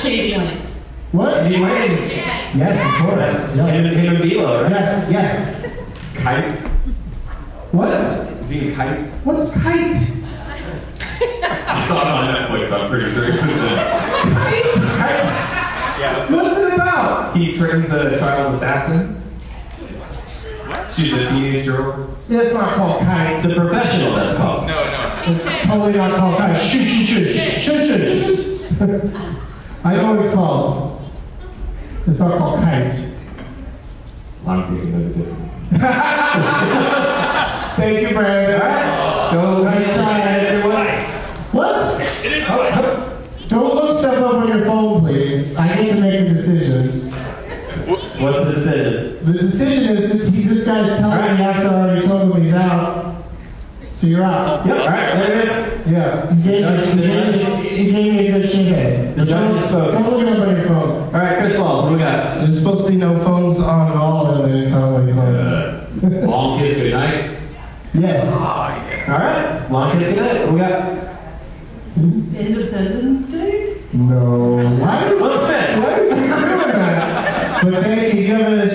Shady 0.00 0.36
Lance. 0.36 0.86
What? 1.12 1.46
He 1.46 1.60
wins. 1.60 2.10
Yes, 2.56 3.00
of 3.50 3.58
course. 3.58 3.72
Him, 3.72 3.84
Yes. 3.84 3.94
him 3.96 4.16
and 4.16 4.24
Bilo, 4.24 4.62
right? 4.62 4.70
Yes, 4.70 5.10
yes. 5.10 5.72
Kite. 6.16 6.52
What? 7.72 7.90
Is 8.40 8.48
he 8.48 8.68
in 8.68 8.74
Kite? 8.74 9.02
What's 9.24 9.50
kite? 9.52 10.12
I 11.18 11.84
saw 11.88 12.00
it 12.02 12.06
on 12.06 12.34
Netflix, 12.34 12.72
I'm 12.72 12.90
pretty 12.90 13.12
sure 13.14 13.24
he 13.24 13.32
was 13.32 13.56
in. 13.56 13.76
Yeah. 15.98 16.30
What's 16.32 16.58
it 16.58 16.74
about? 16.74 17.36
He 17.36 17.56
trains 17.56 17.90
a 17.90 18.18
child 18.18 18.54
assassin. 18.54 19.22
She's 20.94 21.12
a 21.12 21.28
teenage 21.30 21.66
girl. 21.66 22.16
Yeah, 22.28 22.40
it's 22.40 22.54
not 22.54 22.74
called 22.74 23.00
kite. 23.02 23.42
The 23.42 23.54
professional, 23.54 24.14
that's 24.16 24.36
called. 24.38 24.66
No, 24.66 24.84
no. 24.84 25.22
It's 25.26 25.44
totally 25.66 25.92
not 25.94 26.16
called 26.18 26.38
kite. 26.38 26.56
Shush, 26.56 26.88
shush, 26.88 27.06
shush, 27.06 27.62
shush, 27.62 27.86
shush, 27.86 28.36
shush. 28.36 28.46
I 29.84 29.94
know 29.96 30.14
what 30.14 30.24
it's 30.24 30.34
called. 30.34 31.02
It's 32.06 32.18
not 32.18 32.38
called 32.38 32.60
kite. 32.60 32.94
I'm 34.46 34.76
thinking 34.76 34.94
of 34.94 35.00
it 35.02 35.14
different. 35.18 35.50
Thank 37.76 38.08
you, 38.08 38.14
Brandon. 38.14 38.60
Go, 39.32 39.64
Nice 39.64 39.94
try, 39.94 40.20
everyone. 40.20 40.86
What? 41.52 41.76
Oh, 42.48 42.70
oh. 42.74 43.22
Don't 43.48 43.74
look 43.74 43.98
stuff 43.98 44.18
up 44.18 44.34
on 44.34 44.48
your 44.48 44.64
phone, 44.64 45.00
please. 45.00 45.56
I 45.56 45.74
need 45.82 45.94
to 45.94 46.00
make 46.00 46.28
the 46.28 46.34
decisions. 46.34 47.12
What's 48.20 48.38
the 48.46 48.52
decision? 48.54 49.32
The 49.32 49.38
decision 49.38 49.96
is 49.98 50.24
that 50.24 50.32
he, 50.32 50.42
this 50.42 50.66
guy's 50.66 50.98
telling 50.98 51.36
me 51.38 51.42
after 51.44 51.68
I 51.68 51.74
already 51.74 52.06
told 52.06 52.36
him 52.36 52.42
he's 52.44 52.54
out. 52.54 53.05
So 53.98 54.06
you're 54.06 54.22
out. 54.22 54.66
Yep, 54.66 54.78
all 54.80 54.86
right, 54.88 55.14
there 55.16 55.40
it 55.40 55.48
is. 55.48 55.86
Yeah, 55.86 56.34
you 56.34 56.42
gave, 56.42 56.96
me- 56.96 57.02
you 57.02 57.08
gave, 57.08 57.62
me- 57.62 57.82
you 57.82 57.92
gave 57.92 58.12
me 58.12 58.26
a 58.28 58.32
good 58.40 58.50
shit 58.50 58.66
head. 58.66 59.16
The 59.16 59.24
judge 59.24 59.58
has 59.60 59.68
spoken. 59.70 60.02
Don't 60.02 60.10
look 60.12 60.22
it 60.22 60.28
up 60.28 60.46
on 60.48 60.56
your 60.56 60.66
phone. 60.66 61.02
All 61.04 61.10
right, 61.12 61.38
Chris 61.38 61.56
Balls, 61.56 61.84
what 61.84 61.92
we 61.92 61.98
got? 61.98 62.38
There's 62.40 62.58
supposed 62.58 62.84
to 62.84 62.90
be 62.90 62.96
no 62.96 63.14
phones 63.16 63.58
on 63.58 63.90
at 63.92 63.96
all 63.96 64.44
in 64.44 64.64
the 64.64 64.70
Conway 64.70 65.12
Club. 65.12 66.24
Long 66.28 66.58
kiss 66.58 66.78
goodnight. 66.78 67.38
Yes. 67.94 68.26
Ah, 68.30 68.74
all 69.08 69.18
right, 69.18 69.70
long 69.70 69.98
kiss 69.98 70.12
goodnight. 70.12 70.40
What 70.44 70.52
we 70.52 70.58
got? 70.60 71.16
Independence 71.96 73.30
Day? 73.30 73.80
No. 73.94 74.56
Why 74.78 75.08
do 75.08 75.18
Will 75.18 75.38
Smith. 75.46 75.78
Why 75.78 75.92
are 75.94 76.04
you 76.04 76.10
doing 76.10 76.68
that? 76.68 77.62
But 77.64 77.82
thank 77.82 78.14
you. 78.14 78.20
You 78.20 78.34
have 78.34 78.65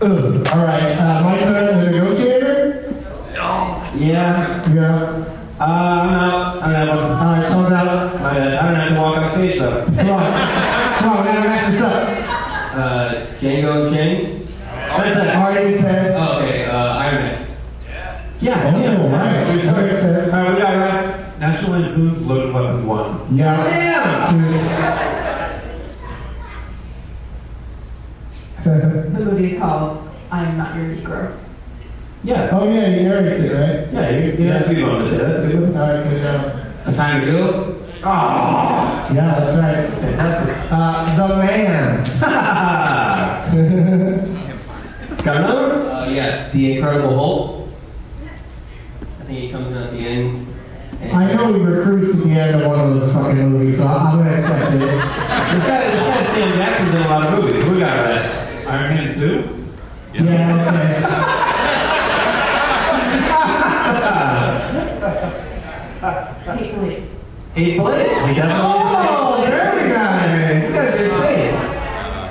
Ugh. 0.00 0.46
All 0.48 0.64
right, 0.64 0.92
uh, 0.92 1.22
my 1.24 1.38
turn. 1.40 1.84
The 1.84 1.90
negotiator. 1.90 2.94
Yeah. 3.96 4.72
Yeah. 4.72 5.24
Uh, 5.58 5.64
I'm 5.64 6.14
out. 6.14 6.62
I'm 6.62 6.72
out. 6.72 6.88
All 6.88 7.34
right, 7.34 7.46
someone's 7.48 7.72
out. 7.72 8.14
My 8.20 8.34
bad. 8.34 8.54
I 8.54 8.66
don't 8.66 8.74
have 8.76 8.88
to 8.90 9.00
walk 9.00 9.16
off 9.16 9.34
stage 9.34 9.58
though. 9.58 9.84
Come 9.86 10.10
on. 10.10 10.98
Come 11.00 11.08
on, 11.10 11.24
gotta 11.24 11.40
wrap 11.40 11.72
this 11.72 11.80
up. 11.82 12.08
Uh, 12.76 13.26
Django 13.40 13.86
Unchained. 13.88 14.48
That's 14.66 15.18
it. 15.18 15.36
Already 15.36 15.80
said. 15.80 16.14
Oh, 16.16 16.42
okay, 16.42 16.64
uh, 16.66 16.96
Iron 16.98 17.14
Man. 17.22 17.56
Yeah. 18.40 18.72
Oh, 18.72 19.08
right. 19.08 19.32
That 19.32 19.48
makes. 19.48 19.66
All 19.66 20.42
right, 20.42 20.54
we 20.54 20.60
got 20.60 20.76
right. 20.76 21.40
National 21.40 21.80
Lampoon's 21.80 22.24
Loaded 22.24 22.54
Weapon 22.54 22.86
1. 22.86 23.36
Yeah. 23.36 23.87
The 28.64 29.24
movie 29.24 29.52
is 29.54 29.58
called 29.60 30.08
I 30.30 30.44
Am 30.44 30.56
Not 30.58 30.76
Your 30.76 30.84
Negro. 30.86 31.38
Yeah. 32.24 32.50
oh 32.52 32.64
yeah, 32.70 32.88
he 32.90 33.02
narrates 33.04 33.44
it, 33.44 33.52
right? 33.54 33.92
Yeah, 33.92 34.10
you, 34.10 34.32
you 34.44 34.50
have 34.52 34.66
to 34.68 34.74
be 34.74 34.82
on 34.82 35.02
this. 35.04 35.16
That's 35.18 35.46
good. 35.46 35.76
All 35.76 35.88
right, 35.88 36.02
good 36.10 36.22
job. 36.22 36.66
A 36.86 36.92
time 36.94 37.20
to 37.20 37.26
go? 37.30 37.74
Oh, 38.04 39.08
Yeah, 39.14 39.38
that's 39.40 39.58
right. 39.58 39.88
fantastic. 40.00 40.56
Uh, 40.70 41.16
the 41.16 41.36
man. 41.36 42.04
Got 45.24 45.36
another? 45.36 45.90
Uh, 45.90 46.08
yeah, 46.10 46.50
The 46.50 46.76
Incredible 46.78 47.14
Hulk. 47.16 47.68
I 49.20 49.24
think 49.24 49.38
he 49.40 49.50
comes 49.50 49.68
in 49.68 49.82
at 49.82 49.90
the 49.92 49.98
end. 49.98 50.46
And- 51.00 51.12
I 51.16 51.32
know 51.32 51.52
he 51.54 51.60
recruits 51.60 52.18
at 52.18 52.24
the 52.24 52.30
end 52.30 52.60
of 52.62 52.66
one 52.70 52.80
of 52.80 53.00
those 53.00 53.12
fucking 53.12 53.48
movies, 53.50 53.78
so 53.78 53.86
I'm 53.86 54.18
gonna 54.18 54.32
accept 54.34 54.74
it. 54.74 54.78
This 54.80 55.66
guy, 55.66 55.90
this 55.90 56.02
guy 56.08 56.22
Sam 56.24 56.52
Jackson's 56.58 56.94
in 56.94 57.02
a 57.02 57.08
lot 57.08 57.26
of 57.26 57.44
movies. 57.44 57.64
We 57.68 57.78
got 57.78 57.96
that. 58.04 58.37
Iron 58.68 58.94
Man 58.94 59.18
2? 59.18 59.64
Yeah, 60.14 60.66
okay. 60.68 61.38
Hate 66.58 66.76
Wait. 66.78 67.02
He 67.54 67.78
played. 67.78 68.28
He 68.28 68.34
definitely 68.34 68.62
Oh, 68.62 69.40
there 69.42 69.74
we 69.74 69.80
oh, 69.80 69.84
You 69.84 69.88
go. 69.88 69.94
guys 69.94 70.98
are 70.98 71.04
insane. 71.04 71.54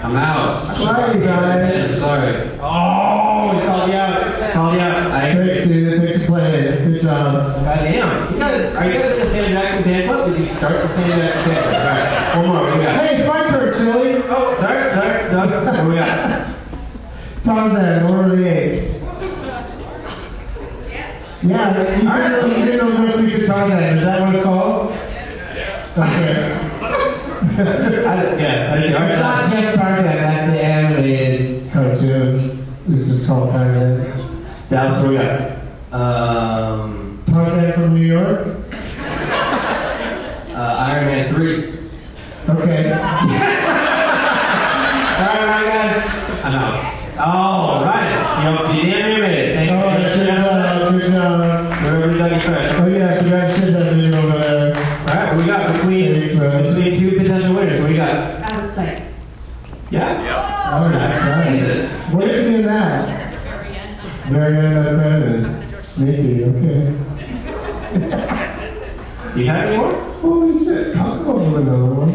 I'm 0.04 0.16
out. 0.16 0.78
Sorry, 0.78 1.20
guys. 1.26 1.92
I'm 1.94 2.00
sorry. 2.00 2.50
Oh, 2.62 3.52
he 3.52 3.66
called 3.66 3.90
you 3.90 3.96
out. 3.96 4.54
Called 4.54 4.74
you 4.76 4.80
out. 4.80 5.12
I 5.12 5.34
Thanks, 5.34 5.68
dude. 5.68 6.02
Thanks 6.02 6.20
for 6.22 6.26
playing. 6.28 6.92
Good 6.92 7.02
job. 7.02 7.64
Goddamn. 7.66 8.34
You 8.34 8.40
guys, 8.40 8.76
are 8.76 8.86
you 8.86 8.94
guys 9.00 9.18
in 9.18 9.20
the 9.20 9.30
Sam 9.32 9.52
Jackson 9.52 9.84
fan 9.84 10.08
club? 10.08 10.30
Did 10.30 10.38
you 10.40 10.46
start 10.46 10.82
the 10.82 10.88
Sam 10.88 11.10
Jackson 11.20 11.44
fan 11.44 11.64
club? 11.64 11.74
All 11.76 11.88
right. 11.88 12.38
One 12.38 12.48
more. 12.48 12.78
We 12.78 12.84
got? 12.84 12.96
Hey, 12.96 13.16
it's 13.18 13.28
my 13.28 13.44
turn, 13.48 13.74
silly. 13.78 14.24
Oh, 14.30 14.56
sorry, 14.60 14.92
sorry. 14.94 15.30
Doug, 15.32 15.50
what 15.78 15.88
we 15.90 15.96
got? 15.96 16.17
Tarzan, 17.48 18.04
Order 18.14 18.34
of 18.34 18.40
the 18.40 18.46
Apes. 18.46 18.94
Yeah, 21.44 21.96
he's 21.96 22.52
in, 22.52 22.62
he's 22.62 22.70
in 22.72 22.78
those 22.78 23.00
most 23.00 23.20
recent 23.22 23.48
Tarzan. 23.48 23.98
Is 23.98 24.04
that 24.04 24.20
what 24.20 24.36
it's 24.36 24.44
called? 24.44 24.92
Okay. 24.92 26.58
I, 27.58 28.38
yeah, 28.38 28.74
I 28.74 28.78
It's 28.84 29.22
not 29.22 29.50
just 29.54 29.78
Tarzan, 29.78 30.04
that's 30.04 30.52
the 30.52 30.62
animated 30.62 31.72
cartoon. 31.72 32.68
It's 32.90 33.08
just 33.08 33.28
called 33.28 33.50
Tarzan. 33.52 34.14
Dallas, 34.70 35.02
what 35.02 35.10
we 35.12 35.16
got? 35.16 35.94
Um, 35.94 37.24
Tarzan 37.28 37.72
from 37.72 37.96
New 37.96 38.06
York? 38.06 38.48
uh, 40.50 40.86
Iron 40.90 41.06
Man 41.06 41.34
3. 41.34 41.80
Okay. 42.50 42.92
All 42.92 43.08
right, 45.24 45.50
I 45.50 45.64
got. 45.64 46.46
I 46.46 46.48
know. 46.52 47.07
Oh, 47.20 47.82
right. 47.84 48.14
You 48.44 48.52
you 48.78 48.84
near 48.96 49.22
made 49.22 49.40
it. 49.40 49.56
Thank 49.56 49.72
All 49.72 49.86
right, 49.88 50.16
you. 50.18 50.26
job, 50.28 50.92
good 50.92 51.12
job. 51.12 51.84
Remember 51.84 52.14
to 52.14 52.18
Dougie 52.20 52.42
Fresh. 52.46 52.80
Oh 52.80 52.86
yeah, 52.88 53.18
congrats 53.18 53.60
to 53.60 53.72
that 53.72 53.94
video 53.94 54.22
over 54.22 54.38
there. 54.38 54.76
All 54.78 55.06
right, 55.08 55.28
what 55.34 55.42
we 55.42 55.46
got 55.48 55.74
between 55.74 56.14
Thanks, 56.14 56.36
between 56.76 57.00
two 57.00 57.12
potential 57.18 57.54
winners. 57.56 57.82
What 57.82 57.90
we 57.90 57.96
got? 57.98 58.42
Out 58.44 58.64
of 58.64 58.70
sight. 58.70 59.02
Yeah. 59.90 60.70
Oh, 60.74 60.90
nice. 60.90 61.60
Jesus. 61.60 61.92
Where 62.14 62.30
is 62.30 62.48
he 62.50 62.56
in 62.56 62.66
that? 62.66 63.10
At 63.10 63.32
the 63.32 63.38
very 63.40 63.76
end. 63.76 64.00
Very 64.28 64.54
uncredited. 64.58 65.84
Sneaky, 65.84 66.44
okay. 66.44 66.82
Do 69.34 69.40
you 69.42 69.48
have 69.48 69.66
any 69.66 69.78
more? 69.78 69.92
Holy 70.22 70.64
shit, 70.64 70.96
I'll 70.96 71.24
go 71.24 71.34
with 71.34 71.56
another 71.68 71.86
one. 71.96 72.12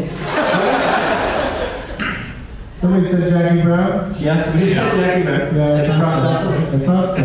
Somebody 2.75 3.07
said 3.09 3.29
Jackie 3.29 3.61
Brown? 3.61 4.12
Yes, 4.23 4.55
we 4.55 4.73
said 4.73 4.95
Jackie 4.95 5.23
Brown. 5.23 5.55
Yeah, 5.55 5.81
It's 5.83 5.89
I 5.93 5.99
thought 5.99 6.21
so. 6.21 6.29
I 6.77 6.79
thought 6.85 7.17
so. 7.17 7.23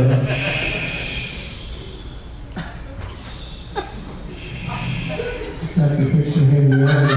Just 5.61 5.77
have 5.79 5.97
to 5.99 6.05
picture 6.07 6.41
him 6.41 6.57
in 6.57 6.71
the 6.71 6.85
other. 6.85 7.17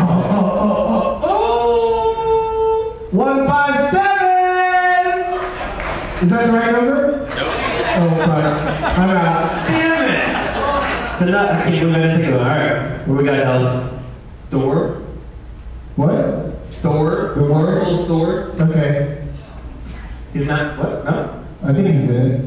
Oh, 0.00 0.04
oh, 0.30 0.44
oh, 0.60 1.20
oh, 1.24 1.34
oh! 2.22 3.08
One 3.10 3.46
five 3.46 3.90
seven! 3.90 5.34
Is 6.22 6.30
that 6.30 6.46
the 6.46 6.52
right 6.52 6.72
number? 6.72 7.26
Oh, 7.28 8.10
fuck. 8.18 8.98
I'm 8.98 9.10
out. 9.10 9.66
Damn 9.68 10.02
it! 10.04 11.12
It's 11.14 11.22
enough. 11.22 11.50
I 11.50 11.52
can't 11.70 11.80
believe 11.80 11.94
I 11.94 11.98
didn't 11.98 12.20
think 12.20 12.28
of 12.28 12.34
it. 12.34 12.40
All 12.40 12.46
right. 12.46 13.08
What 13.08 13.18
we 13.18 13.24
got, 13.24 13.36
Dallas? 13.36 14.00
Thor. 14.50 15.02
What? 15.96 16.52
Thor. 16.82 17.32
The 17.36 17.42
word? 17.42 17.50
Marvel's 17.82 18.06
Thor. 18.06 18.28
Okay. 18.60 19.26
He's 20.32 20.46
not. 20.46 20.78
What? 20.78 21.04
No. 21.04 21.44
I 21.64 21.72
think 21.72 21.86
he's 21.88 22.10
in 22.10 22.26
it. 22.32 22.40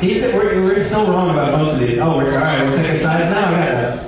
He's. 0.00 0.22
We're, 0.34 0.62
we're 0.62 0.84
so 0.84 1.06
wrong 1.06 1.30
about 1.30 1.52
most 1.58 1.74
of 1.74 1.80
these. 1.80 1.98
Oh, 1.98 2.18
we're 2.18 2.34
all 2.34 2.40
right. 2.40 2.62
We're 2.68 2.76
picking 2.76 3.00
sides 3.00 3.30
now. 3.34 3.46
I 3.48 3.50
got 3.50 3.58
that. 3.58 4.04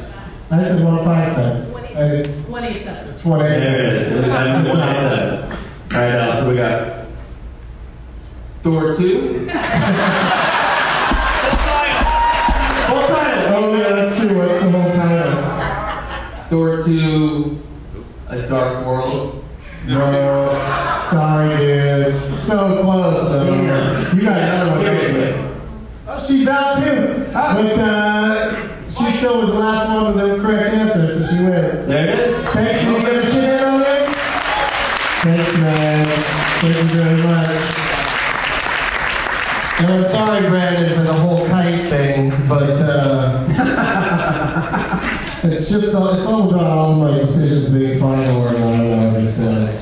I 0.50 0.64
said 0.64 0.84
one 0.84 0.98
five 1.04 1.32
seven. 1.34 1.72
And 1.96 2.12
it's, 2.12 2.28
187. 2.48 3.08
it's 3.08 3.24
one 3.24 3.40
eight. 3.40 3.48
There 3.60 3.80
it 3.80 4.02
is. 4.02 4.12
It 4.12 4.20
was 4.20 4.28
at 4.28 4.54
one 4.66 4.78
nine 4.78 4.94
seven. 4.96 5.50
All 5.52 5.56
right, 5.92 6.12
Dallas. 6.12 6.44
What 6.44 6.50
we 6.50 6.56
got? 6.56 7.06
Thor 8.62 8.94
two. 8.96 9.48
Full 12.86 13.02
title. 13.08 13.54
Oh 13.56 13.74
yeah, 13.76 13.88
that's 13.94 14.16
true. 14.18 14.34
What's 14.36 14.60
the 14.62 14.70
whole 14.70 14.92
title? 14.92 15.36
Thor 16.48 16.84
2, 16.84 17.58
A 18.28 18.42
Dark 18.48 18.84
World. 18.86 19.44
No, 19.86 21.06
sorry, 21.10 21.56
dude. 21.58 22.38
So 22.40 22.82
close 22.82 23.28
though. 23.28 23.54
Yeah. 23.62 24.14
You 24.14 24.22
got 24.22 24.38
another 24.38 24.70
one. 24.70 24.80
Seriously. 24.80 25.30
Oh, 26.08 26.26
she's 26.26 26.48
out 26.48 26.82
too. 26.82 27.24
But 27.32 27.78
uh, 27.78 28.88
she 28.90 29.16
still 29.16 29.40
was 29.42 29.50
the 29.50 29.58
last 29.58 29.88
one 29.88 30.06
with 30.14 30.16
the 30.28 30.42
correct 30.42 30.70
answer, 30.70 31.06
so 31.06 31.28
she 31.30 31.42
wins. 31.44 31.86
There 31.86 32.08
it 32.08 32.18
is. 32.18 32.48
Thanks, 32.48 32.80
can 32.82 32.94
you 32.94 33.00
give 33.00 33.14
a 33.24 33.30
shit 33.30 33.44
hand 33.44 33.62
on 33.64 33.80
there? 33.80 34.06
Thanks, 35.22 35.58
man. 35.58 36.06
Thank 36.60 36.76
you 36.76 36.82
very 36.98 37.22
much. 37.22 37.62
And 39.78 39.92
I'm 39.92 40.04
sorry, 40.04 40.40
Brandon, 40.48 40.94
for 40.96 41.02
the 41.04 41.12
whole 41.12 41.46
kite 41.46 41.88
thing, 41.90 42.30
but 42.48 42.76
uh, 42.80 43.44
it's 45.44 45.68
just 45.68 45.94
all, 45.94 46.14
it's 46.14 46.26
all 46.26 46.48
about 46.48 46.66
all 46.66 46.94
my 46.94 47.18
decisions 47.18 47.72
being 47.72 48.00
final 48.00 48.42
or 48.42 48.52
not. 48.52 49.16
I 49.16 49.20
just 49.20 49.36
said, 49.36 49.74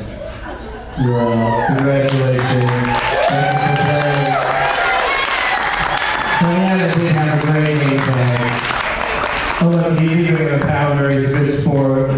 you're 1.05 1.21
uh, 1.21 1.67
congratulations. 1.69 2.71
Thanks 3.29 3.55
for 3.61 3.75
playing. 3.83 4.25
Diana 6.41 6.95
did 6.95 7.13
have 7.13 7.39
a 7.39 7.47
great 7.47 7.67
game 7.67 8.01
plan. 8.01 8.45
Oh, 9.63 9.69
look, 9.71 9.99
he's 10.01 10.29
doing 10.29 10.55
a 10.55 10.59
pounder. 10.59 11.11
He's 11.11 11.25
a 11.25 11.27
good 11.29 11.61
sport. 11.61 12.11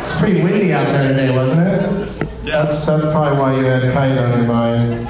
It's 0.00 0.12
pretty 0.18 0.42
windy 0.42 0.72
out 0.72 0.86
there 0.86 1.08
today, 1.08 1.30
wasn't 1.34 1.60
it? 1.60 2.44
That's 2.44 2.86
that's 2.86 3.04
probably 3.06 3.38
why 3.38 3.56
you 3.56 3.64
had 3.64 3.84
a 3.84 3.92
kite 3.92 4.16
on 4.16 4.38
your 4.38 4.48
mind. 4.48 5.06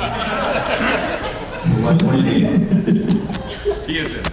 Is 3.89 4.15
in 4.15 4.21
it. 4.21 4.28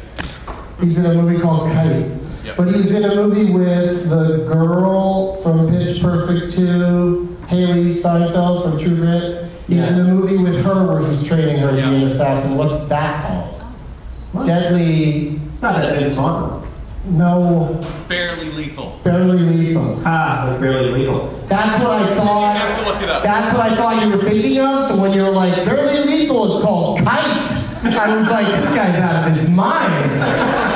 He's 0.86 1.00
in 1.00 1.06
a 1.08 1.14
movie 1.16 1.42
called 1.42 1.72
Kite. 1.72 2.12
But 2.56 2.68
he's 2.76 2.94
in 2.94 3.04
a 3.06 3.16
movie 3.16 3.52
with 3.52 4.08
the 4.08 4.46
girl 4.48 5.34
from 5.42 5.68
Pitch 5.72 6.00
Perfect 6.00 6.52
2, 6.56 7.38
Hailee 7.48 7.92
Steinfeld 7.92 8.62
from 8.64 8.78
True 8.78 8.96
Grit. 8.96 9.50
He's 9.68 9.84
in 9.88 10.00
a 10.00 10.04
movie 10.04 10.38
with 10.38 10.64
her 10.64 10.86
where 10.86 11.08
he's 11.08 11.26
training 11.26 11.58
her 11.58 11.72
to 11.72 11.76
be 11.76 11.82
an 11.82 12.04
assassin. 12.04 12.56
What's 12.56 12.86
that 12.86 13.26
called? 13.26 14.46
Deadly. 14.46 15.38
It's 15.48 15.60
not 15.64 15.82
that 15.82 15.98
Vince 15.98 16.14
Vaughn. 16.14 16.62
No, 17.06 17.84
Barely 18.08 18.52
lethal. 18.52 19.00
barely 19.04 19.40
lethal. 19.40 20.02
Ah, 20.06 20.46
that's 20.48 20.60
barely 20.60 20.90
legal. 20.92 21.30
That's 21.48 21.84
what 21.84 21.92
I 22.04 22.16
thought. 22.16 22.54
You 22.54 22.60
have 22.62 22.80
to 22.84 22.92
look 22.92 23.02
it 23.02 23.10
up. 23.10 23.24
That's 23.24 23.58
what 23.58 23.72
I 23.72 23.76
thought 23.76 24.04
you 24.04 24.16
were 24.18 24.24
thinking 24.24 24.60
of. 24.60 24.84
So 24.84 25.02
when 25.02 25.14
you 25.14 25.24
were 25.24 25.32
like, 25.32 25.54
barely 25.66 26.00
lethal 26.06 26.56
is 26.58 26.64
called 26.64 27.00
kite, 27.00 27.48
I 27.84 28.16
was 28.16 28.28
like, 28.28 28.48
this 28.48 28.66
guy's 28.76 28.96
out 29.00 29.28
of 29.28 29.36
his 29.38 29.50
mind. 29.50 30.72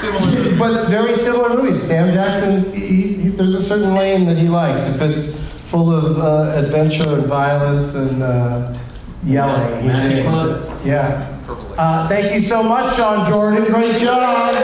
Very 0.00 0.20
similar. 0.20 0.56
But 0.58 0.72
it's 0.74 0.88
very 0.88 1.14
similar 1.14 1.50
movies. 1.50 1.82
Sam 1.82 2.12
Jackson, 2.12 2.72
he, 2.72 3.14
he, 3.14 3.28
there's 3.28 3.54
a 3.54 3.62
certain 3.62 3.94
lane 3.94 4.24
that 4.26 4.36
he 4.36 4.48
likes. 4.48 4.84
If 4.84 5.00
it's 5.00 5.38
full 5.70 5.94
of 5.94 6.18
uh, 6.18 6.58
adventure 6.58 7.16
and 7.16 7.26
violence 7.26 7.94
and 7.94 8.22
uh, 8.22 8.78
yelling, 9.24 9.82
he's 9.82 9.92
Magic 9.92 10.24
Yeah. 10.84 11.26
Uh, 11.76 12.08
thank 12.08 12.32
you 12.34 12.40
so 12.40 12.62
much, 12.62 12.96
Sean 12.96 13.28
Jordan. 13.28 13.64
Great 13.64 13.98
job. 13.98 14.54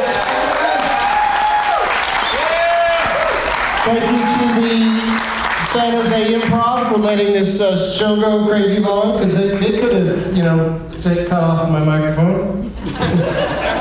Thank 3.85 4.03
you 4.03 4.19
to 4.19 4.61
the 4.61 5.17
San 5.71 5.93
Jose 5.93 6.35
Improv 6.35 6.91
for 6.91 6.99
letting 6.99 7.33
this 7.33 7.61
uh, 7.61 7.93
show 7.93 8.17
go 8.17 8.47
crazy 8.49 8.81
long 8.81 9.19
because 9.19 9.35
it, 9.35 9.63
it 9.63 9.81
could 9.81 9.93
have, 9.93 10.37
you 10.37 10.43
know, 10.43 10.83
cut 11.03 11.33
off 11.33 11.71
my 11.71 11.85
microphone. 11.85 12.73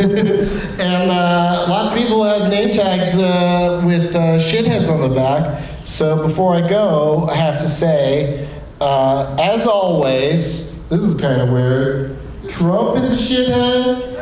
and 0.80 1.10
uh, 1.10 1.66
lots 1.68 1.90
of 1.92 1.98
people 1.98 2.24
had 2.24 2.50
name 2.50 2.72
tags 2.72 3.14
uh, 3.14 3.82
with 3.84 4.16
uh, 4.16 4.38
shitheads 4.38 4.90
on 4.90 5.02
the 5.02 5.14
back. 5.14 5.62
So 5.84 6.22
before 6.22 6.54
I 6.54 6.66
go, 6.66 7.28
I 7.30 7.34
have 7.34 7.58
to 7.58 7.68
say, 7.68 8.48
uh, 8.80 9.36
as 9.38 9.66
always, 9.66 10.72
this 10.88 11.02
is 11.02 11.20
kind 11.20 11.42
of 11.42 11.50
weird. 11.50 12.16
Trump 12.48 12.96
is 12.96 13.12
a 13.12 13.16
shithead. 13.16 14.16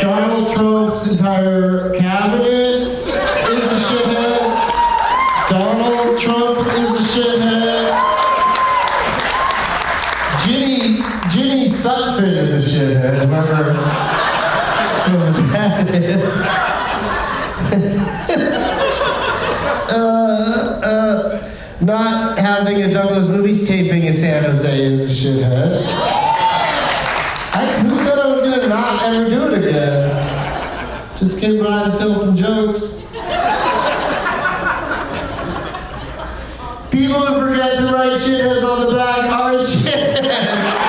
Donald 0.00 0.48
Trump's 0.52 1.08
entire 1.08 1.94
cabinet 1.94 2.48
is 2.48 3.70
a 3.70 3.78
shithead. 3.86 4.70
Donald 5.48 6.18
Trump 6.18 6.58
is 6.66 6.96
a 6.96 7.20
shithead. 7.20 7.90
Ginny 10.44 10.96
Ginny 11.30 11.68
Sutphin 11.68 12.36
is 12.36 12.52
a 12.52 12.76
shithead. 12.76 13.26
Whoever 13.26 14.14
whoever 15.04 15.42
that 15.52 15.94
is. 15.94 16.24
uh, 19.90 20.80
uh, 20.82 21.50
not 21.84 22.38
having 22.38 22.82
a 22.82 22.92
Doug 22.92 23.10
Loves 23.10 23.28
Movies 23.28 23.66
taping 23.68 24.04
in 24.04 24.12
San 24.12 24.44
Jose 24.44 24.82
is 24.82 25.00
a 25.00 25.28
shithead. 25.28 25.84
I, 27.56 27.78
who 27.82 27.96
said 28.02 28.18
I 28.18 28.26
was 28.26 28.40
gonna 28.40 28.66
not 28.66 29.02
ever 29.02 29.28
do 29.28 29.48
it 29.48 29.58
again? 29.58 31.16
Just 31.16 31.38
came 31.38 31.62
by 31.62 31.90
to 31.90 31.96
tell 31.96 32.14
some 32.18 32.36
jokes. 32.36 32.80
People 36.90 37.20
who 37.20 37.40
forget 37.40 37.76
to 37.76 37.92
write 37.92 38.20
shitheads 38.20 38.64
on 38.64 38.86
the 38.86 38.96
back 38.96 39.30
are 39.30 39.54
shitheads. 39.54 40.83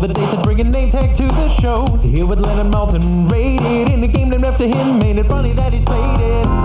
The 0.00 0.08
dates 0.08 0.32
and 0.32 0.42
bring 0.42 0.58
a 0.62 0.64
name 0.64 0.88
tag 0.88 1.14
to 1.16 1.24
the 1.24 1.48
show. 1.60 1.84
Here 1.98 2.24
with 2.24 2.38
Leonard 2.38 2.72
Maltin, 2.72 3.30
rated 3.30 3.92
in 3.92 4.00
the 4.00 4.08
game 4.08 4.30
named 4.30 4.44
after 4.44 4.64
him. 4.64 4.98
Made 4.98 5.18
it 5.18 5.26
funny 5.26 5.52
that 5.52 5.74
he's 5.74 5.84
played 5.84 6.20
it. 6.20 6.59